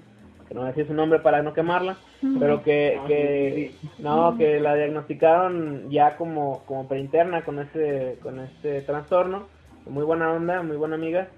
que 0.48 0.54
no 0.54 0.60
voy 0.60 0.68
a 0.68 0.72
decir 0.72 0.87
su 0.87 0.94
nombre 0.94 1.18
para 1.20 1.42
no 1.42 1.52
quemarla, 1.52 1.96
pero 2.40 2.62
que, 2.62 2.98
que 3.06 3.70
no, 3.98 4.37
que 4.38 4.60
la 4.60 4.74
diagnosticaron 4.76 5.90
ya 5.90 6.16
como, 6.16 6.64
como 6.66 6.88
preinterna 6.88 7.44
con 7.44 7.58
este, 7.58 8.16
con 8.22 8.40
este 8.40 8.80
trastorno. 8.82 9.46
Muy 9.87 10.04
buena 10.04 10.32
onda, 10.32 10.62
muy 10.62 10.76
buena 10.76 10.94
amiga. 10.96 11.28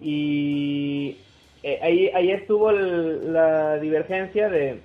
Y 0.00 1.16
eh, 1.62 1.78
ahí, 1.82 2.08
ahí 2.14 2.30
estuvo 2.30 2.70
el- 2.70 3.32
la 3.32 3.76
divergencia 3.76 4.48
de 4.48 4.80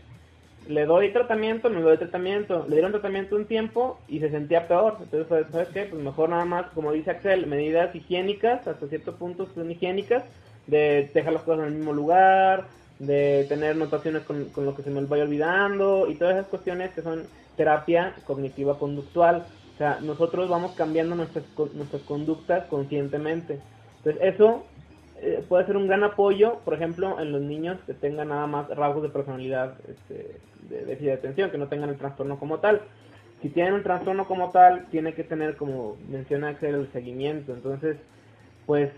le 0.67 0.85
doy 0.85 1.11
tratamiento, 1.11 1.69
no 1.69 1.79
le 1.79 1.85
doy 1.85 1.97
tratamiento, 1.97 2.65
le 2.67 2.75
dieron 2.75 2.91
tratamiento 2.91 3.35
un 3.35 3.45
tiempo 3.45 3.99
y 4.07 4.19
se 4.19 4.29
sentía 4.29 4.67
peor. 4.67 4.97
Entonces, 5.01 5.47
¿sabes 5.51 5.69
qué? 5.69 5.83
Pues 5.85 6.01
mejor 6.01 6.29
nada 6.29 6.45
más, 6.45 6.67
como 6.73 6.91
dice 6.91 7.11
Axel, 7.11 7.47
medidas 7.47 7.95
higiénicas, 7.95 8.67
hasta 8.67 8.87
cierto 8.87 9.15
punto 9.15 9.47
son 9.53 9.69
higiénicas, 9.69 10.23
de 10.67 11.09
dejar 11.13 11.33
las 11.33 11.43
cosas 11.43 11.61
en 11.61 11.73
el 11.73 11.77
mismo 11.79 11.93
lugar, 11.93 12.65
de 12.99 13.45
tener 13.49 13.75
notaciones 13.75 14.23
con, 14.23 14.45
con 14.45 14.65
lo 14.65 14.75
que 14.75 14.83
se 14.83 14.89
me 14.89 15.01
vaya 15.05 15.23
olvidando 15.23 16.07
y 16.09 16.15
todas 16.15 16.35
esas 16.35 16.47
cuestiones 16.47 16.91
que 16.91 17.01
son 17.01 17.23
terapia 17.55 18.15
cognitiva 18.25 18.77
conductual. 18.79 19.45
O 19.75 19.77
sea, 19.77 19.99
nosotros 20.01 20.49
vamos 20.49 20.71
cambiando 20.71 21.15
nuestras, 21.15 21.43
nuestras 21.73 22.01
conductas 22.03 22.65
conscientemente. 22.67 23.59
Entonces, 23.97 24.35
eso 24.35 24.63
eh, 25.21 25.43
puede 25.47 25.65
ser 25.65 25.77
un 25.77 25.87
gran 25.87 26.03
apoyo, 26.03 26.59
por 26.65 26.73
ejemplo, 26.73 27.19
en 27.19 27.31
los 27.31 27.41
niños 27.41 27.77
que 27.85 27.93
tengan 27.93 28.29
nada 28.29 28.47
más 28.47 28.67
rasgos 28.69 29.03
de 29.03 29.09
personalidad 29.09 29.75
este, 29.87 30.37
de 30.69 30.85
déficit 30.85 31.07
de 31.07 31.13
atención, 31.13 31.51
que 31.51 31.57
no 31.57 31.67
tengan 31.67 31.89
el 31.89 31.97
trastorno 31.97 32.37
como 32.37 32.59
tal. 32.59 32.81
Si 33.41 33.49
tienen 33.49 33.73
un 33.73 33.83
trastorno 33.83 34.25
como 34.25 34.51
tal, 34.51 34.85
tiene 34.87 35.13
que 35.13 35.23
tener, 35.23 35.55
como 35.55 35.97
menciona 36.09 36.49
Axel, 36.49 36.75
el 36.75 36.91
seguimiento. 36.91 37.53
Entonces, 37.53 37.97
pues, 38.65 38.91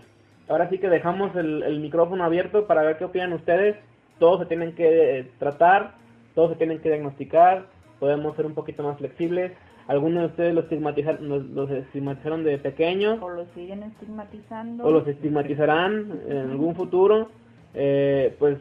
ahora 0.48 0.68
sí 0.70 0.78
que 0.78 0.88
dejamos 0.88 1.34
el, 1.36 1.78
micrófono 1.80 2.24
abierto 2.24 2.66
para 2.66 2.82
ver 2.82 2.98
qué 2.98 3.04
opinan 3.04 3.32
ustedes. 3.32 3.76
Todos 4.18 4.40
se 4.40 4.46
tienen 4.46 4.74
que 4.74 5.30
tratar, 5.38 5.94
todos 6.34 6.50
se 6.50 6.56
tienen 6.56 6.80
que 6.80 6.88
diagnosticar, 6.88 7.66
podemos 8.00 8.34
ser 8.36 8.46
un 8.46 8.54
poquito 8.54 8.82
más 8.82 8.98
flexibles. 8.98 9.52
Algunos 9.88 10.20
de 10.20 10.26
ustedes 10.26 10.54
los 10.54 10.64
estigmatizaron, 10.64 11.28
los, 11.28 11.44
los 11.46 11.70
estigmatizaron 11.70 12.44
de 12.44 12.58
pequeños 12.58 13.18
O 13.22 13.30
lo 13.30 13.46
siguen 13.54 13.82
estigmatizando. 13.82 14.84
o 14.84 14.90
los 14.90 15.08
estigmatizarán 15.08 16.20
en 16.28 16.36
algún 16.50 16.74
futuro. 16.76 17.30
Eh, 17.74 18.36
pues 18.38 18.58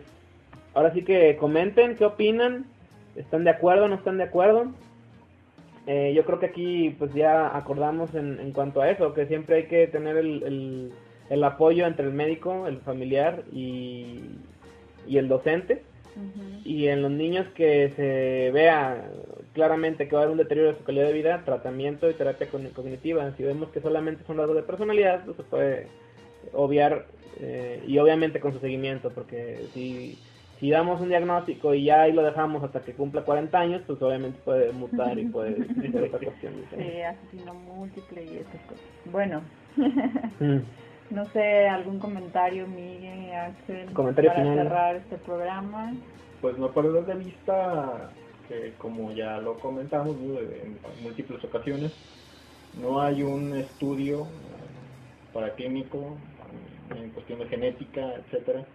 ahora 0.74 0.94
sí 0.94 1.04
que 1.04 1.36
comenten 1.38 1.96
qué 1.96 2.06
opinan, 2.06 2.66
están 3.16 3.44
de 3.44 3.50
acuerdo, 3.52 3.88
no 3.88 3.96
están 3.96 4.18
de 4.18 4.24
acuerdo. 4.24 4.72
Eh, 5.86 6.14
yo 6.16 6.26
creo 6.26 6.40
que 6.40 6.48
aquí 6.48 6.96
pues 6.98 7.14
ya 7.14 7.56
acordamos 7.56 8.14
en, 8.16 8.40
en 8.40 8.52
cuanto 8.52 8.82
a 8.82 8.90
eso, 8.90 9.14
que 9.14 9.26
siempre 9.26 9.58
hay 9.58 9.64
que 9.68 9.88
tener 9.88 10.18
el, 10.18 10.44
el, 10.44 10.92
el 11.30 11.44
apoyo 11.44 11.86
entre 11.88 12.06
el 12.06 12.14
médico, 12.14 12.68
el 12.68 12.78
familiar 12.80 13.44
y, 13.52 14.22
y 15.08 15.18
el 15.18 15.28
docente. 15.28 15.84
Y 16.66 16.88
en 16.88 17.02
los 17.02 17.12
niños 17.12 17.48
que 17.56 17.94
se 17.96 18.52
vea 18.52 19.10
claramente 19.54 20.08
que 20.08 20.16
va 20.16 20.22
a 20.22 20.24
haber 20.26 20.34
un 20.34 20.38
deterioro 20.38 20.72
de 20.74 20.78
su 20.78 20.84
calidad 20.84 21.08
de 21.08 21.14
vida, 21.14 21.42
tratamiento 21.46 22.10
y 22.10 22.14
terapia 22.14 22.52
cogn- 22.52 22.74
cognitiva. 22.74 23.32
Si 23.38 23.44
vemos 23.44 23.70
que 23.70 23.82
solamente 23.82 24.24
son 24.26 24.38
rasgos 24.38 24.56
de 24.58 24.64
personalidad, 24.64 25.24
pues 25.26 25.38
se 25.38 25.44
puede 25.44 25.88
obviar 26.54 27.06
eh, 27.40 27.84
y 27.88 27.98
obviamente 28.00 28.40
con 28.40 28.54
su 28.54 28.60
seguimiento, 28.60 29.12
porque 29.12 29.68
si, 29.74 30.18
si 30.60 30.70
damos 30.70 31.00
un 31.02 31.10
diagnóstico 31.10 31.74
y 31.74 31.86
ya 31.86 32.02
ahí 32.02 32.12
lo 32.14 32.24
dejamos 32.24 32.64
hasta 32.64 32.82
que 32.82 32.94
cumpla 32.94 33.22
40 33.24 33.60
años, 33.60 33.82
pues 33.88 34.02
obviamente 34.02 34.40
puede 34.44 34.72
mutar 34.72 35.18
y 35.20 35.26
puede 35.26 35.56
ser 35.92 36.04
otra 36.04 36.20
cuestión. 36.20 36.54
Sí, 36.76 37.02
asesino 37.02 37.54
múltiple 37.54 38.24
y 38.24 38.38
esas 38.38 38.62
cosas. 38.64 38.86
Bueno, 39.06 39.42
Mm. 40.40 40.60
No 41.10 41.26
sé, 41.32 41.68
algún 41.68 42.00
comentario, 42.00 42.68
Miguel, 42.68 43.34
Axel, 43.34 43.94
Comentario 43.94 44.32
para 44.32 44.44
final. 44.44 44.58
cerrar 44.58 44.96
este 44.96 45.18
programa. 45.18 45.94
Pues 46.42 46.58
no 46.58 46.72
perder 46.72 47.06
de 47.06 47.16
vista 47.16 48.12
que 48.48 48.74
como 48.78 49.12
ya 49.12 49.38
lo 49.40 49.56
comentamos 49.60 50.16
¿no? 50.18 50.40
en 50.40 50.78
múltiples 51.02 51.44
ocasiones, 51.44 51.94
no 52.82 53.02
hay 53.02 53.24
un 53.24 53.56
estudio 53.56 54.22
eh, 54.24 55.34
paraclínico 55.34 56.18
en 56.96 57.10
cuestión 57.10 57.40
de 57.40 57.48
genética, 57.48 58.14
etcétera, 58.16 58.66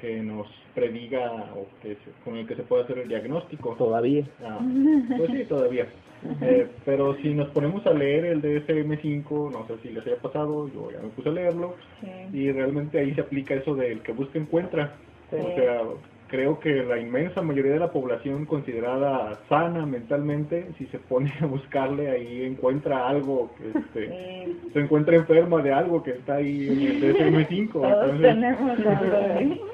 que 0.00 0.20
nos 0.22 0.46
prediga 0.74 1.30
o 1.54 1.66
que 1.82 1.94
se- 1.94 2.10
con 2.24 2.36
el 2.36 2.46
que 2.46 2.54
se 2.56 2.62
pueda 2.62 2.84
hacer 2.84 2.98
el 2.98 3.08
diagnóstico. 3.08 3.74
Todavía. 3.76 4.24
Ah, 4.44 4.60
pues 5.16 5.30
sí, 5.30 5.44
todavía. 5.44 5.86
Eh, 6.42 6.66
pero 6.84 7.16
si 7.16 7.32
nos 7.34 7.48
ponemos 7.50 7.86
a 7.86 7.92
leer 7.94 8.26
el 8.26 8.42
DSM-5, 8.42 9.50
no 9.50 9.66
sé 9.66 9.74
si 9.82 9.88
les 9.90 10.06
haya 10.06 10.16
pasado, 10.16 10.68
yo 10.72 10.90
ya 10.90 11.00
me 11.00 11.08
puse 11.08 11.28
a 11.28 11.32
leerlo, 11.32 11.76
Sí. 12.00 12.36
y 12.38 12.52
realmente 12.52 12.98
ahí 12.98 13.14
se 13.14 13.22
aplica 13.22 13.54
eso 13.54 13.74
del 13.74 14.00
que 14.02 14.12
busca 14.12 14.38
encuentra. 14.38 14.96
Sí. 15.30 15.36
O 15.36 15.54
sea, 15.54 15.82
creo 16.30 16.60
que 16.60 16.84
la 16.84 16.98
inmensa 16.98 17.42
mayoría 17.42 17.72
de 17.72 17.80
la 17.80 17.90
población 17.90 18.46
considerada 18.46 19.38
sana 19.48 19.84
mentalmente, 19.84 20.68
si 20.78 20.86
se 20.86 20.98
pone 20.98 21.32
a 21.40 21.46
buscarle 21.46 22.08
ahí 22.08 22.44
encuentra 22.44 23.08
algo 23.08 23.50
que 23.58 23.78
este, 23.78 24.44
Sí, 24.44 24.70
se 24.72 24.80
encuentra 24.80 25.16
enferma 25.16 25.60
de 25.60 25.72
algo 25.72 26.02
que 26.02 26.12
está 26.12 26.36
ahí 26.36 26.68
en 26.68 26.80
el 26.80 27.16
DSM-5. 27.16 27.72
todos 27.72 27.86
entonces, 27.86 28.20
tenemos 28.20 28.78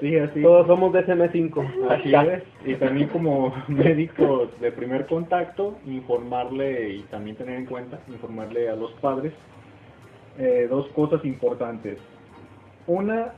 sí, 0.01 0.17
así. 0.17 0.43
Todos 0.43 0.67
somos 0.67 0.93
DSM5. 0.93 1.91
Así 1.91 2.15
es, 2.15 2.43
y 2.65 2.75
también 2.77 3.09
como 3.09 3.55
médicos 3.69 4.49
de 4.61 4.73
primer 4.73 5.07
contacto, 5.07 5.77
informarle 5.87 6.95
y 6.95 7.03
también 7.03 7.37
tener 7.37 7.57
en 7.57 7.67
cuenta, 7.67 8.01
informarle 8.09 8.71
a 8.71 8.77
los 8.77 8.93
padres 8.95 9.33
eh, 10.39 10.67
dos 10.71 10.89
cosas 10.89 11.25
importantes. 11.25 11.99
Una, 12.87 13.33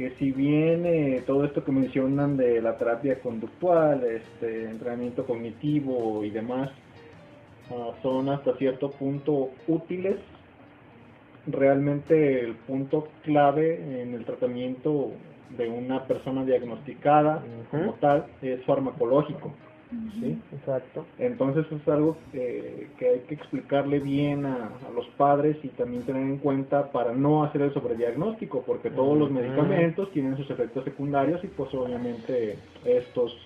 que 0.00 0.14
si 0.18 0.32
bien 0.32 0.86
eh, 0.86 1.22
todo 1.26 1.44
esto 1.44 1.62
que 1.62 1.72
mencionan 1.72 2.38
de 2.38 2.62
la 2.62 2.78
terapia 2.78 3.20
conductual, 3.20 4.02
este, 4.04 4.64
entrenamiento 4.64 5.26
cognitivo 5.26 6.24
y 6.24 6.30
demás, 6.30 6.70
ah, 7.70 7.90
son 8.02 8.30
hasta 8.30 8.56
cierto 8.56 8.92
punto 8.92 9.50
útiles, 9.68 10.16
realmente 11.46 12.40
el 12.40 12.54
punto 12.54 13.08
clave 13.24 14.00
en 14.00 14.14
el 14.14 14.24
tratamiento 14.24 15.12
de 15.58 15.68
una 15.68 16.04
persona 16.04 16.46
diagnosticada 16.46 17.44
como 17.70 17.92
tal 17.94 18.24
es 18.40 18.64
farmacológico. 18.64 19.52
¿Sí? 20.20 20.38
Exacto. 20.52 21.06
Entonces 21.18 21.66
es 21.72 21.88
algo 21.88 22.16
que, 22.32 22.88
que 22.98 23.08
hay 23.08 23.18
que 23.20 23.34
explicarle 23.34 23.98
bien 23.98 24.46
a, 24.46 24.70
a 24.86 24.90
los 24.94 25.06
padres 25.16 25.56
y 25.62 25.68
también 25.68 26.02
tener 26.04 26.22
en 26.22 26.38
cuenta 26.38 26.90
para 26.92 27.12
no 27.12 27.42
hacer 27.44 27.62
el 27.62 27.74
sobrediagnóstico, 27.74 28.62
porque 28.62 28.90
todos 28.90 29.18
los 29.18 29.30
medicamentos 29.30 30.10
tienen 30.12 30.36
sus 30.36 30.50
efectos 30.50 30.84
secundarios 30.84 31.42
y 31.44 31.48
pues 31.48 31.72
obviamente 31.74 32.56
estos 32.84 33.36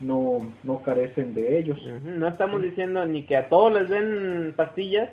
no, 0.00 0.52
no 0.64 0.82
carecen 0.82 1.34
de 1.34 1.58
ellos. 1.58 1.78
No 2.04 2.26
estamos 2.28 2.62
diciendo 2.62 3.04
ni 3.06 3.22
que 3.24 3.36
a 3.36 3.48
todos 3.48 3.72
les 3.72 3.88
den 3.88 4.52
pastillas, 4.56 5.10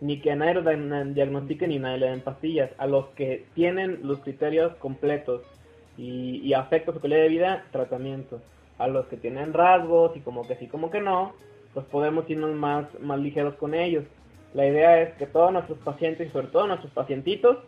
ni 0.00 0.18
que 0.20 0.32
a 0.32 0.36
nadie 0.36 0.60
dan- 0.62 1.14
diagnostiquen 1.14 1.70
ni 1.70 1.78
nadie 1.78 1.98
le 1.98 2.10
den 2.10 2.20
pastillas. 2.22 2.70
A 2.78 2.86
los 2.86 3.06
que 3.10 3.44
tienen 3.54 4.00
los 4.02 4.18
criterios 4.20 4.74
completos 4.76 5.42
y, 5.96 6.40
y 6.42 6.54
afecta 6.54 6.92
su 6.92 7.00
calidad 7.00 7.20
de 7.22 7.28
vida, 7.28 7.64
tratamiento. 7.70 8.40
A 8.78 8.88
los 8.88 9.06
que 9.06 9.16
tienen 9.16 9.52
rasgos 9.52 10.16
y 10.16 10.20
como 10.20 10.46
que 10.46 10.56
sí, 10.56 10.66
como 10.66 10.90
que 10.90 11.00
no, 11.00 11.32
pues 11.74 11.86
podemos 11.86 12.28
irnos 12.28 12.52
más, 12.54 12.86
más 13.00 13.18
ligeros 13.20 13.54
con 13.56 13.74
ellos. 13.74 14.04
La 14.54 14.66
idea 14.66 15.00
es 15.00 15.14
que 15.14 15.26
todos 15.26 15.52
nuestros 15.52 15.78
pacientes 15.78 16.28
y 16.28 16.30
sobre 16.30 16.48
todo 16.48 16.66
nuestros 16.66 16.92
pacientitos 16.92 17.58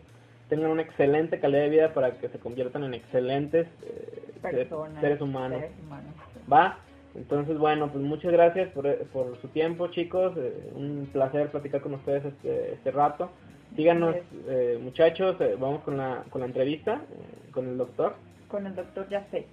tengan 0.49 0.71
una 0.71 0.83
excelente 0.83 1.41
calidad 1.41 1.63
de 1.63 1.69
vida 1.71 1.95
para 1.95 2.19
que 2.19 2.29
se 2.29 2.39
conviertan 2.39 2.85
en 2.85 2.95
excelentes 2.95 3.67
eh, 3.83 4.21
Personas, 4.43 5.01
seres 5.01 5.21
humanos. 5.21 5.61
seres 5.61 5.77
humanos. 5.83 6.15
¿Va? 6.53 6.79
Entonces, 7.15 7.57
bueno, 7.57 7.89
pues 7.91 8.05
muchas 8.05 8.33
gracias 8.33 8.69
por, 8.73 8.95
por 9.07 9.41
su 9.41 9.49
tiempo, 9.49 9.87
chicos. 9.89 10.35
Eh, 10.37 10.71
un 10.75 11.09
placer 11.13 11.49
platicar 11.51 11.81
con 11.81 11.95
ustedes 11.95 12.25
este, 12.27 12.75
este 12.75 12.91
rato. 12.91 13.31
Síganos, 13.77 14.17
eh, 14.49 14.79
muchachos. 14.83 15.37
eh, 15.41 15.57
vamos 15.59 15.83
con 15.83 15.97
la, 15.97 16.25
con 16.29 16.41
la 16.43 16.47
entrevista 16.49 16.95
eh, 17.11 17.51
con 17.53 17.67
el 17.69 17.79
doctor. 17.79 18.15
Con 18.49 18.67
el 18.67 18.75
doctor 18.75 19.07
Jafet. 19.09 19.47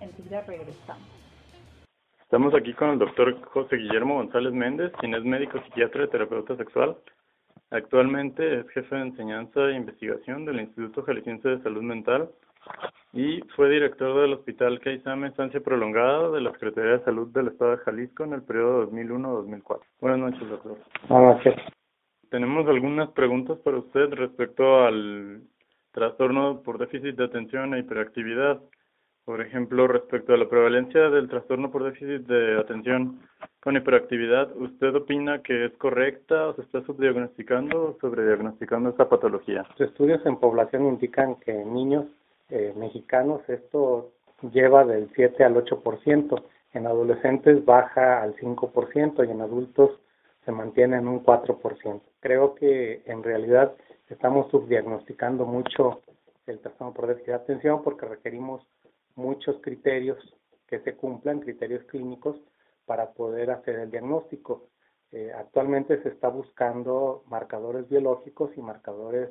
Enseguida 0.00 0.42
regresamos. 0.42 1.02
Estamos 2.20 2.54
aquí 2.54 2.72
con 2.74 2.90
el 2.90 2.98
doctor 2.98 3.40
José 3.42 3.76
Guillermo 3.76 4.16
González 4.16 4.52
Méndez, 4.52 4.92
quien 4.98 5.14
es 5.14 5.24
médico 5.24 5.60
psiquiatra 5.62 6.04
y 6.04 6.08
terapeuta 6.08 6.56
sexual. 6.56 6.96
Actualmente 7.70 8.60
es 8.60 8.68
jefe 8.70 8.94
de 8.94 9.02
enseñanza 9.02 9.60
e 9.68 9.76
investigación 9.76 10.44
del 10.44 10.60
Instituto 10.60 11.02
Jalisciense 11.02 11.48
de 11.48 11.62
Salud 11.62 11.82
Mental 11.82 12.30
y 13.12 13.40
fue 13.54 13.70
director 13.70 14.20
del 14.20 14.32
Hospital 14.32 14.80
Caizame 14.80 15.28
Estancia 15.28 15.60
Prolongada 15.60 16.30
de 16.30 16.40
la 16.40 16.52
Secretaría 16.52 16.98
de 16.98 17.04
Salud 17.04 17.32
del 17.32 17.48
Estado 17.48 17.72
de 17.72 17.76
Jalisco 17.78 18.24
en 18.24 18.32
el 18.32 18.42
periodo 18.42 18.90
2001-2004. 18.90 19.80
Buenas 20.00 20.18
noches, 20.18 20.48
doctor. 20.48 20.78
Buenas 21.08 21.36
noches. 21.36 21.54
Tenemos 22.30 22.66
algunas 22.68 23.10
preguntas 23.10 23.58
para 23.58 23.78
usted 23.78 24.10
respecto 24.10 24.84
al 24.84 25.42
trastorno 25.92 26.62
por 26.62 26.78
déficit 26.78 27.14
de 27.14 27.24
atención 27.24 27.74
e 27.74 27.80
hiperactividad. 27.80 28.60
Por 29.24 29.40
ejemplo, 29.40 29.88
respecto 29.88 30.34
a 30.34 30.36
la 30.36 30.48
prevalencia 30.48 31.08
del 31.08 31.30
trastorno 31.30 31.70
por 31.70 31.82
déficit 31.84 32.26
de 32.26 32.60
atención 32.60 33.20
con 33.60 33.74
hiperactividad, 33.74 34.54
¿usted 34.54 34.94
opina 34.94 35.42
que 35.42 35.64
es 35.64 35.72
correcta 35.78 36.48
o 36.48 36.54
se 36.54 36.60
está 36.60 36.82
subdiagnosticando 36.82 37.84
o 37.84 37.98
sobrediagnosticando 38.00 38.90
esta 38.90 39.08
patología? 39.08 39.64
Los 39.78 39.88
estudios 39.88 40.24
en 40.26 40.36
población 40.36 40.84
indican 40.86 41.36
que 41.36 41.52
en 41.52 41.72
niños 41.72 42.04
eh, 42.50 42.74
mexicanos 42.76 43.40
esto 43.48 44.12
lleva 44.52 44.84
del 44.84 45.08
7 45.14 45.42
al 45.42 45.54
8%, 45.54 46.42
en 46.74 46.86
adolescentes 46.86 47.64
baja 47.64 48.22
al 48.22 48.36
5% 48.36 49.26
y 49.26 49.30
en 49.30 49.40
adultos 49.40 49.90
se 50.44 50.52
mantiene 50.52 50.98
en 50.98 51.08
un 51.08 51.24
4%. 51.24 52.02
Creo 52.20 52.54
que 52.54 53.02
en 53.06 53.22
realidad 53.22 53.72
estamos 54.10 54.50
subdiagnosticando 54.50 55.46
mucho 55.46 56.02
el 56.46 56.58
trastorno 56.58 56.92
por 56.92 57.06
déficit 57.06 57.28
de 57.28 57.34
atención 57.34 57.82
porque 57.82 58.04
requerimos 58.04 58.66
muchos 59.14 59.60
criterios 59.60 60.18
que 60.66 60.80
se 60.80 60.96
cumplan, 60.96 61.40
criterios 61.40 61.84
clínicos, 61.84 62.40
para 62.84 63.12
poder 63.12 63.50
hacer 63.50 63.78
el 63.78 63.90
diagnóstico. 63.90 64.68
Eh, 65.12 65.32
actualmente 65.32 66.02
se 66.02 66.08
está 66.08 66.28
buscando 66.28 67.24
marcadores 67.28 67.88
biológicos 67.88 68.50
y 68.56 68.60
marcadores 68.60 69.30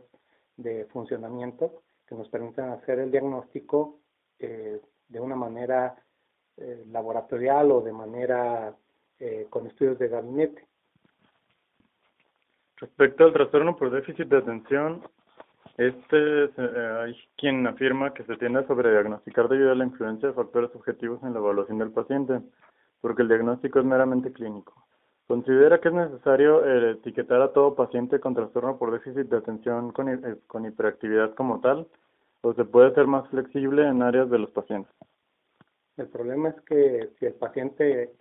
de 0.58 0.86
funcionamiento 0.86 1.84
que 2.08 2.16
nos 2.16 2.30
permitan 2.30 2.70
hacer 2.70 3.00
el 3.00 3.12
diagnóstico 3.12 4.00
eh, 4.40 4.80
de 5.08 5.20
una 5.20 5.36
manera 5.36 5.96
eh, 6.58 6.84
laboratorial 6.92 7.72
o 7.72 7.82
de 7.82 7.92
manera 7.92 8.76
eh, 9.20 9.48
con 9.50 9.68
estudios 9.68 9.98
de 10.00 10.08
gabinete. 10.08 10.68
Respecto 12.78 13.26
al 13.26 13.34
trastorno 13.34 13.76
por 13.76 13.90
déficit 13.90 14.28
de 14.28 14.38
atención, 14.38 15.02
este 15.78 16.44
eh, 16.46 16.98
hay 17.02 17.18
quien 17.36 17.66
afirma 17.66 18.14
que 18.14 18.24
se 18.24 18.38
tiende 18.38 18.60
a 18.60 18.68
sobrediagnosticar 18.68 19.50
debido 19.50 19.72
a 19.72 19.76
la 19.76 19.86
influencia 19.86 20.30
de 20.30 20.36
factores 20.36 20.72
subjetivos 20.72 21.24
en 21.24 21.34
la 21.34 21.40
evaluación 21.40 21.80
del 21.80 21.92
paciente, 21.92 22.42
porque 23.02 23.24
el 23.24 23.28
diagnóstico 23.28 23.80
es 23.80 23.86
meramente 23.86 24.32
clínico. 24.32 24.74
¿Considera 25.28 25.80
que 25.80 25.88
es 25.88 25.94
necesario 25.94 26.66
eh, 26.66 26.92
etiquetar 26.92 27.42
a 27.42 27.54
todo 27.54 27.76
paciente 27.76 28.20
con 28.20 28.36
trastorno 28.36 28.78
por 28.78 28.92
déficit 28.92 29.30
de 29.30 29.38
atención 29.38 29.92
con, 29.92 30.10
eh, 30.10 30.36
con 30.48 30.66
hiperactividad 30.66 31.34
como 31.34 31.60
tal? 31.62 31.88
¿O 32.42 32.54
se 32.54 32.66
puede 32.66 32.94
ser 32.94 33.08
más 33.08 33.28
flexible 33.30 33.88
en 33.88 34.04
áreas 34.04 34.30
de 34.30 34.38
los 34.38 34.52
pacientes? 34.52 34.94
El 35.98 36.08
problema 36.08 36.50
es 36.50 36.62
que 36.66 37.10
si 37.18 37.26
el 37.26 37.34
paciente 37.34 38.14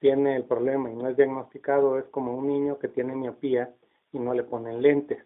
tiene 0.00 0.36
el 0.36 0.44
problema 0.44 0.90
y 0.90 0.96
no 0.96 1.08
es 1.08 1.16
diagnosticado, 1.16 1.98
es 1.98 2.04
como 2.06 2.36
un 2.36 2.48
niño 2.48 2.78
que 2.78 2.88
tiene 2.88 3.14
miopía 3.14 3.70
y 4.12 4.18
no 4.18 4.34
le 4.34 4.42
ponen 4.42 4.82
lentes. 4.82 5.24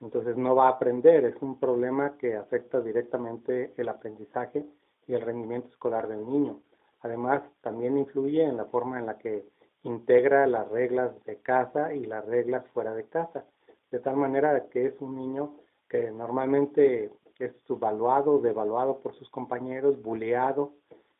Entonces 0.00 0.36
no 0.36 0.54
va 0.54 0.66
a 0.68 0.72
aprender, 0.72 1.24
es 1.24 1.40
un 1.42 1.58
problema 1.58 2.16
que 2.18 2.36
afecta 2.36 2.80
directamente 2.80 3.74
el 3.76 3.88
aprendizaje 3.88 4.64
y 5.06 5.14
el 5.14 5.22
rendimiento 5.22 5.68
escolar 5.68 6.06
del 6.06 6.24
niño. 6.24 6.60
Además, 7.00 7.42
también 7.62 7.98
influye 7.98 8.44
en 8.44 8.56
la 8.56 8.66
forma 8.66 8.98
en 8.98 9.06
la 9.06 9.18
que 9.18 9.44
integra 9.82 10.46
las 10.46 10.68
reglas 10.68 11.12
de 11.24 11.36
casa 11.40 11.94
y 11.94 12.04
las 12.04 12.24
reglas 12.26 12.66
fuera 12.68 12.94
de 12.94 13.04
casa, 13.08 13.44
de 13.90 13.98
tal 14.00 14.16
manera 14.16 14.68
que 14.68 14.86
es 14.86 15.00
un 15.00 15.16
niño 15.16 15.54
que 15.88 16.10
normalmente 16.10 17.10
es 17.38 17.52
subvaluado, 17.66 18.40
devaluado 18.40 18.98
por 19.00 19.14
sus 19.14 19.30
compañeros, 19.30 20.00
buleado, 20.02 20.72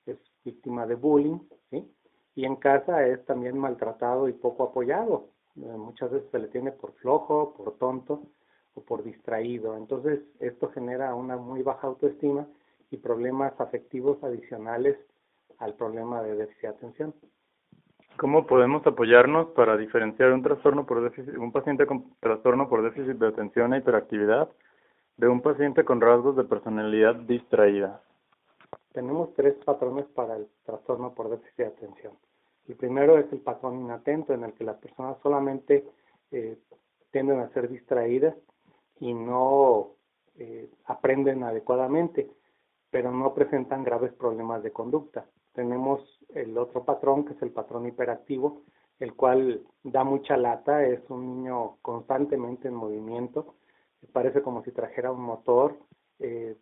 es 0.06 0.18
víctima 0.44 0.86
de 0.86 0.94
bullying, 0.94 1.38
¿sí? 1.70 1.90
Y 2.34 2.44
en 2.44 2.56
casa 2.56 3.06
es 3.06 3.24
también 3.24 3.58
maltratado 3.58 4.28
y 4.28 4.32
poco 4.32 4.64
apoyado. 4.64 5.28
Eh, 5.56 5.76
muchas 5.76 6.10
veces 6.10 6.30
se 6.30 6.38
le 6.38 6.48
tiene 6.48 6.72
por 6.72 6.92
flojo, 6.94 7.54
por 7.54 7.76
tonto 7.78 8.22
o 8.78 8.82
por 8.82 9.02
distraído. 9.02 9.76
Entonces, 9.76 10.20
esto 10.40 10.70
genera 10.70 11.14
una 11.14 11.36
muy 11.36 11.62
baja 11.62 11.86
autoestima 11.86 12.46
y 12.90 12.96
problemas 12.96 13.52
afectivos 13.60 14.22
adicionales 14.22 14.96
al 15.58 15.74
problema 15.74 16.22
de 16.22 16.36
déficit 16.36 16.62
de 16.62 16.68
atención. 16.68 17.14
¿Cómo 18.16 18.46
podemos 18.46 18.84
apoyarnos 18.86 19.48
para 19.50 19.76
diferenciar 19.76 20.32
un 20.32 20.42
trastorno 20.42 20.86
por 20.86 21.02
déficit, 21.02 21.36
un 21.36 21.52
paciente 21.52 21.86
con 21.86 22.14
trastorno 22.20 22.68
por 22.68 22.82
déficit 22.82 23.16
de 23.16 23.28
atención 23.28 23.74
e 23.74 23.78
hiperactividad 23.78 24.48
de 25.16 25.28
un 25.28 25.40
paciente 25.40 25.84
con 25.84 26.00
rasgos 26.00 26.36
de 26.36 26.44
personalidad 26.44 27.14
distraída? 27.14 28.00
Tenemos 28.92 29.34
tres 29.34 29.54
patrones 29.64 30.06
para 30.06 30.36
el 30.36 30.48
trastorno 30.64 31.14
por 31.14 31.28
déficit 31.28 31.56
de 31.58 31.66
atención. 31.66 32.12
El 32.66 32.76
primero 32.76 33.18
es 33.18 33.32
el 33.32 33.40
patrón 33.40 33.80
inatento, 33.80 34.34
en 34.34 34.44
el 34.44 34.52
que 34.52 34.64
las 34.64 34.76
personas 34.78 35.16
solamente 35.22 35.84
eh, 36.32 36.58
tienden 37.12 37.40
a 37.40 37.48
ser 37.50 37.68
distraídas 37.68 38.34
y 39.00 39.14
no 39.14 39.94
eh, 40.36 40.70
aprenden 40.86 41.42
adecuadamente, 41.42 42.30
pero 42.90 43.10
no 43.10 43.34
presentan 43.34 43.84
graves 43.84 44.12
problemas 44.12 44.62
de 44.62 44.72
conducta. 44.72 45.26
Tenemos 45.52 46.00
el 46.34 46.56
otro 46.56 46.84
patrón, 46.84 47.24
que 47.24 47.34
es 47.34 47.42
el 47.42 47.50
patrón 47.50 47.86
hiperactivo, 47.86 48.62
el 48.98 49.14
cual 49.14 49.62
da 49.82 50.04
mucha 50.04 50.36
lata, 50.36 50.84
es 50.84 51.00
un 51.08 51.26
niño 51.26 51.76
constantemente 51.82 52.68
en 52.68 52.74
movimiento, 52.74 53.54
parece 54.12 54.42
como 54.42 54.62
si 54.62 54.72
trajera 54.72 55.12
un 55.12 55.22
motor, 55.22 55.76
eh, 56.18 56.56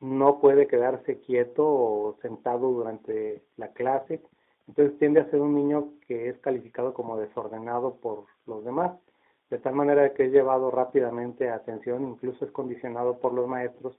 no 0.00 0.40
puede 0.40 0.66
quedarse 0.66 1.20
quieto 1.20 1.64
o 1.66 2.18
sentado 2.22 2.72
durante 2.72 3.42
la 3.56 3.68
clase, 3.72 4.22
entonces 4.66 4.98
tiende 4.98 5.20
a 5.20 5.30
ser 5.30 5.40
un 5.40 5.54
niño 5.54 5.92
que 6.06 6.28
es 6.28 6.38
calificado 6.38 6.92
como 6.94 7.16
desordenado 7.16 7.96
por 7.96 8.26
los 8.46 8.64
demás, 8.64 8.92
de 9.52 9.58
tal 9.58 9.74
manera 9.74 10.14
que 10.14 10.24
es 10.24 10.32
llevado 10.32 10.70
rápidamente 10.70 11.50
a 11.50 11.56
atención, 11.56 12.08
incluso 12.08 12.46
es 12.46 12.50
condicionado 12.52 13.18
por 13.18 13.34
los 13.34 13.46
maestros 13.46 13.94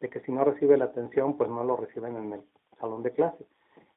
de 0.00 0.10
que 0.10 0.20
si 0.20 0.30
no 0.30 0.44
recibe 0.44 0.76
la 0.76 0.84
atención, 0.84 1.38
pues 1.38 1.48
no 1.48 1.64
lo 1.64 1.78
reciben 1.78 2.14
en 2.18 2.32
el 2.34 2.42
salón 2.78 3.02
de 3.02 3.12
clase. 3.12 3.46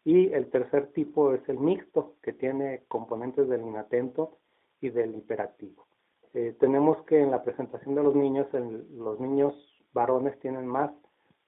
Y 0.05 0.31
el 0.31 0.49
tercer 0.49 0.87
tipo 0.93 1.33
es 1.33 1.41
el 1.49 1.59
mixto, 1.59 2.13
que 2.23 2.31
tiene 2.31 2.83
componentes 2.87 3.49
del 3.49 3.59
inatento 3.59 4.37
y 4.79 4.89
del 4.89 5.13
hiperactivo. 5.17 5.85
Eh, 6.33 6.55
tenemos 6.61 7.03
que 7.03 7.19
en 7.19 7.29
la 7.29 7.43
presentación 7.43 7.93
de 7.93 8.03
los 8.03 8.15
niños, 8.15 8.47
los 8.93 9.19
niños 9.19 9.53
varones 9.91 10.39
tienen 10.39 10.65
más 10.65 10.91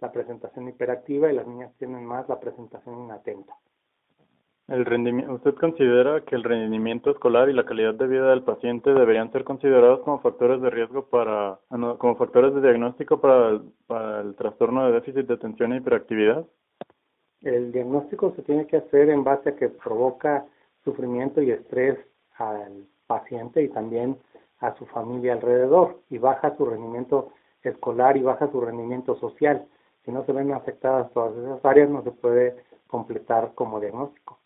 la 0.01 0.11
presentación 0.11 0.67
hiperactiva 0.67 1.31
y 1.31 1.35
las 1.35 1.47
niñas 1.47 1.73
tienen 1.77 2.03
más 2.05 2.27
la 2.27 2.37
presentación 2.37 3.05
inatenta. 3.05 3.55
El 4.69 4.85
rendimiento, 4.85 5.33
¿Usted 5.33 5.55
considera 5.55 6.21
que 6.21 6.35
el 6.35 6.43
rendimiento 6.43 7.11
escolar 7.11 7.49
y 7.49 7.53
la 7.53 7.65
calidad 7.65 7.95
de 7.95 8.07
vida 8.07 8.29
del 8.29 8.43
paciente 8.43 8.93
deberían 8.93 9.29
ser 9.33 9.43
considerados 9.43 9.99
como 10.01 10.19
factores 10.19 10.61
de 10.61 10.69
riesgo 10.69 11.05
para, 11.07 11.59
ah, 11.69 11.95
como 11.97 12.15
factores 12.15 12.53
de 12.53 12.61
diagnóstico 12.61 13.19
para 13.19 14.21
el 14.21 14.35
trastorno 14.35 14.85
de 14.85 14.93
déficit 14.93 15.27
de 15.27 15.33
atención 15.33 15.73
e 15.73 15.77
hiperactividad? 15.77 16.45
El 17.41 17.73
diagnóstico 17.73 18.33
se 18.37 18.41
tiene 18.43 18.65
que 18.65 18.77
hacer 18.77 19.09
en 19.09 19.25
base 19.25 19.49
a 19.49 19.55
que 19.57 19.67
provoca 19.67 20.45
sufrimiento 20.85 21.41
y 21.41 21.51
estrés 21.51 21.99
al 22.37 22.87
paciente 23.05 23.61
y 23.61 23.67
también 23.67 24.17
a 24.59 24.73
su 24.75 24.85
familia 24.85 25.33
alrededor 25.33 25.99
y 26.09 26.19
baja 26.19 26.55
su 26.55 26.65
rendimiento 26.65 27.33
escolar 27.63 28.15
y 28.15 28.21
baja 28.21 28.49
su 28.49 28.61
rendimiento 28.61 29.17
social. 29.19 29.65
Si 30.05 30.11
no 30.11 30.25
se 30.25 30.31
ven 30.31 30.53
afectadas 30.53 31.11
todas 31.11 31.35
esas 31.35 31.65
áreas, 31.65 31.89
no 31.89 32.01
se 32.03 32.11
puede 32.11 32.55
completar 32.87 33.51
como 33.55 33.81
diagnóstico. 33.81 34.39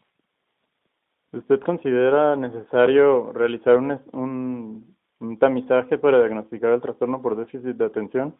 ¿Usted 1.33 1.59
considera 1.61 2.35
necesario 2.35 3.33
realizar 3.33 3.77
un, 3.77 3.99
un, 4.13 4.95
un 5.19 5.39
tamizaje 5.39 5.97
para 5.97 6.19
diagnosticar 6.19 6.71
el 6.71 6.81
trastorno 6.81 7.21
por 7.21 7.35
déficit 7.35 7.75
de 7.75 7.85
atención? 7.85 8.35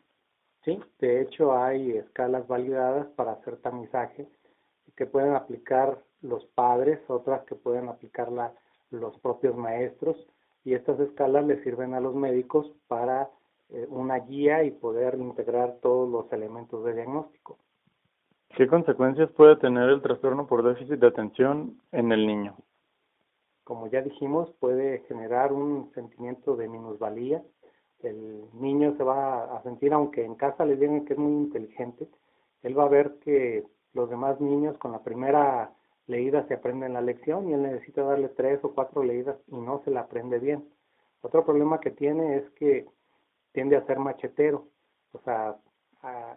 Sí, 0.64 0.80
de 1.00 1.22
hecho 1.22 1.58
hay 1.58 1.92
escalas 1.92 2.48
validadas 2.48 3.08
para 3.16 3.34
hacer 3.34 3.58
tamizaje 3.58 4.28
que 4.96 5.06
pueden 5.06 5.36
aplicar 5.36 5.98
los 6.22 6.46
padres, 6.48 7.00
otras 7.08 7.44
que 7.44 7.56
pueden 7.56 7.88
aplicar 7.90 8.32
la, 8.32 8.52
los 8.90 9.18
propios 9.20 9.56
maestros 9.56 10.18
y 10.64 10.74
estas 10.74 11.00
escalas 11.00 11.46
le 11.46 11.64
sirven 11.64 11.94
a 11.94 12.00
los 12.00 12.16
médicos 12.16 12.72
para 12.88 13.30
eh, 13.70 13.86
una 13.90 14.20
guía 14.20 14.64
y 14.64 14.72
poder 14.72 15.16
integrar 15.20 15.78
todos 15.82 16.10
los 16.10 16.32
elementos 16.34 16.84
de 16.84 16.94
diagnóstico. 16.94 17.58
¿Qué 18.56 18.68
consecuencias 18.68 19.30
puede 19.32 19.58
tener 19.58 19.90
el 19.90 20.02
trastorno 20.02 20.48
por 20.48 20.64
déficit 20.64 21.00
de 21.00 21.08
atención 21.08 21.80
en 21.92 22.12
el 22.12 22.26
niño? 22.26 22.56
Como 23.68 23.88
ya 23.88 24.01
dijimos, 24.01 24.49
puede 24.61 24.99
generar 25.09 25.51
un 25.51 25.91
sentimiento 25.93 26.55
de 26.55 26.70
minusvalía. 26.70 27.43
El 27.99 28.45
niño 28.53 28.95
se 28.95 29.03
va 29.03 29.57
a 29.57 29.61
sentir, 29.63 29.91
aunque 29.91 30.24
en 30.24 30.36
casa 30.36 30.63
le 30.63 30.78
digan 30.78 31.03
que 31.03 31.11
es 31.11 31.20
muy 31.20 31.34
inteligente, 31.34 32.07
él 32.63 32.80
va 32.80 32.86
a 32.86 32.88
ver 32.88 33.20
que 33.20 33.65
los 33.91 34.09
demás 34.09 34.39
niños 34.39 34.78
con 34.78 34.93
la 34.93 35.03
primera 35.03 35.74
leída 36.05 36.47
se 36.47 36.53
aprenden 36.53 36.93
la 36.93 37.01
lección 37.01 37.49
y 37.49 37.53
él 37.55 37.63
necesita 37.63 38.03
darle 38.03 38.30
tres 38.30 38.63
o 38.63 38.74
cuatro 38.74 39.03
leídas 39.03 39.36
y 39.47 39.57
no 39.57 39.82
se 39.84 39.91
la 39.91 39.99
aprende 39.99 40.39
bien. 40.39 40.63
Otro 41.22 41.43
problema 41.43 41.82
que 41.82 41.91
tiene 41.91 42.38
es 42.38 42.49
que 42.51 42.86
tiende 43.51 43.76
a 43.76 43.86
ser 43.86 43.99
machetero, 43.99 44.70
o 45.11 45.20
sea, 45.26 45.57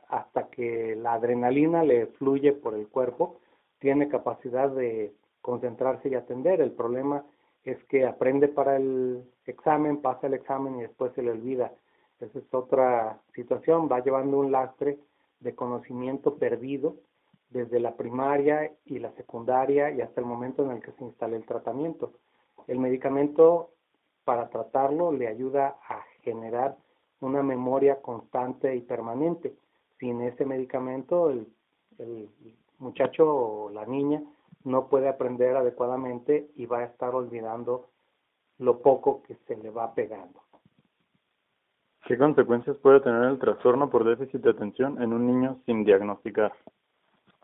hasta 0.09 0.49
que 0.49 0.97
la 0.97 1.13
adrenalina 1.13 1.85
le 1.85 2.07
fluye 2.07 2.53
por 2.55 2.75
el 2.75 2.89
cuerpo, 2.89 3.39
tiene 3.79 4.09
capacidad 4.09 4.69
de 4.69 5.15
concentrarse 5.41 6.09
y 6.09 6.15
atender. 6.15 6.61
El 6.61 6.73
problema 6.73 7.25
es 7.65 7.83
que 7.85 8.07
aprende 8.07 8.49
para 8.49 8.77
el 8.77 9.25
examen, 9.47 10.01
pasa 10.01 10.27
el 10.27 10.35
examen 10.35 10.79
y 10.79 10.83
después 10.83 11.13
se 11.15 11.23
le 11.23 11.33
olvida. 11.33 11.73
Esa 12.21 12.39
es 12.39 12.55
otra 12.55 13.19
situación, 13.35 13.89
va 13.91 14.01
llevando 14.01 14.39
un 14.39 14.53
lastre 14.53 14.99
de 15.41 15.55
conocimiento 15.55 16.37
perdido 16.37 16.97
desde 17.49 17.81
la 17.81 17.97
primaria 17.97 18.73
y 18.85 18.99
la 18.99 19.13
secundaria 19.13 19.91
y 19.91 20.01
hasta 20.01 20.21
el 20.21 20.27
momento 20.27 20.65
en 20.65 20.73
el 20.73 20.83
que 20.83 20.93
se 20.93 21.05
instale 21.05 21.37
el 21.37 21.47
tratamiento. 21.47 22.13
El 22.67 22.79
medicamento 22.79 23.71
para 24.25 24.49
tratarlo 24.51 25.13
le 25.13 25.27
ayuda 25.27 25.79
a 25.89 26.03
generar 26.23 26.77
una 27.21 27.43
memoria 27.43 28.01
constante 28.01 28.77
y 28.77 28.83
permanente. 28.83 29.55
Sin 29.99 30.21
ese 30.23 30.45
medicamento, 30.45 31.31
el, 31.31 31.49
el 31.99 32.29
muchacho 32.79 33.27
o 33.27 33.71
la 33.71 33.85
niña 33.87 34.23
no 34.65 34.89
puede 34.89 35.09
aprender 35.09 35.57
adecuadamente 35.57 36.51
y 36.57 36.67
va 36.67 36.79
a 36.79 36.85
estar 36.85 37.15
olvidando 37.15 37.89
lo 38.59 38.81
poco 38.81 39.23
que 39.23 39.37
se 39.47 39.57
le 39.57 39.71
va 39.71 39.95
pegando. 39.95 40.41
¿Qué 42.07 42.19
consecuencias 42.19 42.77
puede 42.79 43.01
tener 43.01 43.25
el 43.25 43.39
trastorno 43.39 43.89
por 43.89 44.05
déficit 44.05 44.43
de 44.43 44.51
atención 44.51 45.01
en 45.03 45.13
un 45.13 45.27
niño 45.27 45.61
sin 45.65 45.85
diagnosticar? 45.85 46.53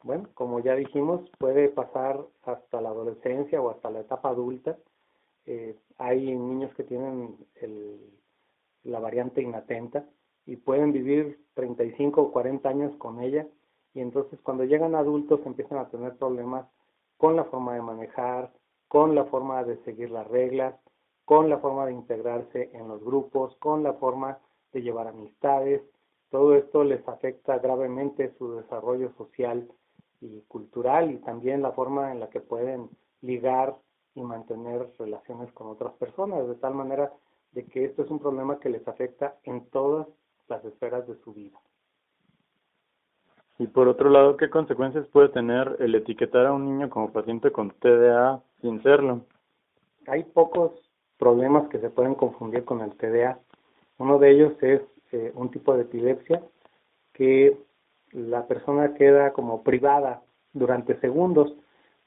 Bueno, 0.02 0.28
como 0.34 0.60
ya 0.60 0.74
dijimos, 0.74 1.28
puede 1.38 1.68
pasar 1.68 2.20
hasta 2.44 2.80
la 2.80 2.90
adolescencia 2.90 3.60
o 3.60 3.70
hasta 3.70 3.90
la 3.90 4.00
etapa 4.00 4.30
adulta. 4.30 4.76
Eh, 5.46 5.76
hay 5.98 6.34
niños 6.34 6.74
que 6.74 6.84
tienen 6.84 7.36
el, 7.60 7.98
la 8.84 8.98
variante 8.98 9.42
inatenta 9.42 10.04
y 10.46 10.56
pueden 10.56 10.92
vivir 10.92 11.40
35 11.54 12.20
o 12.20 12.32
40 12.32 12.68
años 12.68 12.96
con 12.96 13.20
ella 13.20 13.46
y 13.94 14.00
entonces 14.00 14.38
cuando 14.42 14.64
llegan 14.64 14.94
adultos 14.94 15.40
empiezan 15.44 15.78
a 15.78 15.88
tener 15.88 16.16
problemas 16.16 16.66
con 17.16 17.36
la 17.36 17.44
forma 17.44 17.74
de 17.74 17.82
manejar, 17.82 18.52
con 18.88 19.14
la 19.14 19.24
forma 19.24 19.64
de 19.64 19.76
seguir 19.84 20.10
las 20.10 20.26
reglas, 20.28 20.74
con 21.24 21.50
la 21.50 21.58
forma 21.58 21.86
de 21.86 21.92
integrarse 21.92 22.70
en 22.72 22.88
los 22.88 23.02
grupos, 23.02 23.56
con 23.56 23.82
la 23.82 23.94
forma 23.94 24.38
de 24.72 24.82
llevar 24.82 25.08
amistades. 25.08 25.82
Todo 26.30 26.54
esto 26.54 26.84
les 26.84 27.06
afecta 27.08 27.58
gravemente 27.58 28.34
su 28.38 28.52
desarrollo 28.52 29.12
social 29.16 29.68
y 30.20 30.40
cultural 30.42 31.10
y 31.10 31.18
también 31.18 31.62
la 31.62 31.72
forma 31.72 32.12
en 32.12 32.20
la 32.20 32.30
que 32.30 32.40
pueden 32.40 32.88
ligar 33.22 33.76
y 34.14 34.22
mantener 34.22 34.88
relaciones 34.98 35.52
con 35.52 35.66
otras 35.68 35.92
personas, 35.94 36.46
de 36.48 36.54
tal 36.54 36.74
manera 36.74 37.12
de 37.52 37.66
que 37.66 37.84
esto 37.84 38.02
es 38.02 38.10
un 38.10 38.18
problema 38.18 38.58
que 38.60 38.70
les 38.70 38.86
afecta 38.86 39.36
en 39.44 39.68
todas 39.70 40.06
las 40.48 40.64
esferas 40.64 41.06
de 41.06 41.16
su 41.22 41.32
vida. 41.32 41.58
Y 43.58 43.66
por 43.68 43.88
otro 43.88 44.10
lado, 44.10 44.36
¿qué 44.36 44.50
consecuencias 44.50 45.06
puede 45.08 45.30
tener 45.30 45.76
el 45.78 45.94
etiquetar 45.94 46.46
a 46.46 46.52
un 46.52 46.66
niño 46.66 46.90
como 46.90 47.12
paciente 47.12 47.50
con 47.50 47.70
TDA 47.70 48.42
sin 48.60 48.82
serlo? 48.82 49.22
Hay 50.06 50.24
pocos 50.24 50.72
problemas 51.18 51.68
que 51.68 51.78
se 51.78 51.88
pueden 51.88 52.14
confundir 52.14 52.64
con 52.64 52.82
el 52.82 52.94
TDA. 52.96 53.38
Uno 53.98 54.18
de 54.18 54.30
ellos 54.30 54.52
es 54.62 54.82
eh, 55.12 55.32
un 55.34 55.50
tipo 55.50 55.74
de 55.74 55.82
epilepsia 55.82 56.42
que 57.14 57.56
la 58.12 58.46
persona 58.46 58.94
queda 58.94 59.32
como 59.32 59.62
privada 59.62 60.22
durante 60.52 61.00
segundos, 61.00 61.54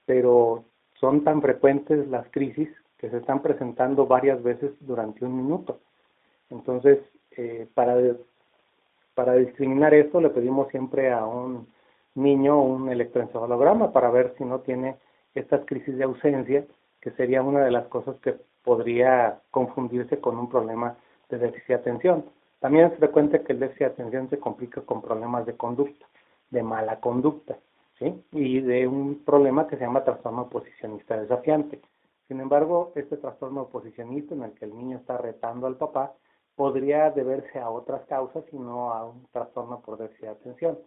pero 0.05 0.65
son 0.99 1.23
tan 1.23 1.41
frecuentes 1.41 2.07
las 2.09 2.29
crisis 2.29 2.69
que 2.97 3.09
se 3.09 3.17
están 3.17 3.41
presentando 3.41 4.05
varias 4.05 4.41
veces 4.43 4.71
durante 4.81 5.25
un 5.25 5.35
minuto. 5.35 5.79
Entonces, 6.49 6.99
eh, 7.31 7.67
para, 7.73 7.95
para 9.19 9.33
discriminar 9.33 9.93
esto, 9.93 10.21
le 10.21 10.29
pedimos 10.29 10.69
siempre 10.69 11.11
a 11.11 11.25
un 11.25 11.67
niño 12.15 12.61
un 12.61 12.87
electroencefalograma 12.87 13.91
para 13.91 14.09
ver 14.09 14.33
si 14.37 14.45
no 14.45 14.61
tiene 14.61 14.95
estas 15.35 15.65
crisis 15.65 15.97
de 15.97 16.05
ausencia, 16.05 16.65
que 17.01 17.11
sería 17.11 17.43
una 17.43 17.65
de 17.65 17.69
las 17.69 17.85
cosas 17.87 18.15
que 18.21 18.37
podría 18.63 19.41
confundirse 19.51 20.21
con 20.21 20.37
un 20.37 20.47
problema 20.47 20.95
de 21.27 21.37
déficit 21.37 21.67
de 21.67 21.73
atención. 21.73 22.25
También 22.61 22.85
es 22.85 22.97
frecuente 22.97 23.43
que 23.43 23.51
el 23.51 23.59
déficit 23.59 23.79
de 23.79 23.85
atención 23.87 24.29
se 24.29 24.39
complique 24.39 24.79
con 24.83 25.01
problemas 25.01 25.45
de 25.45 25.57
conducta, 25.57 26.05
de 26.49 26.63
mala 26.63 27.01
conducta, 27.01 27.57
¿sí? 27.97 28.23
Y 28.31 28.61
de 28.61 28.87
un 28.87 29.25
problema 29.25 29.67
que 29.67 29.75
se 29.75 29.83
llama 29.83 30.05
trastorno 30.05 30.43
oposicionista 30.43 31.19
desafiante. 31.19 31.81
Sin 32.29 32.39
embargo, 32.39 32.93
este 32.95 33.17
trastorno 33.17 33.63
oposicionista 33.63 34.33
en 34.33 34.43
el 34.43 34.51
que 34.53 34.63
el 34.63 34.77
niño 34.77 34.95
está 34.95 35.17
retando 35.17 35.67
al 35.67 35.75
papá 35.75 36.13
podría 36.59 37.09
deberse 37.11 37.57
a 37.57 37.69
otras 37.69 38.05
causas 38.07 38.43
y 38.51 38.57
no 38.57 38.91
a 38.91 39.05
un 39.05 39.25
trastorno 39.31 39.79
por 39.79 39.97
déficit 39.97 40.23
de 40.23 40.27
atención. 40.27 40.77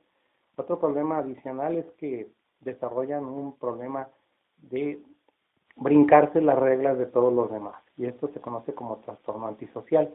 Otro 0.56 0.78
problema 0.78 1.16
adicional 1.16 1.78
es 1.78 1.86
que 1.92 2.28
desarrollan 2.60 3.24
un 3.24 3.56
problema 3.56 4.06
de 4.58 5.00
brincarse 5.76 6.42
las 6.42 6.58
reglas 6.58 6.98
de 6.98 7.06
todos 7.06 7.32
los 7.32 7.50
demás 7.50 7.76
y 7.96 8.04
esto 8.04 8.28
se 8.34 8.40
conoce 8.42 8.74
como 8.74 8.98
trastorno 8.98 9.46
antisocial. 9.46 10.12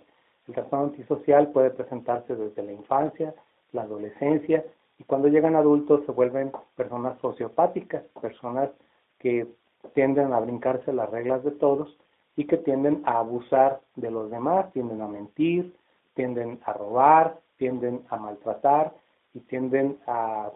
El 0.48 0.54
trastorno 0.54 0.86
antisocial 0.86 1.48
puede 1.52 1.72
presentarse 1.72 2.36
desde 2.36 2.62
la 2.62 2.74
infancia, 2.74 3.34
la 3.72 3.82
adolescencia 3.82 4.64
y 5.00 5.06
cuando 5.06 5.28
llegan 5.28 5.56
adultos 5.56 6.06
se 6.06 6.12
vuelven 6.12 6.52
personas 6.76 7.20
sociopáticas, 7.20 8.04
personas 8.22 8.70
que 9.18 9.48
tienden 9.96 10.34
a 10.34 10.40
brincarse 10.40 10.94
las 10.94 11.10
reglas 11.10 11.44
de 11.44 11.50
todos 11.50 11.98
y 12.38 12.46
que 12.46 12.58
tienden 12.58 13.02
a 13.06 13.18
abusar 13.18 13.82
de 13.96 14.12
los 14.12 14.30
demás, 14.30 14.72
tienden 14.72 15.02
a 15.02 15.08
mentir, 15.08 15.76
tienden 16.14 16.60
a 16.66 16.74
robar, 16.74 17.40
tienden 17.58 18.06
a 18.10 18.18
maltratar 18.18 18.94
y 19.34 19.40
tienden 19.42 19.98
a 20.06 20.52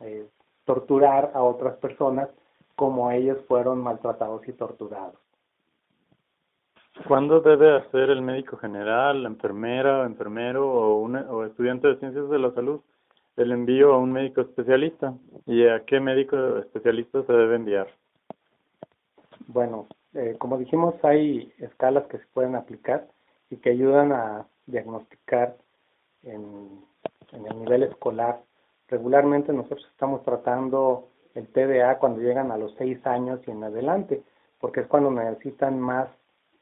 eh, 0.00 0.26
torturar 0.64 1.30
a 1.34 1.42
otras 1.42 1.76
personas 1.76 2.28
como 2.74 3.10
ellos 3.12 3.38
fueron 3.46 3.80
maltratados 3.82 4.46
y 4.48 4.52
torturados. 4.52 5.14
¿Cuándo 7.06 7.40
debe 7.40 7.76
hacer 7.76 8.10
el 8.10 8.20
médico 8.20 8.56
general, 8.56 9.22
la 9.22 9.28
enfermera, 9.28 10.04
enfermero 10.04 10.70
o, 10.70 11.04
o 11.04 11.44
estudiante 11.44 11.86
de 11.86 11.98
ciencias 11.98 12.28
de 12.28 12.38
la 12.38 12.52
salud 12.52 12.80
el 13.36 13.50
envío 13.52 13.94
a 13.94 13.98
un 13.98 14.12
médico 14.12 14.40
especialista? 14.40 15.14
¿Y 15.46 15.66
a 15.66 15.84
qué 15.84 16.00
médico 16.00 16.58
especialista 16.58 17.22
se 17.22 17.32
debe 17.32 17.56
enviar? 17.56 17.86
Bueno, 19.46 19.86
eh, 20.14 20.36
como 20.38 20.58
dijimos, 20.58 20.94
hay 21.02 21.52
escalas 21.58 22.06
que 22.08 22.18
se 22.18 22.26
pueden 22.34 22.54
aplicar 22.54 23.08
y 23.50 23.56
que 23.56 23.70
ayudan 23.70 24.12
a 24.12 24.46
diagnosticar 24.66 25.56
en, 26.22 26.84
el 27.32 27.58
nivel 27.58 27.84
escolar. 27.84 28.42
Regularmente 28.88 29.52
nosotros 29.52 29.86
estamos 29.90 30.22
tratando 30.22 31.08
el 31.34 31.48
TDA 31.48 31.98
cuando 31.98 32.20
llegan 32.20 32.50
a 32.50 32.58
los 32.58 32.74
seis 32.76 33.04
años 33.06 33.40
y 33.46 33.50
en 33.50 33.64
adelante, 33.64 34.22
porque 34.60 34.80
es 34.80 34.86
cuando 34.86 35.10
necesitan 35.10 35.80
más 35.80 36.08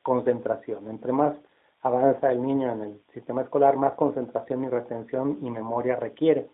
concentración. 0.03 0.89
Entre 0.89 1.13
más 1.13 1.37
avanza 1.83 2.31
el 2.31 2.43
niño 2.43 2.73
en 2.73 2.83
el 2.83 3.01
sistema 3.13 3.43
escolar, 3.43 3.77
más 3.77 3.95
concentración 3.95 4.63
y 4.63 4.69
retención 4.69 5.39
y 5.43 5.51
memoria 5.51 5.97
requiere. 5.97 6.49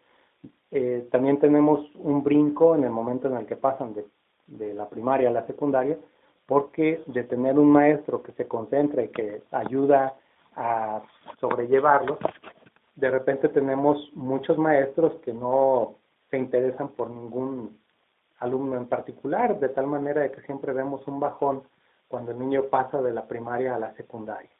Eh, 0.71 1.07
también 1.13 1.39
tenemos 1.39 1.95
un 1.97 2.23
brinco 2.25 2.75
en 2.75 2.85
el 2.85 2.91
momento 2.91 3.29
en 3.29 3.37
el 3.37 3.47
que 3.47 3.57
pasan 3.57 3.95
de 4.47 4.75
la 4.75 4.89
primaria 4.89 5.29
a 5.29 5.33
la 5.33 5.47
secundaria, 5.47 5.99
porque 6.47 7.03
de 7.07 7.25
tener 7.25 7.59
un 7.59 7.71
maestro 7.71 8.23
que 8.23 8.33
se 8.33 8.47
concentra 8.47 9.03
y 9.03 9.09
que 9.09 9.43
ayuda 9.51 10.15
a 10.55 11.03
sobrellevarlo, 11.41 12.19
de 12.95 13.11
repente 13.11 13.49
tenemos 13.49 14.11
muchos 14.15 14.57
maestros 14.57 15.15
que 15.23 15.33
no 15.33 15.97
se 16.31 16.39
interesan 16.39 16.89
por 16.89 17.11
ningún 17.11 17.79
alumno 18.39 18.77
en 18.77 18.87
particular, 18.87 19.59
de 19.59 19.69
tal 19.69 19.87
manera 19.87 20.23
de 20.23 20.31
que 20.31 20.43
siempre 20.43 20.73
vemos 20.73 21.07
un 21.07 21.21
bajón 21.21 21.63
cuando 22.09 22.33
el 22.33 22.39
niño 22.39 22.65
pasa 22.65 23.03
de 23.03 23.13
la 23.13 23.27
primaria 23.27 23.75
a 23.75 23.79
la 23.79 23.95
secundaria. 23.95 24.51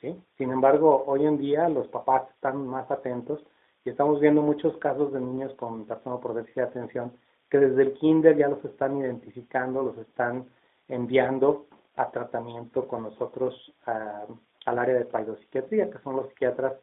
¿sí? 0.00 0.20
Sin 0.36 0.50
embargo, 0.50 1.04
hoy 1.06 1.24
en 1.26 1.38
día 1.38 1.68
los 1.68 1.86
papás 1.88 2.28
están 2.30 2.66
más 2.66 2.90
atentos 2.90 3.44
y 3.84 3.90
estamos 3.90 4.20
viendo 4.20 4.42
muchos 4.42 4.76
casos 4.78 5.12
de 5.12 5.20
niños 5.20 5.54
con 5.54 5.86
trastorno 5.86 6.20
por 6.20 6.34
déficit 6.34 6.56
de 6.56 6.62
atención 6.62 7.12
que 7.50 7.58
desde 7.58 7.82
el 7.82 7.92
kinder 7.94 8.36
ya 8.36 8.48
los 8.48 8.64
están 8.64 8.96
identificando, 8.96 9.82
los 9.82 9.96
están 9.98 10.46
enviando 10.88 11.66
a 11.96 12.10
tratamiento 12.10 12.86
con 12.86 13.04
nosotros 13.04 13.74
al 13.84 14.78
área 14.78 14.94
de 14.94 15.04
paidopsiquiatría, 15.04 15.90
que 15.90 15.98
son 15.98 16.16
los 16.16 16.28
psiquiatras 16.28 16.74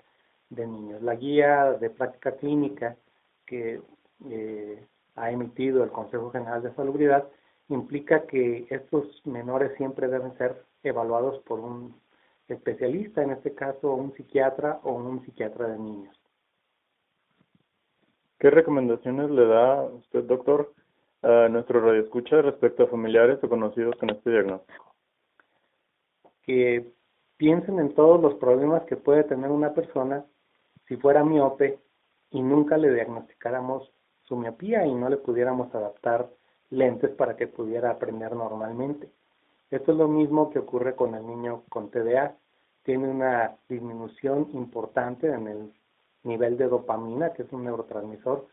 de 0.49 0.67
niños. 0.67 1.01
La 1.01 1.15
guía 1.15 1.73
de 1.73 1.89
práctica 1.89 2.35
clínica 2.35 2.95
que 3.45 3.81
eh, 4.29 4.87
ha 5.15 5.31
emitido 5.31 5.83
el 5.83 5.91
Consejo 5.91 6.31
General 6.31 6.61
de 6.61 6.73
Salubridad 6.73 7.27
implica 7.69 8.25
que 8.25 8.65
estos 8.69 9.21
menores 9.25 9.75
siempre 9.77 10.07
deben 10.07 10.35
ser 10.37 10.63
evaluados 10.83 11.39
por 11.43 11.59
un 11.59 11.95
especialista, 12.47 13.23
en 13.23 13.31
este 13.31 13.53
caso 13.53 13.93
un 13.93 14.13
psiquiatra 14.13 14.79
o 14.83 14.93
un 14.93 15.23
psiquiatra 15.23 15.67
de 15.67 15.79
niños. 15.79 16.19
¿Qué 18.39 18.49
recomendaciones 18.49 19.29
le 19.29 19.45
da 19.45 19.83
usted, 19.83 20.23
doctor, 20.25 20.73
a 21.23 21.47
nuestro 21.49 21.79
radioescucha 21.79 22.41
respecto 22.41 22.83
a 22.83 22.87
familiares 22.87 23.39
o 23.43 23.49
conocidos 23.49 23.95
con 23.95 24.09
este 24.09 24.29
diagnóstico? 24.29 24.93
Que 26.43 26.85
piensen 27.37 27.79
en 27.79 27.93
todos 27.95 28.21
los 28.21 28.35
problemas 28.35 28.83
que 28.83 28.97
puede 28.97 29.23
tener 29.23 29.49
una 29.49 29.73
persona 29.73 30.25
si 30.87 30.97
fuera 30.97 31.23
miope 31.23 31.79
y 32.31 32.41
nunca 32.41 32.77
le 32.77 32.93
diagnosticáramos 32.93 33.91
su 34.23 34.35
miopía 34.35 34.85
y 34.85 34.93
no 34.93 35.09
le 35.09 35.17
pudiéramos 35.17 35.73
adaptar 35.73 36.29
lentes 36.69 37.11
para 37.11 37.35
que 37.35 37.47
pudiera 37.47 37.91
aprender 37.91 38.35
normalmente. 38.35 39.09
Esto 39.71 39.91
es 39.91 39.97
lo 39.97 40.07
mismo 40.07 40.49
que 40.49 40.59
ocurre 40.59 40.95
con 40.95 41.15
el 41.15 41.25
niño 41.25 41.63
con 41.69 41.89
TDA. 41.89 42.35
Tiene 42.83 43.09
una 43.09 43.55
disminución 43.69 44.49
importante 44.53 45.27
en 45.27 45.47
el 45.47 45.73
nivel 46.23 46.57
de 46.57 46.67
dopamina, 46.67 47.33
que 47.33 47.43
es 47.43 47.53
un 47.53 47.63
neurotransmisor, 47.63 48.47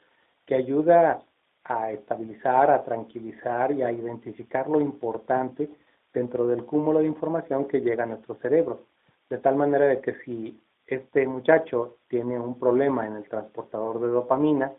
que 0.47 0.55
ayuda 0.55 1.23
a 1.65 1.91
estabilizar, 1.93 2.71
a 2.71 2.85
tranquilizar 2.85 3.73
y 3.73 3.83
a 3.83 3.93
identificar 3.93 4.69
lo 4.69 4.81
importante 4.81 5.71
dentro 6.13 6.47
del 6.47 6.65
cúmulo 6.65 7.01
de 7.01 7.07
información 7.07 7.67
que 7.67 7.81
llega 7.81 8.05
a 8.05 8.07
nuestro 8.07 8.35
cerebro. 8.37 8.87
De 9.29 9.39
tal 9.39 9.57
manera 9.57 9.87
de 9.87 10.01
que 10.01 10.15
si 10.25 10.61
este 10.87 11.27
muchacho 11.27 11.99
tiene 12.09 12.39
un 12.39 12.59
problema 12.59 13.07
en 13.07 13.15
el 13.15 13.29
transportador 13.29 14.01
de 14.01 14.09
dopamina, 14.09 14.73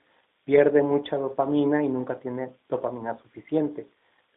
pierde 0.43 0.83
mucha 0.83 1.17
dopamina 1.17 1.83
y 1.83 1.89
nunca 1.89 2.19
tiene 2.19 2.51
dopamina 2.67 3.17
suficiente. 3.19 3.87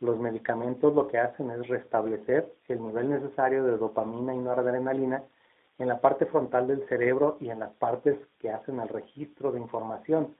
Los 0.00 0.18
medicamentos 0.18 0.94
lo 0.94 1.08
que 1.08 1.18
hacen 1.18 1.50
es 1.50 1.66
restablecer 1.66 2.52
el 2.68 2.82
nivel 2.82 3.10
necesario 3.10 3.64
de 3.64 3.76
dopamina 3.76 4.34
y 4.34 4.38
noradrenalina 4.38 5.24
en 5.78 5.88
la 5.88 6.00
parte 6.00 6.26
frontal 6.26 6.68
del 6.68 6.86
cerebro 6.88 7.36
y 7.40 7.50
en 7.50 7.58
las 7.58 7.72
partes 7.72 8.16
que 8.38 8.50
hacen 8.50 8.78
el 8.78 8.88
registro 8.88 9.50
de 9.50 9.60
información, 9.60 10.36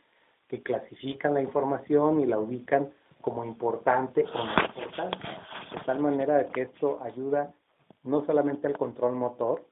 que 0.54 0.62
clasifican 0.62 1.34
la 1.34 1.42
información 1.42 2.20
y 2.20 2.26
la 2.26 2.38
ubican 2.38 2.92
como 3.20 3.44
importante 3.44 4.24
o 4.24 4.44
no 4.44 4.52
importante, 4.76 5.18
de 5.72 5.80
tal 5.84 5.98
manera 5.98 6.48
que 6.50 6.62
esto 6.62 7.00
ayuda 7.02 7.52
no 8.04 8.24
solamente 8.26 8.66
al 8.66 8.76
control 8.76 9.14
motor, 9.14 9.64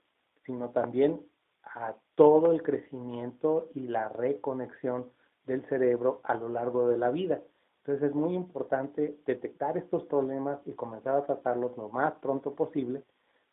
sino 0.45 0.71
también 0.71 1.21
a 1.63 1.95
todo 2.17 2.51
el 2.51 2.63
crecimiento 2.63 3.69
y 3.75 3.89
la 3.89 4.09
reconexión 4.09 5.11
del 5.47 5.65
cerebro 5.69 6.21
a 6.25 6.35
lo 6.35 6.49
largo 6.49 6.89
de 6.89 6.99
la 6.99 7.11
vida. 7.11 7.41
Entonces 7.79 8.11
es 8.11 8.15
muy 8.15 8.35
importante 8.35 9.17
detectar 9.27 9.77
estos 9.77 10.05
problemas 10.05 10.59
y 10.67 10.73
comenzar 10.73 11.17
a 11.17 11.27
tratarlos 11.27 11.77
lo 11.77 11.91
más 11.91 12.15
pronto 12.15 12.55
posible, 12.55 13.05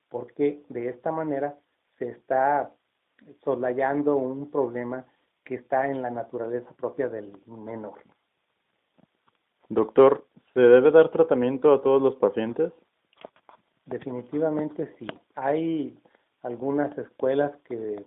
porque 0.09 0.63
de 0.69 0.89
esta 0.89 1.11
manera 1.11 1.57
se 1.97 2.09
está 2.09 2.71
soslayando 3.43 4.15
un 4.15 4.49
problema 4.49 5.05
que 5.49 5.55
está 5.55 5.87
en 5.87 6.03
la 6.03 6.11
naturaleza 6.11 6.69
propia 6.73 7.09
del 7.09 7.35
menor. 7.47 8.03
Doctor, 9.67 10.27
¿se 10.53 10.59
debe 10.59 10.91
dar 10.91 11.09
tratamiento 11.09 11.73
a 11.73 11.81
todos 11.81 11.99
los 11.99 12.15
pacientes? 12.17 12.71
Definitivamente 13.87 14.95
sí. 14.99 15.07
Hay 15.33 15.97
algunas 16.43 16.95
escuelas 16.99 17.51
que 17.63 18.05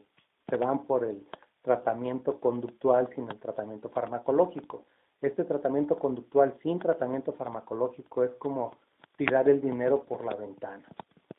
se 0.48 0.56
van 0.56 0.84
por 0.86 1.04
el 1.04 1.26
tratamiento 1.62 2.38
conductual 2.38 3.08
sin 3.16 3.28
el 3.28 3.40
tratamiento 3.40 3.88
farmacológico. 3.88 4.84
Este 5.20 5.42
tratamiento 5.42 5.98
conductual 5.98 6.56
sin 6.62 6.78
tratamiento 6.78 7.32
farmacológico 7.32 8.22
es 8.22 8.30
como 8.36 8.70
tirar 9.16 9.48
el 9.48 9.60
dinero 9.60 10.04
por 10.04 10.24
la 10.24 10.36
ventana, 10.36 10.86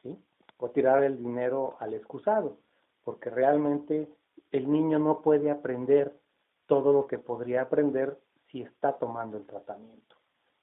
¿sí? 0.01 0.21
O 0.57 0.69
tirar 0.69 1.01
el 1.01 1.17
dinero 1.17 1.77
al 1.79 1.93
excusado, 1.93 2.57
porque 3.05 3.29
realmente 3.29 4.09
el 4.51 4.71
niño 4.71 4.99
no 4.99 5.21
puede 5.21 5.51
aprender 5.51 6.15
todo 6.67 6.93
lo 6.93 7.07
que 7.07 7.19
podría 7.19 7.63
aprender 7.63 8.19
si 8.51 8.61
está 8.61 8.93
tomando 8.93 9.37
el 9.37 9.45
tratamiento. 9.45 10.15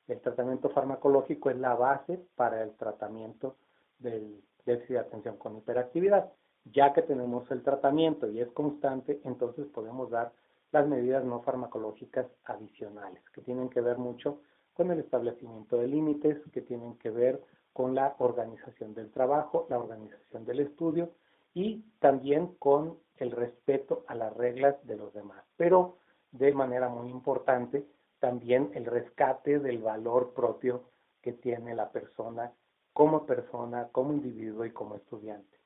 El 0.09 0.21
tratamiento 0.21 0.71
farmacológico 0.71 1.51
es 1.51 1.59
la 1.59 1.75
base 1.75 2.21
para 2.35 2.63
el 2.63 2.73
tratamiento 2.77 3.57
del 3.99 4.43
déficit 4.65 4.91
de 4.91 4.99
atención 4.99 5.37
con 5.37 5.57
hiperactividad. 5.57 6.33
Ya 6.65 6.93
que 6.93 7.03
tenemos 7.03 7.51
el 7.51 7.63
tratamiento 7.63 8.29
y 8.29 8.41
es 8.41 8.49
constante, 8.51 9.21
entonces 9.25 9.67
podemos 9.67 10.11
dar 10.11 10.33
las 10.73 10.87
medidas 10.87 11.25
no 11.25 11.43
farmacológicas 11.43 12.27
adicionales, 12.45 13.23
que 13.31 13.41
tienen 13.41 13.69
que 13.69 13.81
ver 13.81 13.99
mucho 13.99 14.41
con 14.75 14.91
el 14.91 15.01
establecimiento 15.01 15.77
de 15.77 15.89
límites, 15.89 16.39
que 16.53 16.61
tienen 16.61 16.97
que 16.97 17.11
ver 17.11 17.43
con 17.73 17.95
la 17.95 18.15
organización 18.19 18.95
del 18.95 19.11
trabajo, 19.11 19.67
la 19.69 19.79
organización 19.79 20.45
del 20.45 20.61
estudio 20.61 21.11
y 21.55 21.85
también 21.99 22.55
con 22.59 22.99
el 23.21 23.31
respeto 23.31 24.05
a 24.09 24.15
las 24.15 24.37
reglas 24.37 24.75
de 24.87 24.97
los 24.97 25.13
demás. 25.15 25.45
Pero 25.57 25.99
de 26.33 26.53
manera 26.53 26.89
muy 26.89 27.11
importante, 27.11 27.85
también 28.19 28.71
el 28.75 28.87
rescate 28.87 29.59
del 29.59 29.79
valor 29.79 30.35
propio 30.35 30.83
que 31.23 31.33
tiene 31.33 31.75
la 31.75 31.91
persona 31.91 32.53
como 32.93 33.27
persona, 33.27 33.89
como 33.93 34.13
individuo 34.13 34.65
y 34.65 34.71
como 34.73 34.97
estudiante. 34.97 35.59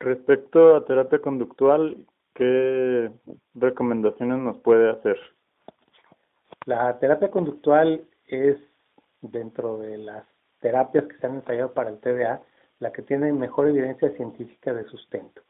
Respecto 0.00 0.76
a 0.76 0.84
terapia 0.84 1.20
conductual, 1.20 1.96
¿qué 2.34 3.10
recomendaciones 3.54 4.38
nos 4.38 4.58
puede 4.58 4.90
hacer? 4.90 5.16
La 6.66 6.98
terapia 6.98 7.30
conductual 7.30 8.04
es 8.26 8.58
dentro 9.20 9.78
de 9.78 9.98
las 9.98 10.26
terapias 10.60 11.06
que 11.06 11.16
se 11.18 11.26
han 11.26 11.36
ensayado 11.36 11.72
para 11.72 11.90
el 11.90 12.00
TDA, 12.00 12.42
la 12.80 12.92
que 12.92 13.02
tiene 13.02 13.32
mejor 13.32 13.68
evidencia 13.68 14.10
científica 14.16 14.72
de 14.72 14.84
sustento. 14.84 15.42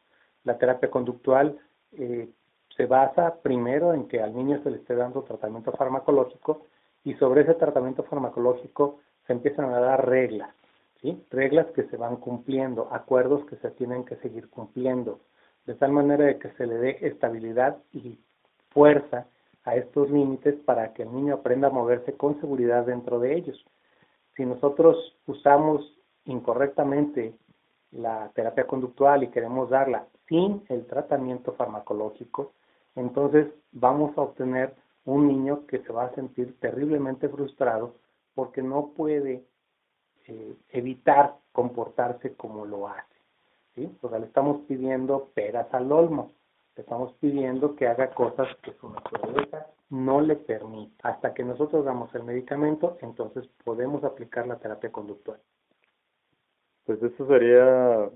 La 0.45 0.59
terapia 0.59 0.91
conductual 0.91 1.59
eh, 1.93 2.29
se 2.77 2.87
basa 2.87 3.37
primero 3.43 3.95
en 3.95 4.09
que 4.09 4.21
al 4.21 4.35
niño 4.35 4.63
se 4.63 4.71
le 4.71 4.79
esté 4.79 4.95
dando 4.95 5.23
tratamiento 5.23 5.73
farmacológico 5.73 6.67
y 7.05 7.15
sobre 7.15 7.43
ese 7.43 7.55
tratamiento 7.55 8.03
farmacológico 8.05 9.01
se 9.27 9.33
empiezan 9.33 9.73
a 9.73 9.81
dar 9.81 10.09
reglas 10.09 10.55
reglas 11.31 11.67
que 11.75 11.85
se 11.85 11.97
van 11.97 12.17
cumpliendo, 12.17 12.89
acuerdos 12.91 13.45
que 13.47 13.57
se 13.57 13.71
tienen 13.73 14.05
que 14.05 14.17
seguir 14.17 14.49
cumpliendo, 14.49 15.21
de 15.67 15.75
tal 15.75 15.93
manera 15.93 16.25
de 16.25 16.39
que 16.39 16.51
se 16.53 16.67
le 16.67 16.77
dé 16.77 16.99
estabilidad 17.03 17.79
y 17.93 18.19
fuerza 18.71 19.27
a 19.65 19.77
estos 19.77 20.11
límites 20.11 20.55
para 20.65 20.93
que 20.93 21.03
el 21.03 21.13
niño 21.13 21.35
aprenda 21.35 21.69
a 21.69 21.73
moverse 21.73 22.15
con 22.15 22.41
seguridad 22.41 22.87
dentro 22.87 23.19
de 23.19 23.35
ellos. 23.37 23.65
Si 24.37 24.45
nosotros 24.45 25.17
usamos 25.27 25.99
incorrectamente 26.25 27.35
la 27.95 28.31
terapia 28.35 28.67
conductual 28.67 29.23
y 29.23 29.29
queremos 29.29 29.71
darla 29.71 30.07
sin 30.29 30.63
el 30.69 30.87
tratamiento 30.87 31.53
farmacológico, 31.53 32.53
entonces 32.97 33.49
vamos 33.73 34.17
a 34.17 34.23
obtener 34.23 34.75
un 35.05 35.29
niño 35.29 35.67
que 35.67 35.81
se 35.81 35.93
va 35.93 36.05
a 36.05 36.15
sentir 36.15 36.59
terriblemente 36.61 37.29
frustrado 37.29 37.95
porque 38.35 38.63
no 38.63 38.89
puede 38.97 39.45
eh, 40.27 40.57
evitar 40.71 41.37
comportarse 41.53 42.35
como 42.35 42.65
lo 42.65 42.89
hace. 42.89 43.15
O 44.03 44.09
sea, 44.09 44.19
le 44.19 44.27
estamos 44.27 44.61
pidiendo 44.69 45.31
peras 45.35 45.67
al 45.75 45.91
olmo, 45.91 46.33
le 46.77 46.83
estamos 46.83 47.13
pidiendo 47.15 47.75
que 47.75 47.89
haga 47.89 48.11
cosas 48.11 48.49
que 48.63 48.73
su 48.75 48.89
naturaleza 48.89 49.67
no 49.91 50.21
le 50.21 50.37
permite. 50.37 50.95
Hasta 51.03 51.35
que 51.35 51.45
nosotros 51.45 51.85
damos 51.85 52.15
el 52.15 52.25
medicamento, 52.25 52.97
entonces 53.01 53.49
podemos 53.65 54.05
aplicar 54.05 54.47
la 54.47 54.57
terapia 54.57 54.93
conductual. 54.93 55.41
Pues 56.85 57.03
eso 57.03 57.27
sería 57.27 58.11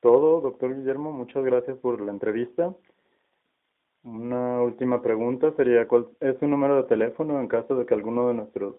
todo, 0.00 0.40
doctor 0.40 0.74
Guillermo. 0.74 1.12
Muchas 1.12 1.44
gracias 1.44 1.76
por 1.78 2.00
la 2.00 2.12
entrevista. 2.12 2.74
Una 4.02 4.62
última 4.62 5.00
pregunta 5.02 5.52
sería, 5.56 5.88
¿cuál 5.88 6.08
es 6.20 6.38
su 6.38 6.46
número 6.46 6.76
de 6.76 6.84
teléfono 6.84 7.40
en 7.40 7.48
caso 7.48 7.74
de 7.74 7.86
que 7.86 7.94
alguno 7.94 8.28
de 8.28 8.34
nuestros 8.34 8.76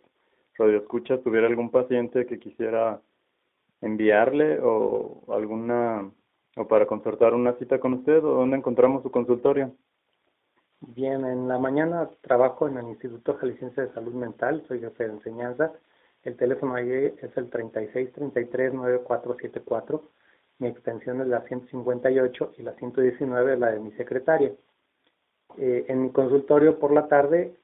Radio 0.58 0.78
Escucha 0.78 1.22
tuviera 1.22 1.48
algún 1.48 1.70
paciente 1.70 2.26
que 2.26 2.39
quisiera 2.39 3.02
enviarle 3.82 4.60
o 4.62 5.24
alguna 5.30 6.10
o 6.56 6.68
para 6.68 6.86
concertar 6.86 7.34
una 7.34 7.54
cita 7.54 7.80
con 7.80 7.93
usted 7.93 8.24
o 8.24 8.36
dónde 8.36 8.58
encontramos 8.58 9.04
su 9.04 9.12
consultorio. 9.12 9.74
Bien, 10.80 11.26
en 11.26 11.48
la 11.48 11.58
mañana 11.58 12.10
trabajo 12.22 12.68
en 12.68 12.78
el 12.78 12.88
Instituto 12.88 13.34
Jalisciense 13.36 13.82
de 13.82 13.93
Salud 13.93 14.14
Mental, 14.14 14.64
soy 14.68 14.80
jefe 14.80 15.06
de 15.06 15.14
enseñanza. 15.14 15.74
El 16.26 16.36
teléfono 16.36 16.76
ahí 16.76 16.91
es 16.91 17.38
el 17.38 17.49
3633-9474. 17.51 20.01
Mi 20.57 20.67
extensión 20.67 21.21
es 21.21 21.28
la 21.28 21.41
158 21.41 22.53
y 22.57 22.63
la 22.63 22.73
119 22.73 23.57
la 23.57 23.71
de 23.71 23.80
mi 23.80 23.91
secretaria. 23.93 24.51
Eh, 25.57 25.86
en 25.88 26.01
mi 26.01 26.11
consultorio 26.11 26.80
por 26.80 26.91
la 26.91 27.07
tarde 27.07 27.55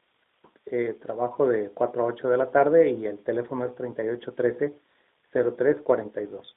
eh, 0.68 0.95
trabajo 1.01 1.47
de 1.47 1.72
4 1.72 2.03
a 2.03 2.05
8 2.05 2.30
de 2.30 2.38
la 2.38 2.51
tarde 2.51 2.91
y 2.91 3.07
el 3.07 3.18
teléfono 3.20 3.66
es 3.66 3.72
3813-0342. 3.76 6.55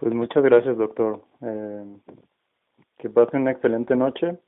Pues 0.00 0.14
muchas 0.14 0.44
gracias, 0.44 0.78
doctor. 0.78 1.20
Eh, 1.42 1.84
que 2.96 3.10
pase 3.10 3.36
una 3.36 3.50
excelente 3.50 3.96
noche 3.96 4.38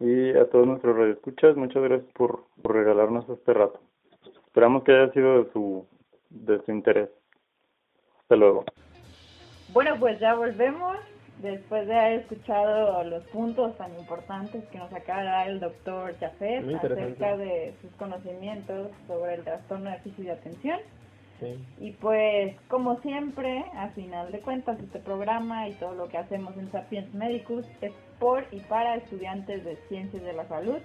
y 0.00 0.36
a 0.36 0.50
todos 0.50 0.66
nuestros 0.66 0.96
radioescuchas, 0.96 1.56
muchas 1.56 1.84
gracias 1.84 2.12
por, 2.12 2.46
por 2.60 2.74
regalarnos 2.74 3.28
este 3.28 3.54
rato. 3.54 3.80
Esperamos 4.56 4.84
que 4.84 4.92
haya 4.92 5.12
sido 5.12 5.44
de 5.44 5.52
su, 5.52 5.86
de 6.30 6.64
su 6.64 6.72
interés. 6.72 7.10
Hasta 8.22 8.36
luego. 8.36 8.64
Bueno, 9.74 9.96
pues 10.00 10.18
ya 10.18 10.34
volvemos 10.34 10.96
después 11.42 11.86
de 11.86 11.94
haber 11.94 12.20
escuchado 12.20 13.04
los 13.04 13.22
puntos 13.24 13.76
tan 13.76 13.94
importantes 13.98 14.64
que 14.68 14.78
nos 14.78 14.90
acaba 14.94 15.20
de 15.20 15.26
dar 15.26 15.48
el 15.50 15.60
doctor 15.60 16.12
interesante. 16.12 16.86
acerca 16.86 17.36
de 17.36 17.74
sus 17.82 17.90
conocimientos 17.96 18.92
sobre 19.06 19.34
el 19.34 19.44
trastorno 19.44 19.90
de 19.90 19.96
déficit 19.96 20.24
de 20.24 20.32
atención. 20.32 20.80
Sí. 21.38 21.62
Y 21.78 21.90
pues, 21.90 22.58
como 22.68 22.98
siempre, 23.02 23.62
a 23.76 23.88
final 23.88 24.32
de 24.32 24.40
cuentas, 24.40 24.80
este 24.80 25.00
programa 25.00 25.68
y 25.68 25.74
todo 25.74 25.94
lo 25.94 26.08
que 26.08 26.16
hacemos 26.16 26.56
en 26.56 26.72
Sapiens 26.72 27.12
Medicus 27.12 27.66
es 27.82 27.92
por 28.18 28.46
y 28.52 28.60
para 28.60 28.94
estudiantes 28.94 29.66
de 29.66 29.76
ciencias 29.90 30.22
de 30.22 30.32
la 30.32 30.48
salud, 30.48 30.78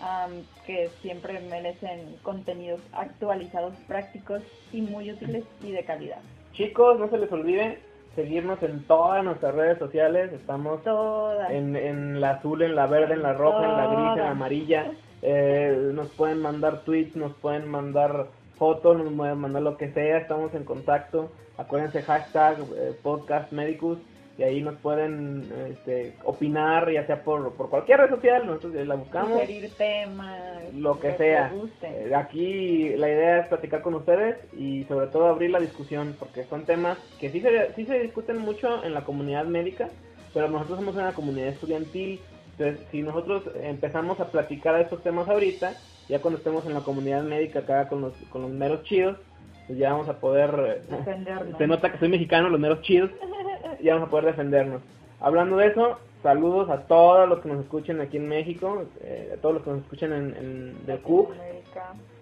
am, 0.00 0.42
que 0.66 0.88
siempre 1.02 1.40
merecen 1.40 2.16
contenidos 2.22 2.80
actualizados, 2.92 3.74
prácticos 3.86 4.42
y 4.72 4.80
muy 4.82 5.10
útiles 5.10 5.44
y 5.62 5.72
de 5.72 5.84
calidad. 5.84 6.18
Chicos, 6.52 6.98
no 6.98 7.08
se 7.08 7.18
les 7.18 7.30
olvide 7.32 7.78
seguirnos 8.14 8.62
en 8.62 8.84
todas 8.86 9.24
nuestras 9.24 9.54
redes 9.54 9.78
sociales. 9.78 10.32
Estamos 10.32 10.82
Todas. 10.84 11.50
en, 11.50 11.76
en 11.76 12.20
la 12.20 12.32
azul, 12.32 12.62
en 12.62 12.74
la 12.74 12.86
verde, 12.86 13.14
en 13.14 13.22
la 13.22 13.32
roja, 13.32 13.64
en 13.64 13.76
la 13.76 13.86
gris, 13.86 13.98
en 13.98 14.04
la 14.04 14.14
Todas. 14.14 14.30
amarilla. 14.30 14.92
Eh, 15.22 15.90
nos 15.94 16.08
pueden 16.10 16.40
mandar 16.40 16.80
tweets, 16.80 17.16
nos 17.16 17.32
pueden 17.34 17.68
mandar 17.68 18.26
fotos, 18.58 18.98
nos 18.98 19.12
pueden 19.14 19.38
mandar 19.38 19.62
lo 19.62 19.76
que 19.76 19.90
sea. 19.92 20.18
Estamos 20.18 20.52
en 20.54 20.64
contacto. 20.64 21.32
Acuérdense, 21.56 22.02
hashtag 22.02 22.58
eh, 22.76 22.92
podcast 23.02 23.50
medicus. 23.52 23.98
Y 24.38 24.42
ahí 24.44 24.62
nos 24.62 24.76
pueden 24.76 25.52
este, 25.70 26.14
opinar, 26.24 26.90
ya 26.90 27.06
sea 27.06 27.22
por, 27.22 27.52
por 27.54 27.68
cualquier 27.68 28.00
red 28.00 28.10
social. 28.10 28.46
Nosotros 28.46 28.74
la 28.86 28.94
buscamos. 28.94 29.32
Sugerir 29.32 29.70
temas, 29.76 30.74
Lo 30.74 30.98
que 30.98 31.14
sea. 31.16 31.52
Eh, 31.82 32.12
Aquí 32.14 32.90
la 32.96 33.08
idea 33.08 33.40
es 33.40 33.48
platicar 33.48 33.82
con 33.82 33.94
ustedes 33.94 34.38
y 34.54 34.84
sobre 34.84 35.08
todo 35.08 35.26
abrir 35.26 35.50
la 35.50 35.60
discusión 35.60 36.16
porque 36.18 36.44
son 36.44 36.64
temas 36.64 36.98
que 37.20 37.30
sí 37.30 37.40
se, 37.40 37.72
sí 37.74 37.84
se 37.84 37.98
discuten 38.00 38.38
mucho 38.38 38.82
en 38.84 38.94
la 38.94 39.04
comunidad 39.04 39.44
médica, 39.44 39.88
pero 40.32 40.48
nosotros 40.48 40.78
somos 40.78 40.94
una 40.96 41.12
comunidad 41.12 41.48
estudiantil. 41.48 42.20
Entonces, 42.52 42.86
si 42.90 43.02
nosotros 43.02 43.44
empezamos 43.62 44.18
a 44.20 44.30
platicar 44.30 44.80
estos 44.80 45.02
temas 45.02 45.28
ahorita, 45.28 45.74
ya 46.08 46.20
cuando 46.20 46.38
estemos 46.38 46.64
en 46.66 46.74
la 46.74 46.80
comunidad 46.80 47.22
médica 47.22 47.60
acá 47.60 47.88
con 47.88 48.00
los, 48.00 48.14
con 48.30 48.42
los 48.42 48.50
meros 48.50 48.82
chidos, 48.84 49.18
pues 49.66 49.78
ya 49.78 49.92
vamos 49.92 50.08
a 50.08 50.18
poder... 50.18 50.82
eh, 50.88 51.52
se 51.56 51.66
nota 51.66 51.92
que 51.92 51.98
soy 51.98 52.08
mexicano, 52.08 52.48
los 52.48 52.60
meros 52.60 52.82
chidos, 52.82 53.10
ya 53.80 53.94
vamos 53.94 54.08
a 54.08 54.10
poder 54.10 54.26
defendernos. 54.26 54.82
Hablando 55.20 55.56
de 55.56 55.68
eso, 55.68 55.98
saludos 56.22 56.68
a 56.70 56.82
todos 56.82 57.28
los 57.28 57.40
que 57.40 57.48
nos 57.48 57.62
escuchen 57.62 58.00
aquí 58.00 58.16
en 58.16 58.28
México, 58.28 58.84
eh, 59.00 59.34
a 59.36 59.40
todos 59.40 59.56
los 59.56 59.64
que 59.64 59.70
nos 59.70 59.80
escuchen 59.82 60.12
en, 60.12 60.36
en 60.36 60.76
The 60.86 60.98
Cook, 60.98 61.30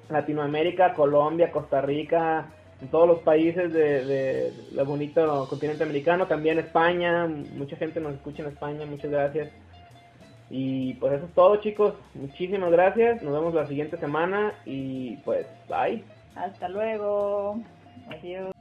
Latinoamérica. 0.08 0.94
Colombia, 0.94 1.50
Costa 1.50 1.80
Rica, 1.80 2.46
en 2.80 2.88
todos 2.88 3.06
los 3.06 3.18
países 3.20 3.72
de, 3.72 4.04
de, 4.04 4.52
del 4.72 4.86
bonito 4.86 5.46
continente 5.48 5.84
americano, 5.84 6.26
también 6.26 6.58
España, 6.58 7.26
mucha 7.26 7.76
gente 7.76 8.00
nos 8.00 8.14
escucha 8.14 8.42
en 8.42 8.48
España, 8.48 8.86
muchas 8.86 9.10
gracias. 9.10 9.50
Y 10.48 10.94
pues 10.94 11.12
eso 11.12 11.26
es 11.26 11.32
todo 11.32 11.56
chicos, 11.56 11.94
muchísimas 12.14 12.72
gracias, 12.72 13.22
nos 13.22 13.32
vemos 13.32 13.54
la 13.54 13.66
siguiente 13.66 13.96
semana 13.98 14.52
y 14.64 15.16
pues 15.18 15.46
bye. 15.68 16.02
Hasta 16.34 16.68
luego. 16.68 17.60
Adiós. 18.08 18.59